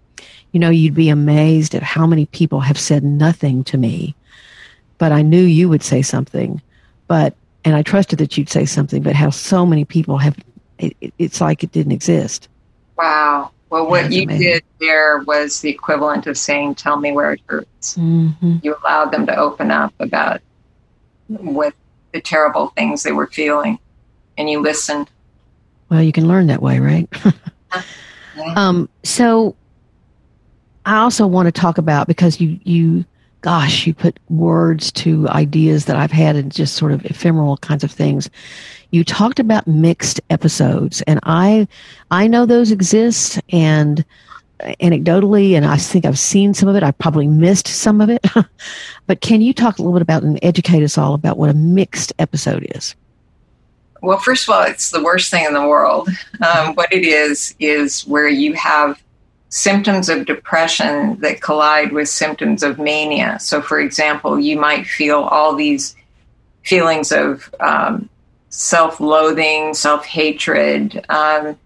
you 0.53 0.59
know, 0.59 0.71
you'd 0.71 0.95
be 0.95 1.09
amazed 1.09 1.75
at 1.75 1.83
how 1.83 2.07
many 2.07 2.25
people 2.25 2.61
have 2.61 2.79
said 2.79 3.03
nothing 3.03 3.63
to 3.65 3.77
me, 3.77 4.15
but 4.97 5.11
I 5.11 5.21
knew 5.21 5.43
you 5.43 5.69
would 5.69 5.83
say 5.83 6.01
something, 6.01 6.61
but, 7.07 7.35
and 7.63 7.75
I 7.75 7.83
trusted 7.83 8.17
that 8.19 8.37
you'd 8.37 8.49
say 8.49 8.65
something, 8.65 9.03
but 9.03 9.15
how 9.15 9.29
so 9.29 9.67
many 9.67 9.85
people 9.85 10.17
have, 10.17 10.35
it, 10.79 10.95
it's 11.19 11.41
like 11.41 11.63
it 11.63 11.71
didn't 11.71 11.91
exist. 11.91 12.47
Wow. 12.97 13.51
Well, 13.75 13.89
what 13.89 14.09
you 14.09 14.23
amazing. 14.23 14.41
did 14.41 14.63
there 14.79 15.19
was 15.27 15.59
the 15.59 15.69
equivalent 15.69 16.27
of 16.27 16.37
saying, 16.37 16.75
"Tell 16.75 16.97
me 16.97 17.11
where 17.11 17.33
it 17.33 17.41
hurts." 17.45 17.97
Mm-hmm. 17.97 18.59
You 18.63 18.73
allowed 18.81 19.11
them 19.11 19.25
to 19.25 19.35
open 19.35 19.69
up 19.69 19.93
about 19.99 20.39
what 21.27 21.73
the 22.13 22.21
terrible 22.21 22.69
things 22.77 23.03
they 23.03 23.11
were 23.11 23.27
feeling, 23.27 23.77
and 24.37 24.49
you 24.49 24.61
listened. 24.61 25.09
Well, 25.89 26.01
you 26.01 26.13
can 26.13 26.25
learn 26.25 26.47
that 26.47 26.61
way, 26.61 26.79
right? 26.79 27.09
Um, 28.57 28.89
so 29.03 29.55
I 30.85 30.97
also 30.97 31.25
want 31.25 31.47
to 31.47 31.53
talk 31.53 31.77
about 31.77 32.05
because 32.05 32.41
you 32.41 32.59
you 32.63 33.05
gosh, 33.45 33.85
you 33.85 33.93
put 33.93 34.17
words 34.29 34.91
to 34.91 35.29
ideas 35.29 35.85
that 35.85 35.95
I've 35.95 36.11
had 36.11 36.35
and 36.35 36.51
just 36.51 36.73
sort 36.73 36.91
of 36.91 37.05
ephemeral 37.05 37.57
kinds 37.57 37.83
of 37.83 37.91
things. 37.91 38.27
You 38.89 39.03
talked 39.03 39.39
about 39.39 39.67
mixed 39.67 40.19
episodes 40.31 41.03
and 41.03 41.19
I 41.21 41.67
I 42.09 42.25
know 42.25 42.47
those 42.47 42.71
exist 42.71 43.39
and 43.49 44.03
anecdotally 44.81 45.51
and 45.51 45.63
I 45.63 45.77
think 45.77 46.05
I've 46.05 46.17
seen 46.17 46.55
some 46.55 46.67
of 46.67 46.75
it. 46.75 46.81
I 46.81 46.89
probably 46.89 47.27
missed 47.27 47.67
some 47.67 48.01
of 48.01 48.09
it. 48.09 48.25
but 49.05 49.21
can 49.21 49.41
you 49.41 49.53
talk 49.53 49.77
a 49.77 49.83
little 49.83 49.93
bit 49.93 50.01
about 50.01 50.23
and 50.23 50.39
educate 50.41 50.83
us 50.83 50.97
all 50.97 51.13
about 51.13 51.37
what 51.37 51.51
a 51.51 51.53
mixed 51.53 52.13
episode 52.17 52.65
is? 52.73 52.95
Well, 54.01 54.17
first 54.17 54.49
of 54.49 54.55
all, 54.55 54.63
it's 54.63 54.89
the 54.89 55.03
worst 55.03 55.29
thing 55.29 55.45
in 55.45 55.53
the 55.53 55.67
world. 55.67 56.09
Um, 56.41 56.73
what 56.73 56.91
it 56.91 57.05
is, 57.05 57.53
is 57.59 58.07
where 58.07 58.27
you 58.27 58.53
have 58.53 58.99
symptoms 59.55 60.09
of 60.09 60.25
depression 60.25 61.17
that 61.21 61.39
collide 61.39 61.93
with 61.93 62.09
symptoms 62.09 62.61
of 62.61 62.77
mania. 62.77 63.39
So, 63.39 63.61
for 63.61 63.79
example, 63.79 64.37
you 64.37 64.59
might 64.59 64.85
feel 64.85 65.21
all 65.21 65.55
these 65.55 65.95
feelings 66.65 67.13
of 67.13 67.49
um, 67.61 68.09
self 68.49 68.99
loathing, 68.99 69.73
self 69.73 70.05
hatred, 70.05 71.05
um, 71.07 71.57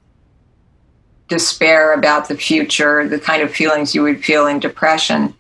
despair 1.30 1.94
about 1.94 2.28
the 2.28 2.38
future, 2.38 3.10
the 3.10 3.20
kind 3.20 3.42
of 3.42 3.50
feelings 3.50 3.96
you 3.96 4.04
would 4.04 4.24
feel 4.24 4.46
in 4.46 4.60
depression. 4.60 5.34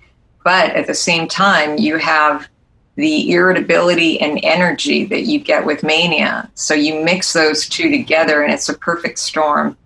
But 0.43 0.71
at 0.71 0.87
the 0.87 0.95
same 0.95 1.27
time, 1.27 1.77
you 1.77 1.97
have 1.97 2.49
the 2.95 3.29
irritability 3.29 4.19
and 4.19 4.39
energy 4.41 5.05
that 5.05 5.21
you 5.21 5.39
get 5.39 5.67
with 5.67 5.83
mania. 5.83 6.49
So 6.55 6.73
you 6.73 7.03
mix 7.05 7.31
those 7.31 7.69
two 7.69 7.91
together 7.91 8.41
and 8.41 8.51
it's 8.51 8.69
a 8.69 8.77
perfect 8.77 9.19
storm. 9.19 9.77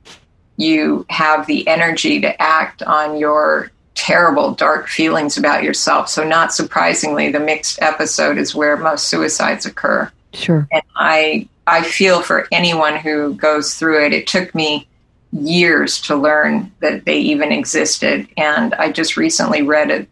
You 0.58 1.06
have 1.10 1.48
the 1.48 1.68
energy 1.68 2.22
to 2.22 2.42
act 2.42 2.84
on 2.84 3.18
your 3.18 3.72
terrible, 3.96 4.54
dark 4.54 4.88
feelings 4.88 5.38
about 5.38 5.64
yourself. 5.64 6.10
So, 6.10 6.24
not 6.24 6.54
surprisingly, 6.54 7.32
the 7.32 7.40
mixed 7.40 7.82
episode 7.82 8.38
is 8.38 8.56
where 8.56 8.78
most 8.78 9.08
suicides 9.08 9.66
occur. 9.66 10.12
Sure. 10.34 10.68
And 10.72 10.84
I, 10.96 11.48
I 11.68 11.84
feel 11.84 12.22
for 12.22 12.48
anyone 12.52 12.98
who 12.98 13.36
goes 13.36 13.76
through 13.76 14.06
it. 14.06 14.14
It 14.14 14.28
took 14.28 14.54
me 14.54 14.88
years 15.32 16.00
to 16.02 16.16
learn 16.16 16.72
that 16.80 17.06
they 17.06 17.18
even 17.20 17.52
existed. 17.52 18.28
And 18.38 18.74
I 18.76 18.92
just 18.92 19.18
recently 19.18 19.62
read 19.62 19.90
a 19.90 20.08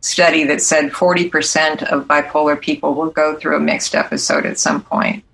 study 0.00 0.44
that 0.44 0.62
said 0.62 0.90
40% 0.90 1.82
of 1.84 2.06
bipolar 2.06 2.60
people 2.60 2.94
will 2.94 3.10
go 3.10 3.36
through 3.36 3.56
a 3.56 3.60
mixed 3.60 3.94
episode 3.94 4.46
at 4.46 4.58
some 4.58 4.82
point. 4.82 5.24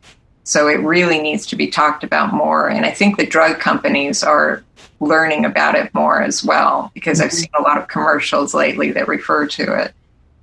So 0.44 0.68
it 0.68 0.80
really 0.80 1.20
needs 1.20 1.46
to 1.46 1.56
be 1.56 1.68
talked 1.68 2.04
about 2.04 2.32
more. 2.32 2.68
And 2.68 2.84
I 2.84 2.90
think 2.90 3.16
the 3.16 3.26
drug 3.26 3.58
companies 3.58 4.22
are 4.22 4.62
learning 5.00 5.44
about 5.44 5.74
it 5.74 5.92
more 5.94 6.22
as 6.22 6.44
well 6.44 6.90
because 6.94 7.20
I've 7.20 7.32
seen 7.32 7.48
a 7.58 7.62
lot 7.62 7.78
of 7.78 7.88
commercials 7.88 8.54
lately 8.54 8.92
that 8.92 9.08
refer 9.08 9.46
to 9.46 9.82
it. 9.82 9.94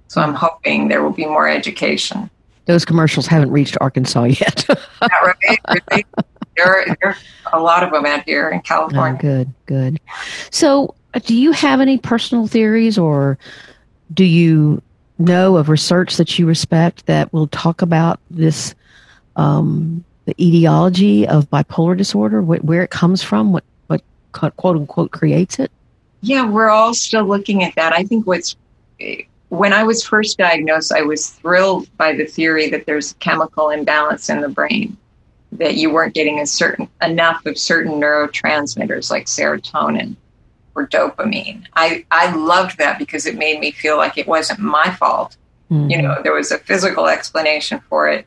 So 0.08 0.22
I'm 0.22 0.34
hoping 0.34 0.88
there 0.88 1.04
will 1.04 1.12
be 1.12 1.26
more 1.26 1.48
education. 1.48 2.30
Those 2.66 2.84
commercials 2.84 3.28
haven't 3.28 3.52
reached 3.52 3.78
Arkansas 3.80 4.24
yet. 4.24 4.66
Not 5.02 5.12
really. 5.44 6.06
There 6.58 6.68
are, 6.68 6.86
there 6.86 7.10
are 7.10 7.18
a 7.54 7.62
lot 7.62 7.84
of 7.84 7.92
them 7.92 8.06
out 8.06 8.24
here 8.26 8.50
in 8.50 8.62
California. 8.62 9.18
Oh, 9.18 9.22
good, 9.22 9.54
good. 9.68 10.00
So, 10.50 10.96
uh, 11.14 11.20
do 11.20 11.36
you 11.36 11.52
have 11.54 11.80
any 11.80 11.98
personal 11.98 12.48
theories 12.48 12.98
or 12.98 13.38
do 14.14 14.26
you 14.26 14.82
know 15.18 15.56
of 15.56 15.70
research 15.70 16.18
that 16.18 16.38
you 16.38 16.46
respect 16.46 17.06
that 17.06 17.32
will 17.32 17.48
talk 17.48 17.82
about 17.82 18.20
this 18.30 18.76
um, 19.36 20.04
the 20.26 20.36
etiology 20.42 21.28
of 21.28 21.50
bipolar 21.50 21.98
disorder 21.98 22.42
wh- 22.42 22.64
where 22.64 22.84
it 22.84 22.90
comes 22.90 23.22
from 23.24 23.52
what 23.52 23.64
what 23.88 24.02
quote 24.32 24.76
unquote 24.76 25.12
creates 25.12 25.60
it 25.60 25.72
yeah 26.22 26.46
we're 26.46 26.70
all 26.70 26.94
still 26.94 27.26
looking 27.26 27.64
at 27.64 27.74
that 27.76 27.94
i 27.94 28.04
think 28.04 28.26
what's 28.28 28.56
when 29.50 29.74
i 29.74 29.84
was 29.84 30.06
first 30.06 30.38
diagnosed 30.38 30.92
i 30.92 31.02
was 31.02 31.30
thrilled 31.30 31.90
by 31.98 32.14
the 32.14 32.26
theory 32.26 32.70
that 32.70 32.86
there's 32.86 33.12
a 33.12 33.16
chemical 33.16 33.70
imbalance 33.70 34.30
in 34.30 34.42
the 34.42 34.50
brain 34.50 34.96
that 35.52 35.76
you 35.76 35.92
weren't 35.92 36.14
getting 36.14 36.40
a 36.40 36.46
certain 36.46 36.88
enough 37.02 37.46
of 37.46 37.58
certain 37.58 37.94
neurotransmitters 37.94 39.12
like 39.12 39.26
serotonin 39.26 40.16
or 40.76 40.88
dopamine. 40.88 41.66
I, 41.74 42.06
I 42.12 42.34
loved 42.34 42.78
that 42.78 42.98
because 42.98 43.26
it 43.26 43.38
made 43.38 43.60
me 43.60 43.72
feel 43.72 43.98
like 43.98 44.18
it 44.18 44.28
wasn't 44.28 44.60
my 44.60 44.92
fault. 44.92 45.36
Mm-hmm. 45.70 45.90
You 45.90 46.02
know, 46.02 46.22
there 46.24 46.34
was 46.34 46.52
a 46.52 46.58
physical 46.60 47.08
explanation 47.08 47.82
for 47.90 48.08
it. 48.08 48.26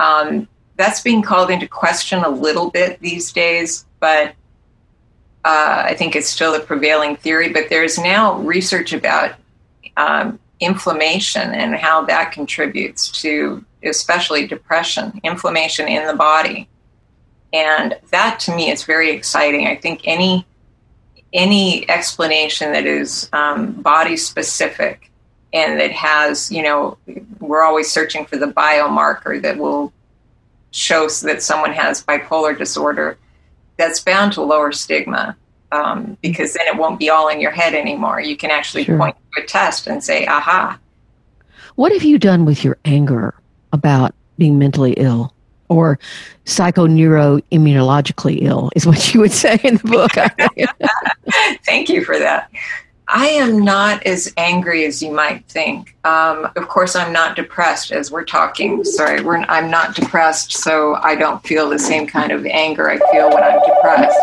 Um, 0.00 0.48
that's 0.76 1.02
being 1.02 1.20
called 1.20 1.50
into 1.50 1.68
question 1.68 2.24
a 2.24 2.30
little 2.30 2.70
bit 2.70 2.98
these 3.00 3.32
days, 3.32 3.84
but 4.00 4.28
uh, 5.44 5.82
I 5.84 5.94
think 5.94 6.16
it's 6.16 6.28
still 6.28 6.52
the 6.52 6.60
prevailing 6.60 7.16
theory. 7.16 7.52
But 7.52 7.68
there's 7.68 7.98
now 7.98 8.38
research 8.38 8.94
about 8.94 9.34
um, 9.96 10.40
inflammation 10.58 11.52
and 11.52 11.74
how 11.74 12.04
that 12.06 12.32
contributes 12.32 13.10
to 13.22 13.64
especially 13.84 14.46
depression, 14.46 15.20
inflammation 15.22 15.86
in 15.86 16.06
the 16.06 16.14
body. 16.14 16.68
And 17.52 17.98
that 18.10 18.40
to 18.40 18.56
me 18.56 18.70
is 18.70 18.84
very 18.84 19.10
exciting. 19.10 19.66
I 19.66 19.76
think 19.76 20.02
any 20.04 20.46
any 21.32 21.88
explanation 21.88 22.72
that 22.72 22.86
is 22.86 23.28
um, 23.32 23.72
body 23.72 24.16
specific 24.16 25.09
and 25.52 25.80
it 25.80 25.92
has, 25.92 26.50
you 26.50 26.62
know, 26.62 26.96
we're 27.40 27.62
always 27.62 27.90
searching 27.90 28.24
for 28.26 28.36
the 28.36 28.46
biomarker 28.46 29.40
that 29.42 29.56
will 29.58 29.92
show 30.70 31.08
that 31.08 31.42
someone 31.42 31.72
has 31.72 32.04
bipolar 32.04 32.56
disorder, 32.56 33.18
that's 33.76 34.00
bound 34.00 34.32
to 34.34 34.42
lower 34.42 34.72
stigma 34.72 35.36
um, 35.72 36.16
because 36.22 36.54
then 36.54 36.66
it 36.66 36.76
won't 36.76 36.98
be 36.98 37.10
all 37.10 37.28
in 37.28 37.40
your 37.40 37.50
head 37.50 37.74
anymore. 37.74 38.20
You 38.20 38.36
can 38.36 38.50
actually 38.50 38.84
sure. 38.84 38.98
point 38.98 39.16
to 39.34 39.42
a 39.42 39.46
test 39.46 39.86
and 39.86 40.02
say, 40.02 40.26
aha. 40.26 40.78
What 41.74 41.92
have 41.92 42.02
you 42.02 42.18
done 42.18 42.44
with 42.44 42.64
your 42.64 42.78
anger 42.84 43.34
about 43.72 44.14
being 44.38 44.58
mentally 44.58 44.92
ill? 44.94 45.32
or 45.70 45.98
psychoneuroimmunologically 46.46 48.42
ill, 48.42 48.70
is 48.74 48.86
what 48.86 49.14
you 49.14 49.20
would 49.20 49.32
say 49.32 49.58
in 49.62 49.76
the 49.76 49.84
book. 49.84 50.10
Thank 51.64 51.88
you 51.88 52.04
for 52.04 52.18
that. 52.18 52.50
I 53.12 53.26
am 53.26 53.64
not 53.64 54.04
as 54.06 54.32
angry 54.36 54.84
as 54.84 55.02
you 55.02 55.10
might 55.10 55.44
think. 55.46 55.96
Um, 56.04 56.48
of 56.54 56.68
course, 56.68 56.94
I'm 56.94 57.12
not 57.12 57.34
depressed 57.34 57.90
as 57.90 58.10
we're 58.10 58.24
talking. 58.24 58.84
Sorry, 58.84 59.20
we're, 59.20 59.38
I'm 59.38 59.68
not 59.68 59.96
depressed, 59.96 60.52
so 60.52 60.94
I 60.94 61.16
don't 61.16 61.42
feel 61.44 61.68
the 61.68 61.78
same 61.78 62.06
kind 62.06 62.30
of 62.30 62.46
anger 62.46 62.88
I 62.88 62.98
feel 63.10 63.28
when 63.30 63.42
I'm 63.42 63.60
depressed. 63.66 64.18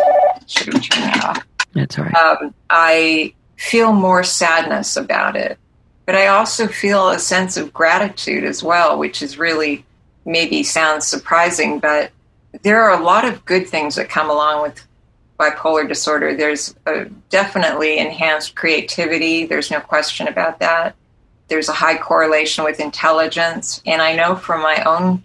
Should 0.47 0.73
have 0.73 0.83
turned 0.83 1.03
that 1.03 1.25
off. 1.25 1.47
That's 1.73 1.99
all 1.99 2.05
right. 2.05 2.15
Um, 2.15 2.53
I 2.69 3.33
feel 3.57 3.91
more 3.91 4.23
sadness 4.23 4.95
about 4.95 5.35
it, 5.35 5.59
but 6.05 6.15
I 6.15 6.27
also 6.27 6.67
feel 6.67 7.09
a 7.09 7.19
sense 7.19 7.57
of 7.57 7.73
gratitude 7.73 8.45
as 8.45 8.63
well, 8.63 8.97
which 8.97 9.21
is 9.21 9.37
really 9.37 9.83
maybe 10.25 10.63
sounds 10.63 11.05
surprising, 11.05 11.79
but 11.79 12.11
there 12.63 12.81
are 12.81 12.99
a 12.99 13.03
lot 13.03 13.25
of 13.25 13.43
good 13.45 13.67
things 13.67 13.95
that 13.95 14.09
come 14.09 14.29
along 14.29 14.61
with 14.61 14.87
bipolar 15.39 15.87
disorder. 15.87 16.35
There's 16.35 16.75
definitely 17.29 17.99
enhanced 17.99 18.55
creativity. 18.55 19.45
There's 19.45 19.71
no 19.71 19.79
question 19.79 20.27
about 20.27 20.59
that. 20.59 20.95
There's 21.47 21.69
a 21.69 21.73
high 21.73 21.97
correlation 21.97 22.63
with 22.63 22.79
intelligence. 22.79 23.81
And 23.85 24.01
I 24.01 24.15
know 24.15 24.35
from 24.35 24.61
my 24.61 24.83
own 24.83 25.23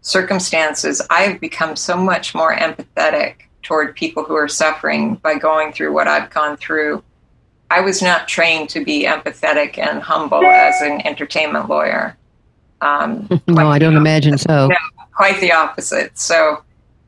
circumstances, 0.00 1.00
I've 1.10 1.40
become 1.40 1.76
so 1.76 1.96
much 1.96 2.34
more 2.34 2.54
empathetic 2.54 3.34
toward 3.62 3.96
people 3.96 4.24
who 4.24 4.34
are 4.34 4.48
suffering 4.48 5.16
by 5.16 5.36
going 5.36 5.72
through 5.72 5.92
what 5.92 6.08
I've 6.08 6.30
gone 6.30 6.56
through. 6.56 7.02
I 7.70 7.80
was 7.80 8.02
not 8.02 8.28
trained 8.28 8.68
to 8.70 8.84
be 8.84 9.04
empathetic 9.04 9.78
and 9.78 10.02
humble 10.02 10.44
as 10.44 10.80
an 10.82 11.06
entertainment 11.06 11.68
lawyer. 11.68 12.16
Um, 12.80 13.28
no, 13.46 13.68
I 13.68 13.78
don't 13.78 13.96
imagine 13.96 14.38
so. 14.38 14.68
No, 14.68 14.76
quite 15.14 15.40
the 15.40 15.52
opposite. 15.52 16.18
So 16.18 16.62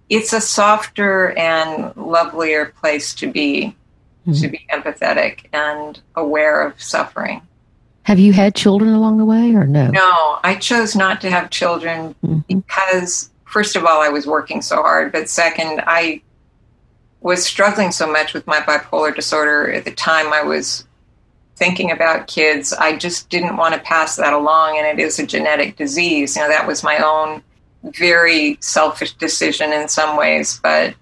it's 0.09 0.33
a 0.33 0.41
softer 0.41 1.33
and 1.33 1.95
lovelier 1.97 2.67
place 2.67 3.15
to 3.15 3.31
be, 3.31 3.75
mm-hmm. 4.27 4.41
to 4.41 4.49
be 4.49 4.67
empathetic 4.73 5.47
and 5.53 6.01
aware 6.15 6.63
of 6.63 6.81
suffering. 6.81 7.43
Have 8.05 8.21
you 8.21 8.33
had 8.33 8.55
children 8.55 8.93
along 8.95 9.19
the 9.19 9.25
way 9.25 9.55
or 9.55 9.67
no? 9.67 9.89
No, 9.89 10.39
I 10.45 10.57
chose 10.61 10.95
not 10.95 11.21
to 11.23 11.31
have 11.31 11.51
children 11.51 12.15
mm-hmm. 12.25 12.61
because, 12.61 13.31
first 13.45 13.75
of 13.75 13.85
all, 13.85 14.01
I 14.01 14.09
was 14.09 14.27
working 14.27 14.63
so 14.63 14.77
hard, 14.77 15.11
but 15.11 15.29
second, 15.29 15.83
I 15.87 16.23
was 17.21 17.45
struggling 17.45 17.91
so 17.91 18.11
much 18.11 18.33
with 18.33 18.47
my 18.47 18.61
bipolar 18.61 19.13
disorder 19.13 19.73
at 19.73 19.85
the 19.85 19.91
time 19.91 20.33
I 20.33 20.43
was 20.43 20.85
thinking 21.57 21.91
about 21.91 22.29
kids, 22.29 22.73
I 22.73 22.97
just 22.97 23.29
didn't 23.31 23.57
want 23.57 23.75
to 23.75 23.81
pass 23.81 24.17
that 24.17 24.33
along. 24.33 24.79
And 24.79 24.87
it 24.87 25.03
is 25.03 25.19
a 25.19 25.27
genetic 25.27 25.77
disease. 25.77 26.37
You 26.37 26.43
know, 26.43 26.49
that 26.49 26.67
was 26.67 26.85
my 26.85 26.99
own 26.99 27.43
very 27.95 28.59
selfish 28.61 29.13
decision 29.13 29.73
in 29.73 29.89
some 29.89 30.17
ways, 30.17 30.61
but 30.63 30.95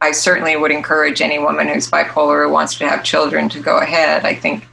I 0.00 0.12
certainly 0.12 0.56
would 0.56 0.70
encourage 0.70 1.20
any 1.20 1.38
woman 1.38 1.68
who's 1.68 1.90
bipolar 1.90 2.46
who 2.46 2.52
wants 2.52 2.76
to 2.76 2.88
have 2.88 3.04
children 3.04 3.48
to 3.50 3.60
go 3.60 3.78
ahead. 3.78 4.24
I 4.24 4.34
think 4.34 4.66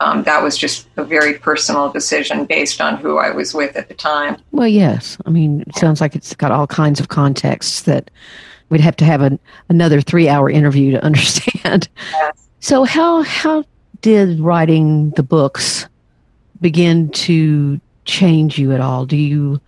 um, 0.00 0.24
that 0.24 0.42
was 0.42 0.58
just 0.58 0.88
a 0.96 1.04
very 1.04 1.38
personal 1.38 1.90
decision 1.90 2.44
based 2.44 2.80
on 2.80 2.96
who 2.96 3.18
I 3.18 3.30
was 3.30 3.54
with 3.54 3.76
at 3.76 3.88
the 3.88 3.94
time. 3.94 4.36
Well, 4.50 4.66
yes. 4.66 5.16
I 5.26 5.30
mean, 5.30 5.62
it 5.66 5.76
sounds 5.76 6.00
like 6.00 6.16
it's 6.16 6.34
got 6.34 6.50
all 6.50 6.66
kinds 6.66 6.98
of 6.98 7.08
contexts 7.08 7.82
that 7.82 8.10
we'd 8.68 8.80
have 8.80 8.96
to 8.96 9.04
have 9.04 9.20
an, 9.22 9.38
another 9.68 10.00
three 10.00 10.28
hour 10.28 10.50
interview 10.50 10.90
to 10.92 11.04
understand. 11.04 11.88
Yes. 12.12 12.48
So 12.60 12.84
how 12.84 13.22
how 13.22 13.64
did 14.00 14.40
writing 14.40 15.10
the 15.10 15.22
books 15.22 15.86
begin 16.60 17.10
to 17.10 17.80
change 18.04 18.58
you 18.58 18.72
at 18.72 18.80
all? 18.80 19.06
Do 19.06 19.16
you 19.16 19.60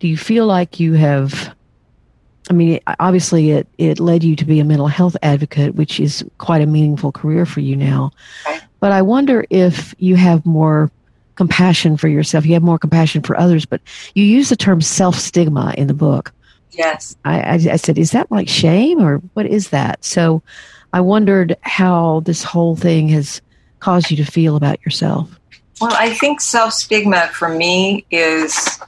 do 0.00 0.08
you 0.08 0.16
feel 0.16 0.46
like 0.46 0.80
you 0.80 0.94
have 0.94 1.54
I 2.48 2.52
mean, 2.52 2.78
obviously, 3.00 3.50
it, 3.50 3.66
it 3.76 3.98
led 3.98 4.22
you 4.22 4.36
to 4.36 4.44
be 4.44 4.60
a 4.60 4.64
mental 4.64 4.86
health 4.86 5.16
advocate, 5.20 5.74
which 5.74 5.98
is 5.98 6.24
quite 6.38 6.62
a 6.62 6.66
meaningful 6.66 7.10
career 7.10 7.44
for 7.44 7.58
you 7.58 7.74
now. 7.74 8.12
Okay. 8.46 8.60
But 8.78 8.92
I 8.92 9.02
wonder 9.02 9.44
if 9.50 9.96
you 9.98 10.14
have 10.14 10.46
more 10.46 10.90
compassion 11.34 11.96
for 11.96 12.08
yourself, 12.08 12.46
you 12.46 12.54
have 12.54 12.62
more 12.62 12.78
compassion 12.78 13.22
for 13.22 13.38
others, 13.38 13.66
but 13.66 13.80
you 14.14 14.24
use 14.24 14.48
the 14.48 14.56
term 14.56 14.80
self 14.80 15.16
stigma 15.16 15.74
in 15.76 15.88
the 15.88 15.94
book. 15.94 16.32
Yes. 16.70 17.16
I, 17.24 17.40
I, 17.40 17.52
I 17.54 17.76
said, 17.76 17.98
is 17.98 18.12
that 18.12 18.30
like 18.30 18.48
shame 18.48 19.00
or 19.00 19.18
what 19.34 19.46
is 19.46 19.70
that? 19.70 20.04
So 20.04 20.42
I 20.92 21.00
wondered 21.00 21.56
how 21.62 22.20
this 22.20 22.42
whole 22.44 22.76
thing 22.76 23.08
has 23.08 23.40
caused 23.80 24.10
you 24.10 24.16
to 24.18 24.24
feel 24.24 24.56
about 24.56 24.80
yourself. 24.84 25.38
Well, 25.80 25.92
I 25.94 26.10
think 26.14 26.40
self 26.40 26.72
stigma 26.72 27.28
for 27.28 27.48
me 27.48 28.06
is, 28.10 28.78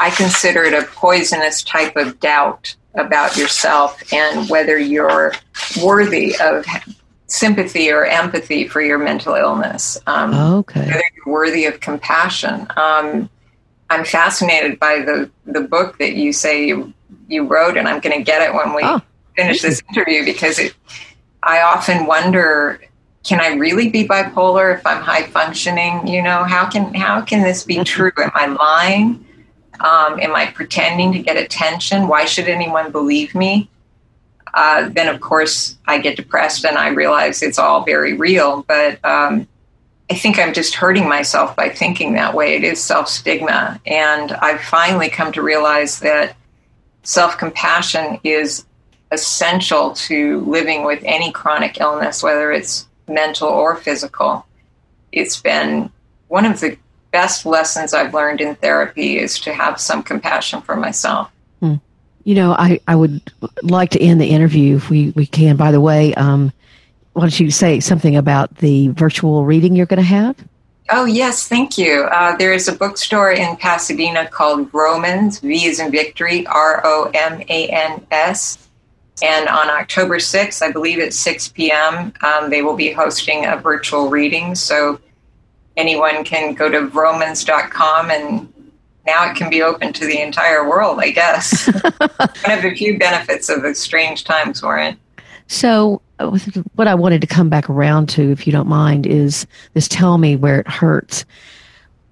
I 0.00 0.10
consider 0.10 0.64
it 0.64 0.72
a 0.72 0.86
poisonous 0.86 1.62
type 1.62 1.94
of 1.96 2.18
doubt 2.20 2.74
about 2.94 3.36
yourself 3.36 4.02
and 4.12 4.48
whether 4.48 4.78
you're 4.78 5.32
worthy 5.82 6.34
of 6.40 6.64
sympathy 7.26 7.92
or 7.92 8.06
empathy 8.06 8.66
for 8.66 8.80
your 8.80 8.98
mental 8.98 9.34
illness. 9.34 9.98
Um, 10.06 10.34
okay. 10.34 10.86
Whether 10.86 11.02
you're 11.14 11.32
worthy 11.32 11.66
of 11.66 11.80
compassion. 11.80 12.66
Um, 12.76 13.28
I'm 13.90 14.04
fascinated 14.04 14.80
by 14.80 15.00
the, 15.00 15.30
the 15.44 15.60
book 15.60 15.98
that 15.98 16.14
you 16.14 16.32
say 16.32 16.66
you, 16.66 16.94
you 17.28 17.46
wrote, 17.46 17.76
and 17.76 17.86
I'm 17.86 18.00
going 18.00 18.16
to 18.16 18.24
get 18.24 18.40
it 18.40 18.54
when 18.54 18.74
we 18.74 18.82
oh, 18.82 19.02
finish 19.36 19.62
this 19.62 19.82
interview 19.90 20.24
because 20.24 20.58
it, 20.58 20.74
I 21.42 21.60
often 21.60 22.06
wonder 22.06 22.80
can 23.22 23.38
I 23.38 23.48
really 23.48 23.90
be 23.90 24.08
bipolar 24.08 24.74
if 24.74 24.86
I'm 24.86 25.02
high 25.02 25.24
functioning? 25.24 26.06
You 26.06 26.22
know, 26.22 26.42
how 26.44 26.68
can 26.68 26.94
how 26.94 27.20
can 27.20 27.42
this 27.42 27.64
be 27.64 27.84
true? 27.84 28.12
Am 28.16 28.30
I 28.34 28.46
lying? 28.46 29.26
Um, 29.80 30.20
am 30.20 30.34
I 30.34 30.46
pretending 30.46 31.12
to 31.12 31.18
get 31.18 31.36
attention? 31.36 32.08
Why 32.08 32.24
should 32.24 32.48
anyone 32.48 32.92
believe 32.92 33.34
me? 33.34 33.68
Uh, 34.52 34.88
then, 34.88 35.08
of 35.08 35.20
course, 35.20 35.78
I 35.86 35.98
get 35.98 36.16
depressed 36.16 36.64
and 36.64 36.76
I 36.76 36.88
realize 36.88 37.42
it's 37.42 37.58
all 37.58 37.84
very 37.84 38.14
real. 38.14 38.64
But 38.66 39.02
um, 39.04 39.46
I 40.10 40.14
think 40.14 40.38
I'm 40.38 40.52
just 40.52 40.74
hurting 40.74 41.08
myself 41.08 41.54
by 41.54 41.68
thinking 41.68 42.14
that 42.14 42.34
way. 42.34 42.56
It 42.56 42.64
is 42.64 42.82
self 42.82 43.08
stigma. 43.08 43.80
And 43.86 44.32
I've 44.32 44.60
finally 44.60 45.08
come 45.08 45.32
to 45.32 45.42
realize 45.42 46.00
that 46.00 46.36
self 47.02 47.38
compassion 47.38 48.18
is 48.24 48.64
essential 49.12 49.92
to 49.92 50.40
living 50.40 50.84
with 50.84 51.00
any 51.04 51.32
chronic 51.32 51.80
illness, 51.80 52.22
whether 52.22 52.52
it's 52.52 52.86
mental 53.08 53.48
or 53.48 53.76
physical. 53.76 54.46
It's 55.12 55.40
been 55.40 55.90
one 56.28 56.46
of 56.46 56.60
the 56.60 56.76
best 57.10 57.46
lessons 57.46 57.94
I've 57.94 58.14
learned 58.14 58.40
in 58.40 58.54
therapy 58.56 59.18
is 59.18 59.38
to 59.40 59.52
have 59.52 59.80
some 59.80 60.02
compassion 60.02 60.62
for 60.62 60.76
myself. 60.76 61.30
Hmm. 61.60 61.76
You 62.24 62.34
know, 62.34 62.52
I, 62.52 62.80
I 62.86 62.96
would 62.96 63.22
like 63.62 63.90
to 63.90 64.00
end 64.00 64.20
the 64.20 64.26
interview 64.26 64.76
if 64.76 64.90
we, 64.90 65.10
we 65.10 65.26
can. 65.26 65.56
By 65.56 65.72
the 65.72 65.80
way, 65.80 66.14
um, 66.14 66.52
why 67.12 67.22
don't 67.22 67.40
you 67.40 67.50
say 67.50 67.80
something 67.80 68.16
about 68.16 68.56
the 68.58 68.88
virtual 68.88 69.44
reading 69.44 69.74
you're 69.74 69.86
going 69.86 69.98
to 69.98 70.02
have? 70.02 70.36
Oh, 70.92 71.04
yes, 71.04 71.46
thank 71.46 71.78
you. 71.78 72.02
Uh, 72.02 72.36
there 72.36 72.52
is 72.52 72.66
a 72.66 72.72
bookstore 72.72 73.30
in 73.30 73.56
Pasadena 73.56 74.26
called 74.28 74.70
Vromans, 74.72 75.40
V 75.40 75.66
is 75.66 75.78
in 75.78 75.92
victory, 75.92 76.46
R 76.46 76.82
O 76.84 77.10
M 77.14 77.42
A 77.48 77.68
N 77.68 78.04
S. 78.10 78.68
And 79.22 79.48
on 79.48 79.68
October 79.68 80.16
6th, 80.16 80.62
I 80.62 80.72
believe 80.72 80.98
at 80.98 81.12
6 81.12 81.48
p.m., 81.48 82.12
um, 82.22 82.48
they 82.48 82.62
will 82.62 82.74
be 82.74 82.90
hosting 82.90 83.44
a 83.44 83.56
virtual 83.56 84.08
reading. 84.08 84.54
So 84.54 84.98
anyone 85.80 86.24
can 86.24 86.54
go 86.54 86.70
to 86.70 86.86
Vromans.com 86.86 88.10
and 88.10 88.52
now 89.06 89.30
it 89.30 89.36
can 89.36 89.48
be 89.48 89.62
open 89.62 89.92
to 89.94 90.06
the 90.06 90.20
entire 90.20 90.68
world, 90.68 91.00
I 91.00 91.10
guess. 91.10 91.66
One 91.98 92.58
of 92.58 92.62
the 92.62 92.74
few 92.76 92.98
benefits 92.98 93.48
of 93.48 93.62
the 93.62 93.74
strange 93.74 94.24
times 94.24 94.62
we're 94.62 94.78
in. 94.78 94.98
So, 95.46 96.02
uh, 96.20 96.38
what 96.74 96.86
I 96.86 96.94
wanted 96.94 97.22
to 97.22 97.26
come 97.26 97.48
back 97.48 97.68
around 97.68 98.08
to, 98.10 98.30
if 98.30 98.46
you 98.46 98.52
don't 98.52 98.68
mind, 98.68 99.06
is 99.06 99.46
this 99.72 99.88
tell 99.88 100.18
me 100.18 100.36
where 100.36 100.60
it 100.60 100.68
hurts. 100.68 101.24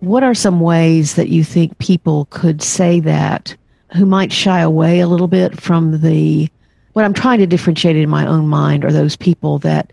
What 0.01 0.25
are 0.25 0.35
some 0.35 0.61
ways 0.61 1.15
that 1.15 1.29
you 1.29 1.45
think 1.45 1.79
people 1.79 2.27
could 2.31 2.63
say 2.63 3.01
that 3.01 3.55
who 3.95 4.07
might 4.07 4.33
shy 4.33 4.61
away 4.61 5.01
a 5.01 5.09
little 5.09 5.29
bit 5.29 5.61
from 5.61 6.01
the 6.01 6.49
what 6.95 7.05
I'm 7.05 7.15
trying 7.15 7.39
to 7.39 7.47
differentiate 7.47 7.97
in 7.97 8.09
my 8.09 8.27
own 8.27 8.49
mind 8.49 8.85
are 8.85 8.93
those 8.93 9.15
people 9.15 9.59
that 9.61 9.93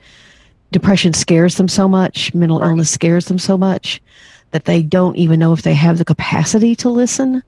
depression 0.76 1.14
scares 1.14 1.56
them 1.56 1.70
so 1.70 1.88
much, 1.88 2.34
mental 2.34 2.60
right. 2.60 2.68
illness 2.68 2.92
scares 2.92 3.28
them 3.28 3.40
so 3.40 3.58
much 3.58 4.02
that 4.52 4.66
they 4.66 4.84
don't 4.84 5.16
even 5.16 5.40
know 5.40 5.54
if 5.54 5.62
they 5.62 5.74
have 5.74 5.98
the 5.98 6.04
capacity 6.04 6.76
to 6.76 6.90
listen. 6.90 7.42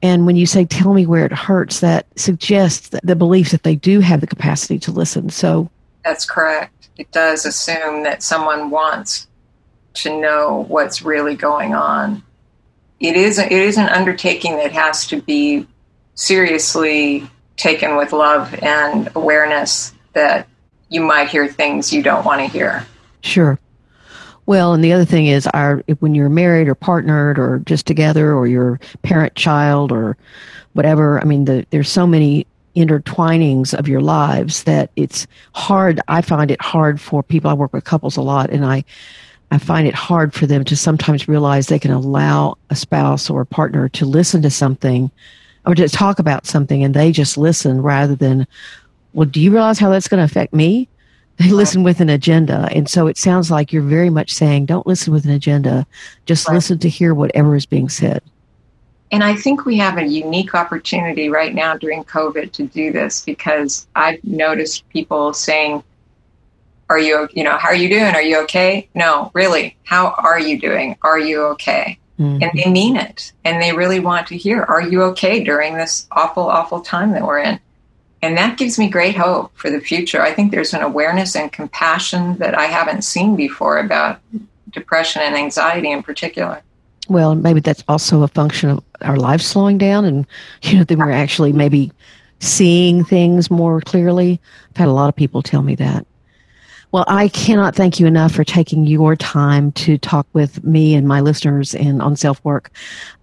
And 0.00 0.26
when 0.26 0.36
you 0.36 0.46
say, 0.46 0.64
tell 0.64 0.94
me 0.94 1.06
where 1.06 1.26
it 1.26 1.32
hurts, 1.32 1.80
that 1.80 2.06
suggests 2.14 2.90
that 2.90 3.04
the 3.04 3.16
belief 3.16 3.50
that 3.50 3.64
they 3.64 3.74
do 3.74 3.98
have 3.98 4.20
the 4.20 4.28
capacity 4.28 4.78
to 4.78 4.92
listen. 4.92 5.28
So 5.30 5.68
that's 6.04 6.24
correct. 6.24 6.88
It 6.98 7.10
does 7.10 7.44
assume 7.44 8.04
that 8.04 8.22
someone 8.22 8.70
wants 8.70 9.26
to 9.94 10.20
know 10.20 10.66
what's 10.68 11.02
really 11.02 11.34
going 11.34 11.74
on. 11.74 12.22
It 13.00 13.16
is, 13.16 13.40
it 13.40 13.50
is 13.50 13.76
an 13.76 13.88
undertaking 13.88 14.56
that 14.58 14.70
has 14.70 15.04
to 15.08 15.20
be 15.20 15.66
seriously 16.14 17.28
taken 17.56 17.96
with 17.96 18.12
love 18.12 18.54
and 18.62 19.08
awareness 19.16 19.92
that 20.12 20.46
you 20.90 21.00
might 21.00 21.28
hear 21.28 21.48
things 21.48 21.92
you 21.92 22.02
don't 22.02 22.24
want 22.24 22.40
to 22.40 22.46
hear. 22.46 22.86
Sure. 23.22 23.58
Well, 24.46 24.74
and 24.74 24.82
the 24.82 24.92
other 24.92 25.04
thing 25.04 25.26
is, 25.26 25.46
our 25.48 25.82
when 26.00 26.14
you're 26.14 26.28
married 26.28 26.68
or 26.68 26.74
partnered 26.74 27.38
or 27.38 27.60
just 27.60 27.86
together 27.86 28.34
or 28.34 28.46
your 28.46 28.80
parent 29.02 29.34
child 29.36 29.92
or 29.92 30.16
whatever. 30.72 31.20
I 31.20 31.24
mean, 31.24 31.44
the, 31.44 31.64
there's 31.70 31.88
so 31.88 32.06
many 32.06 32.46
intertwinings 32.74 33.74
of 33.74 33.88
your 33.88 34.00
lives 34.00 34.64
that 34.64 34.90
it's 34.96 35.26
hard. 35.54 36.00
I 36.08 36.20
find 36.20 36.50
it 36.50 36.60
hard 36.60 37.00
for 37.00 37.22
people. 37.22 37.50
I 37.50 37.54
work 37.54 37.72
with 37.72 37.84
couples 37.84 38.16
a 38.16 38.22
lot, 38.22 38.50
and 38.50 38.64
I 38.64 38.84
I 39.52 39.58
find 39.58 39.86
it 39.86 39.94
hard 39.94 40.32
for 40.32 40.46
them 40.46 40.64
to 40.64 40.76
sometimes 40.76 41.28
realize 41.28 41.66
they 41.66 41.78
can 41.78 41.90
allow 41.90 42.56
a 42.70 42.76
spouse 42.76 43.28
or 43.30 43.40
a 43.40 43.46
partner 43.46 43.88
to 43.90 44.06
listen 44.06 44.42
to 44.42 44.50
something 44.50 45.10
or 45.66 45.74
to 45.74 45.88
talk 45.88 46.18
about 46.18 46.46
something, 46.46 46.82
and 46.82 46.94
they 46.94 47.12
just 47.12 47.36
listen 47.36 47.82
rather 47.82 48.14
than, 48.14 48.46
well, 49.12 49.28
do 49.28 49.40
you 49.40 49.50
realize 49.50 49.78
how 49.78 49.90
that's 49.90 50.08
going 50.08 50.18
to 50.18 50.24
affect 50.24 50.52
me? 50.52 50.88
They 51.36 51.50
listen 51.50 51.82
with 51.82 52.00
an 52.00 52.10
agenda. 52.10 52.68
And 52.70 52.88
so 52.88 53.06
it 53.06 53.16
sounds 53.16 53.50
like 53.50 53.72
you're 53.72 53.82
very 53.82 54.10
much 54.10 54.34
saying, 54.34 54.66
don't 54.66 54.86
listen 54.86 55.10
with 55.10 55.24
an 55.24 55.30
agenda. 55.30 55.86
Just 56.26 56.46
right. 56.46 56.54
listen 56.54 56.78
to 56.80 56.88
hear 56.88 57.14
whatever 57.14 57.56
is 57.56 57.64
being 57.64 57.88
said. 57.88 58.22
And 59.10 59.24
I 59.24 59.34
think 59.34 59.64
we 59.64 59.78
have 59.78 59.96
a 59.96 60.06
unique 60.06 60.54
opportunity 60.54 61.30
right 61.30 61.54
now 61.54 61.76
during 61.76 62.04
COVID 62.04 62.52
to 62.52 62.66
do 62.66 62.92
this 62.92 63.24
because 63.24 63.86
I've 63.96 64.22
noticed 64.22 64.88
people 64.90 65.32
saying, 65.32 65.82
are 66.90 66.98
you, 66.98 67.28
you 67.32 67.42
know, 67.42 67.56
how 67.56 67.70
are 67.70 67.74
you 67.74 67.88
doing? 67.88 68.14
Are 68.14 68.22
you 68.22 68.38
okay? 68.42 68.88
No, 68.94 69.30
really. 69.32 69.76
How 69.84 70.14
are 70.18 70.38
you 70.38 70.60
doing? 70.60 70.96
Are 71.02 71.18
you 71.18 71.42
okay? 71.46 71.98
Mm-hmm. 72.18 72.42
And 72.42 72.50
they 72.54 72.70
mean 72.70 72.96
it. 72.96 73.32
And 73.44 73.62
they 73.62 73.72
really 73.72 74.00
want 74.00 74.26
to 74.26 74.36
hear, 74.36 74.62
are 74.62 74.82
you 74.82 75.02
okay 75.04 75.42
during 75.42 75.74
this 75.74 76.06
awful, 76.12 76.44
awful 76.44 76.80
time 76.80 77.12
that 77.12 77.22
we're 77.22 77.38
in? 77.38 77.58
And 78.22 78.36
that 78.36 78.58
gives 78.58 78.78
me 78.78 78.88
great 78.88 79.16
hope 79.16 79.50
for 79.56 79.70
the 79.70 79.80
future. 79.80 80.20
I 80.20 80.32
think 80.32 80.50
there's 80.50 80.74
an 80.74 80.82
awareness 80.82 81.34
and 81.34 81.50
compassion 81.50 82.36
that 82.38 82.56
I 82.56 82.66
haven't 82.66 83.02
seen 83.02 83.34
before 83.34 83.78
about 83.78 84.20
depression 84.70 85.22
and 85.22 85.34
anxiety 85.34 85.90
in 85.90 86.02
particular. 86.02 86.62
Well, 87.08 87.34
maybe 87.34 87.60
that's 87.60 87.82
also 87.88 88.22
a 88.22 88.28
function 88.28 88.70
of 88.70 88.84
our 89.00 89.16
lives 89.16 89.46
slowing 89.46 89.78
down 89.78 90.04
and, 90.04 90.26
you 90.62 90.78
know, 90.78 90.84
that 90.84 90.98
we're 90.98 91.10
actually 91.10 91.52
maybe 91.52 91.92
seeing 92.40 93.04
things 93.04 93.50
more 93.50 93.80
clearly. 93.80 94.40
I've 94.70 94.76
had 94.76 94.88
a 94.88 94.92
lot 94.92 95.08
of 95.08 95.16
people 95.16 95.42
tell 95.42 95.62
me 95.62 95.74
that. 95.76 96.06
Well, 96.92 97.04
I 97.06 97.28
cannot 97.28 97.76
thank 97.76 98.00
you 98.00 98.06
enough 98.06 98.32
for 98.32 98.42
taking 98.42 98.84
your 98.84 99.14
time 99.14 99.70
to 99.72 99.96
talk 99.96 100.26
with 100.32 100.64
me 100.64 100.96
and 100.96 101.06
my 101.06 101.20
listeners 101.20 101.72
and 101.72 102.02
on 102.02 102.16
self 102.16 102.44
work. 102.44 102.72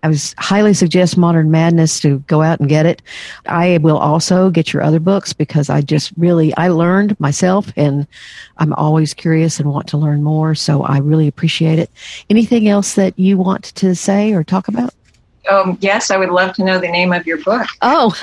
I 0.04 0.08
was 0.08 0.34
highly 0.38 0.74
suggest 0.74 1.18
Modern 1.18 1.52
Madness 1.52 2.00
to 2.00 2.20
go 2.28 2.42
out 2.42 2.62
and 2.62 2.70
get 2.70 2.86
it. 2.86 3.02
I 3.46 3.80
will 3.80 3.98
also 3.98 4.50
get 4.50 4.72
your 4.72 4.84
other 4.84 5.02
books 5.02 5.34
because 5.34 5.70
I 5.70 5.82
just 5.82 6.14
really 6.16 6.56
I 6.56 6.70
learned 6.70 7.20
myself 7.20 7.74
and 7.76 8.08
I'm 8.58 8.72
always 8.74 9.14
curious 9.14 9.60
and 9.60 9.70
want 9.70 9.88
to 9.90 9.98
learn 9.98 10.24
more. 10.24 10.56
So 10.56 10.84
I 10.84 11.00
really 11.00 11.28
appreciate 11.28 11.78
it. 11.78 11.92
Anything 12.30 12.70
else 12.70 12.96
that 12.96 13.20
you 13.20 13.38
want 13.38 13.66
to 13.76 13.96
say 13.96 14.32
or 14.32 14.46
talk 14.46 14.70
about? 14.70 14.94
Um, 15.50 15.78
yes, 15.82 16.10
I 16.10 16.18
would 16.18 16.30
love 16.30 16.54
to 16.56 16.64
know 16.64 16.80
the 16.80 16.90
name 16.90 17.12
of 17.12 17.26
your 17.26 17.42
book. 17.44 17.68
Oh, 17.82 18.14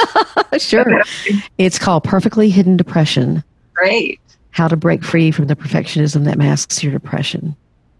sure. 0.58 1.02
it's 1.58 1.78
called 1.78 2.04
Perfectly 2.04 2.48
Hidden 2.48 2.78
Depression. 2.78 3.44
Great 3.74 4.20
how 4.54 4.68
to 4.68 4.76
break 4.76 5.02
free 5.02 5.32
from 5.32 5.48
the 5.48 5.56
perfectionism 5.56 6.24
that 6.24 6.38
masks 6.38 6.80
your 6.80 6.92
depression. 6.92 7.56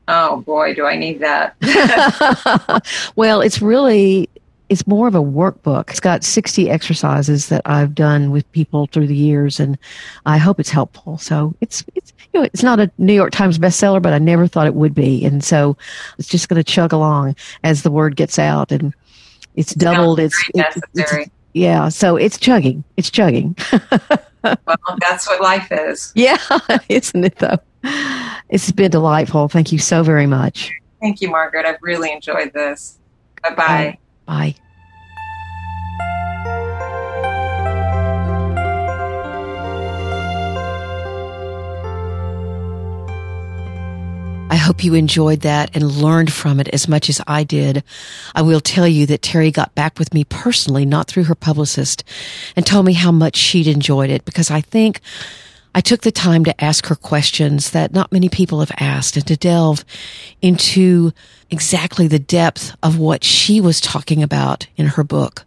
Oh 0.07 0.43
boy, 0.43 0.73
do 0.73 0.87
I 0.87 0.97
need 0.97 1.19
that. 1.19 1.57
well, 3.17 3.41
it's 3.41 3.61
really 3.61 4.29
it's 4.69 4.87
more 4.87 5.09
of 5.09 5.17
a 5.17 5.21
workbook. 5.21 5.91
It's 5.91 6.01
got 6.01 6.23
60 6.23 6.71
exercises 6.71 7.49
that 7.49 7.61
I've 7.65 7.93
done 7.93 8.31
with 8.31 8.51
people 8.53 8.87
through 8.87 9.09
the 9.09 9.17
years 9.17 9.59
and 9.59 9.77
I 10.27 10.39
hope 10.39 10.61
it's 10.61 10.71
helpful. 10.71 11.19
So 11.19 11.55
it's, 11.61 11.85
it's, 11.97 12.13
you 12.33 12.41
know, 12.41 12.45
it's 12.53 12.63
not 12.63 12.79
a 12.79 12.91
New 12.99 13.13
York 13.13 13.33
Times 13.33 13.59
bestseller, 13.59 14.01
but 14.01 14.13
I 14.13 14.19
never 14.19 14.47
thought 14.47 14.69
it 14.69 14.75
would 14.75 14.95
be. 14.95 15.25
And 15.25 15.43
so 15.43 15.77
it's 16.19 16.29
just 16.29 16.49
going 16.49 16.57
to 16.57 16.65
chug 16.65 16.93
along 16.93 17.35
as 17.65 17.83
the 17.83 17.91
word 17.91 18.15
gets 18.15 18.39
out 18.39 18.71
and 18.71 18.95
it's 19.57 19.75
doubled. 19.75 20.21
It's, 20.21 20.51
it's, 20.55 20.79
it's, 20.95 21.31
yeah. 21.53 21.89
So 21.89 22.17
it's 22.17 22.39
chugging. 22.39 22.85
It's 22.97 23.11
chugging. 23.11 23.57
well, 24.45 24.99
that's 25.01 25.27
what 25.27 25.41
life 25.41 25.69
is. 25.71 26.13
Yeah. 26.17 26.39
Isn't 26.89 27.25
it 27.25 27.37
though? 27.37 27.59
It's 28.49 28.71
been 28.73 28.91
delightful. 28.91 29.49
Thank 29.49 29.73
you 29.73 29.79
so 29.79 30.03
very 30.03 30.27
much. 30.27 30.73
Thank 31.01 31.21
you, 31.21 31.29
Margaret. 31.31 31.67
I've 31.67 31.83
really 31.83 32.13
enjoyed 32.13 32.53
this. 32.53 32.99
Bye-bye. 33.43 33.99
Bye. 34.27 34.55
I 44.55 44.57
hope 44.57 44.85
you 44.85 44.95
enjoyed 44.95 45.41
that 45.41 45.75
and 45.75 45.91
learned 45.91 46.33
from 46.33 46.61
it 46.61 46.69
as 46.69 46.87
much 46.87 47.11
as 47.11 47.21
I 47.27 47.43
did. 47.43 47.83
I 48.37 48.43
will 48.43 48.61
tell 48.61 48.87
you 48.87 49.05
that 49.07 49.21
Terri 49.21 49.53
got 49.53 49.75
back 49.75 49.99
with 49.99 50.15
me 50.15 50.23
personally, 50.23 50.87
not 50.87 51.09
through 51.09 51.25
her 51.25 51.35
publicist, 51.35 52.05
and 52.55 52.65
told 52.65 52.87
me 52.87 52.93
how 52.93 53.11
much 53.11 53.35
she'd 53.35 53.67
enjoyed 53.67 54.11
it 54.11 54.25
because 54.25 54.53
I 54.53 54.61
think 54.61 55.01
I 55.75 55.81
took 55.81 56.03
the 56.03 56.13
time 56.13 56.45
to 56.45 56.65
ask 56.65 56.87
her 56.87 56.95
questions 56.95 57.73
that 57.73 57.93
not 57.93 58.13
many 58.13 58.29
people 58.29 58.61
have 58.61 58.71
asked 58.79 59.17
and 59.17 59.27
to 59.27 59.37
delve 59.37 59.85
into 60.41 61.11
exactly 61.51 62.07
the 62.07 62.21
depth 62.21 62.77
of 62.81 62.97
what 62.97 63.25
she 63.25 63.61
was 63.61 63.81
talking 63.81 64.23
about 64.23 64.69
in 64.77 64.87
her 64.87 65.03
book. 65.03 65.45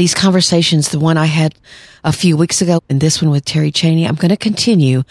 These 0.00 0.14
conversations, 0.14 0.88
the 0.88 0.98
one 0.98 1.18
I 1.18 1.26
had 1.26 1.54
a 2.02 2.10
few 2.10 2.34
weeks 2.34 2.62
ago 2.62 2.80
and 2.88 3.02
this 3.02 3.20
one 3.20 3.30
with 3.30 3.44
Terri 3.44 3.70
Cheney, 3.70 4.08
I'm 4.08 4.14
going 4.14 4.30
to 4.30 4.36
continue 4.38 5.02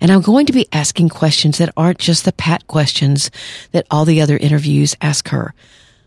and 0.00 0.10
I'm 0.10 0.22
going 0.22 0.46
to 0.46 0.52
be 0.54 0.66
asking 0.72 1.10
questions 1.10 1.58
that 1.58 1.74
aren't 1.76 1.98
just 1.98 2.24
the 2.24 2.32
pat 2.32 2.66
questions 2.66 3.30
that 3.72 3.86
all 3.90 4.06
the 4.06 4.22
other 4.22 4.38
interviews 4.38 4.96
ask 5.02 5.28
her. 5.28 5.52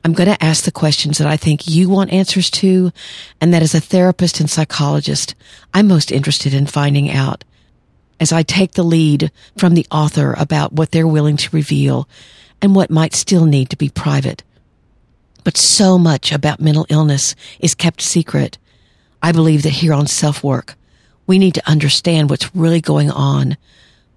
I'm 0.04 0.14
going 0.14 0.30
to 0.30 0.44
ask 0.44 0.64
the 0.64 0.72
questions 0.72 1.20
that 1.20 1.28
I 1.28 1.38
think 1.38 1.68
you 1.68 1.90
want 1.90 2.12
answers 2.12 2.50
to 2.50 2.92
and 3.40 3.54
that 3.54 3.62
as 3.62 3.76
a 3.76 3.80
therapist 3.80 4.40
and 4.40 4.50
psychologist, 4.50 5.36
I'm 5.72 5.88
most 5.88 6.12
interested 6.12 6.56
in 6.56 6.66
finding 6.66 7.12
out 7.12 7.44
as 8.20 8.32
I 8.32 8.42
take 8.42 8.72
the 8.72 8.82
lead 8.82 9.32
from 9.60 9.76
the 9.76 9.86
author 9.92 10.34
about 10.40 10.74
what 10.74 10.90
they're 10.90 11.06
willing 11.06 11.38
to 11.38 11.56
reveal 11.56 12.10
and 12.64 12.74
what 12.74 12.90
might 12.90 13.14
still 13.14 13.46
need 13.46 13.70
to 13.70 13.78
be 13.78 13.90
private. 13.90 14.42
But 15.44 15.58
so 15.58 15.98
much 15.98 16.32
about 16.32 16.60
mental 16.60 16.86
illness 16.90 17.36
is 17.60 17.76
kept 17.76 18.02
secret. 18.02 18.58
I 19.22 19.32
believe 19.32 19.64
that 19.64 19.70
here 19.70 19.94
on 19.94 20.08
Self 20.08 20.44
Work, 20.44 20.76
we 21.28 21.40
need 21.40 21.56
to 21.56 21.70
understand 21.70 22.30
what's 22.30 22.56
really 22.56 22.82
going 22.82 23.10
on 23.10 23.58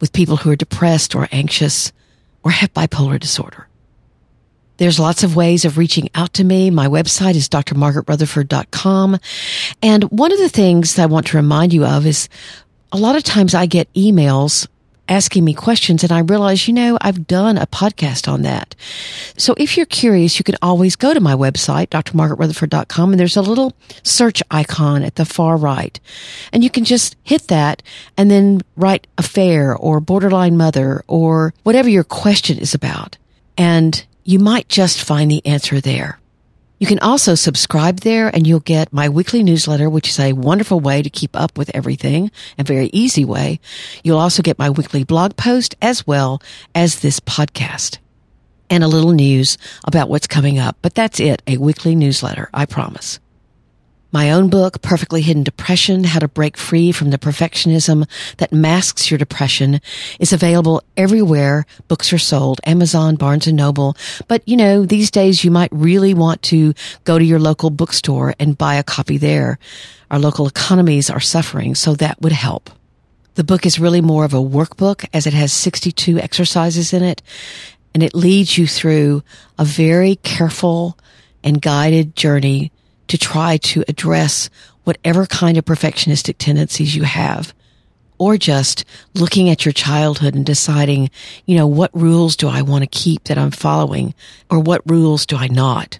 with 0.00 0.12
people 0.12 0.36
who 0.36 0.50
are 0.50 0.56
depressed 0.56 1.14
or 1.14 1.28
anxious 1.32 1.92
or 2.42 2.50
have 2.50 2.74
bipolar 2.74 3.18
disorder. 3.18 3.66
There's 4.78 5.00
lots 5.00 5.22
of 5.24 5.36
ways 5.36 5.64
of 5.64 5.78
reaching 5.78 6.10
out 6.14 6.34
to 6.34 6.44
me. 6.44 6.70
My 6.70 6.86
website 6.86 7.34
is 7.34 7.48
drmargaretrutherford.com. 7.48 9.18
And 9.82 10.04
one 10.04 10.32
of 10.32 10.38
the 10.38 10.50
things 10.50 10.98
I 10.98 11.06
want 11.06 11.28
to 11.28 11.38
remind 11.38 11.72
you 11.72 11.86
of 11.86 12.06
is 12.06 12.28
a 12.92 12.98
lot 12.98 13.16
of 13.16 13.22
times 13.22 13.54
I 13.54 13.66
get 13.66 13.92
emails 13.94 14.68
asking 15.08 15.44
me 15.44 15.54
questions 15.54 16.02
and 16.02 16.12
I 16.12 16.20
realize, 16.20 16.66
you 16.66 16.74
know, 16.74 16.98
I've 17.00 17.26
done 17.26 17.58
a 17.58 17.66
podcast 17.66 18.30
on 18.30 18.42
that. 18.42 18.74
So 19.36 19.54
if 19.58 19.76
you're 19.76 19.86
curious, 19.86 20.38
you 20.38 20.44
can 20.44 20.56
always 20.62 20.96
go 20.96 21.14
to 21.14 21.20
my 21.20 21.34
website, 21.34 21.88
drmargaretrutherford.com, 21.88 23.12
and 23.12 23.20
there's 23.20 23.36
a 23.36 23.42
little 23.42 23.72
search 24.02 24.42
icon 24.50 25.02
at 25.02 25.16
the 25.16 25.24
far 25.24 25.56
right. 25.56 25.98
And 26.52 26.64
you 26.64 26.70
can 26.70 26.84
just 26.84 27.16
hit 27.22 27.48
that 27.48 27.82
and 28.16 28.30
then 28.30 28.62
write 28.76 29.06
affair 29.18 29.76
or 29.76 30.00
borderline 30.00 30.56
mother 30.56 31.04
or 31.06 31.54
whatever 31.62 31.88
your 31.88 32.04
question 32.04 32.58
is 32.58 32.74
about. 32.74 33.16
And 33.58 34.04
you 34.24 34.38
might 34.38 34.68
just 34.68 35.02
find 35.02 35.30
the 35.30 35.44
answer 35.46 35.80
there. 35.80 36.18
You 36.78 36.86
can 36.86 36.98
also 36.98 37.34
subscribe 37.34 38.00
there 38.00 38.28
and 38.28 38.46
you'll 38.46 38.60
get 38.60 38.92
my 38.92 39.08
weekly 39.08 39.42
newsletter, 39.42 39.88
which 39.88 40.10
is 40.10 40.20
a 40.20 40.34
wonderful 40.34 40.78
way 40.78 41.02
to 41.02 41.08
keep 41.08 41.34
up 41.34 41.56
with 41.56 41.70
everything, 41.74 42.30
a 42.58 42.64
very 42.64 42.90
easy 42.92 43.24
way. 43.24 43.60
You'll 44.04 44.18
also 44.18 44.42
get 44.42 44.58
my 44.58 44.68
weekly 44.68 45.02
blog 45.02 45.36
post 45.36 45.74
as 45.80 46.06
well 46.06 46.42
as 46.74 47.00
this 47.00 47.18
podcast 47.18 47.98
and 48.68 48.84
a 48.84 48.88
little 48.88 49.12
news 49.12 49.56
about 49.86 50.10
what's 50.10 50.26
coming 50.26 50.58
up. 50.58 50.76
But 50.82 50.94
that's 50.94 51.18
it, 51.18 51.40
a 51.46 51.56
weekly 51.56 51.94
newsletter, 51.94 52.50
I 52.52 52.66
promise. 52.66 53.20
My 54.16 54.30
own 54.30 54.48
book, 54.48 54.80
Perfectly 54.80 55.20
Hidden 55.20 55.42
Depression, 55.42 56.04
How 56.04 56.20
to 56.20 56.26
Break 56.26 56.56
Free 56.56 56.90
from 56.90 57.10
the 57.10 57.18
Perfectionism 57.18 58.08
That 58.38 58.50
Masks 58.50 59.10
Your 59.10 59.18
Depression, 59.18 59.78
is 60.18 60.32
available 60.32 60.82
everywhere 60.96 61.66
books 61.86 62.14
are 62.14 62.18
sold, 62.18 62.58
Amazon, 62.64 63.16
Barnes 63.16 63.46
and 63.46 63.58
Noble. 63.58 63.94
But, 64.26 64.40
you 64.48 64.56
know, 64.56 64.86
these 64.86 65.10
days 65.10 65.44
you 65.44 65.50
might 65.50 65.68
really 65.70 66.14
want 66.14 66.40
to 66.44 66.72
go 67.04 67.18
to 67.18 67.24
your 67.26 67.38
local 67.38 67.68
bookstore 67.68 68.34
and 68.40 68.56
buy 68.56 68.76
a 68.76 68.82
copy 68.82 69.18
there. 69.18 69.58
Our 70.10 70.18
local 70.18 70.46
economies 70.46 71.10
are 71.10 71.20
suffering, 71.20 71.74
so 71.74 71.92
that 71.96 72.18
would 72.22 72.32
help. 72.32 72.70
The 73.34 73.44
book 73.44 73.66
is 73.66 73.78
really 73.78 74.00
more 74.00 74.24
of 74.24 74.32
a 74.32 74.38
workbook 74.38 75.06
as 75.12 75.26
it 75.26 75.34
has 75.34 75.52
62 75.52 76.18
exercises 76.20 76.94
in 76.94 77.02
it, 77.02 77.20
and 77.92 78.02
it 78.02 78.14
leads 78.14 78.56
you 78.56 78.66
through 78.66 79.22
a 79.58 79.66
very 79.66 80.16
careful 80.16 80.98
and 81.44 81.60
guided 81.60 82.16
journey 82.16 82.72
to 83.08 83.18
try 83.18 83.56
to 83.58 83.84
address 83.88 84.50
whatever 84.84 85.26
kind 85.26 85.58
of 85.58 85.64
perfectionistic 85.64 86.36
tendencies 86.38 86.94
you 86.94 87.02
have. 87.02 87.54
Or 88.18 88.38
just 88.38 88.84
looking 89.14 89.50
at 89.50 89.64
your 89.64 89.72
childhood 89.72 90.34
and 90.34 90.46
deciding, 90.46 91.10
you 91.44 91.56
know, 91.56 91.66
what 91.66 91.90
rules 91.92 92.36
do 92.36 92.48
I 92.48 92.62
want 92.62 92.82
to 92.82 92.98
keep 92.98 93.24
that 93.24 93.36
I'm 93.36 93.50
following 93.50 94.14
or 94.50 94.58
what 94.58 94.88
rules 94.88 95.26
do 95.26 95.36
I 95.36 95.48
not? 95.48 95.98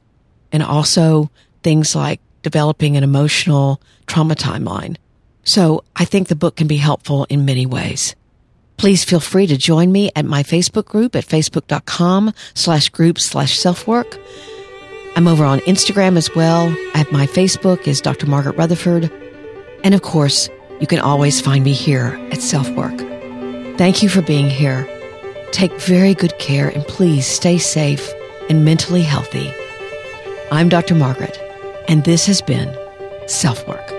And 0.51 0.63
also 0.63 1.31
things 1.63 1.95
like 1.95 2.21
developing 2.43 2.97
an 2.97 3.05
emotional 3.05 3.83
trauma 4.07 4.35
timeline. 4.35 4.97
So 5.45 5.85
I 5.95 6.05
think 6.05 6.29
the 6.29 6.37
book 6.37 6.57
can 6.57 6.67
be 6.67 6.79
helpful 6.79 7.27
in 7.29 7.45
many 7.45 7.67
ways. 7.67 8.15
Please 8.77 9.05
feel 9.05 9.21
free 9.21 9.47
to 9.47 9.57
join 9.57 9.91
me 9.91 10.11
at 10.15 10.25
my 10.25 10.43
Facebook 10.43 10.87
group 10.87 11.17
at 11.17 11.27
facebook.com 11.27 12.33
slash 12.55 12.89
group 12.91 13.19
slash 13.19 13.59
self-work. 13.59 14.19
I'm 15.17 15.27
over 15.27 15.47
on 15.47 15.61
Instagram 15.61 16.19
as 16.19 16.35
well. 16.35 16.69
At 16.95 17.11
my 17.11 17.27
Facebook 17.27 17.89
is 17.89 18.03
Dr. 18.03 18.27
Margaret 18.27 18.57
Rutherford. 18.59 19.11
And 19.83 19.95
of 19.95 20.03
course, 20.03 20.51
you 20.79 20.87
can 20.87 20.99
always 20.99 21.41
find 21.41 21.65
me 21.65 21.73
here 21.73 22.09
at 22.31 22.43
Self 22.43 22.69
Work. 22.73 22.99
Thank 23.79 24.03
you 24.03 24.11
for 24.11 24.21
being 24.21 24.51
here. 24.51 24.87
Take 25.53 25.73
very 25.81 26.13
good 26.13 26.39
care 26.39 26.69
and 26.69 26.87
please 26.87 27.27
stay 27.27 27.57
safe 27.57 28.13
and 28.51 28.63
mentally 28.63 29.03
healthy. 29.03 29.55
I'm 30.53 30.69
Dr. 30.69 30.95
Margaret, 30.95 31.41
and 31.89 32.05
this 32.05 32.27
has 32.27 32.43
been 32.43 32.77
Self 33.27 33.67
Work. 33.67 33.96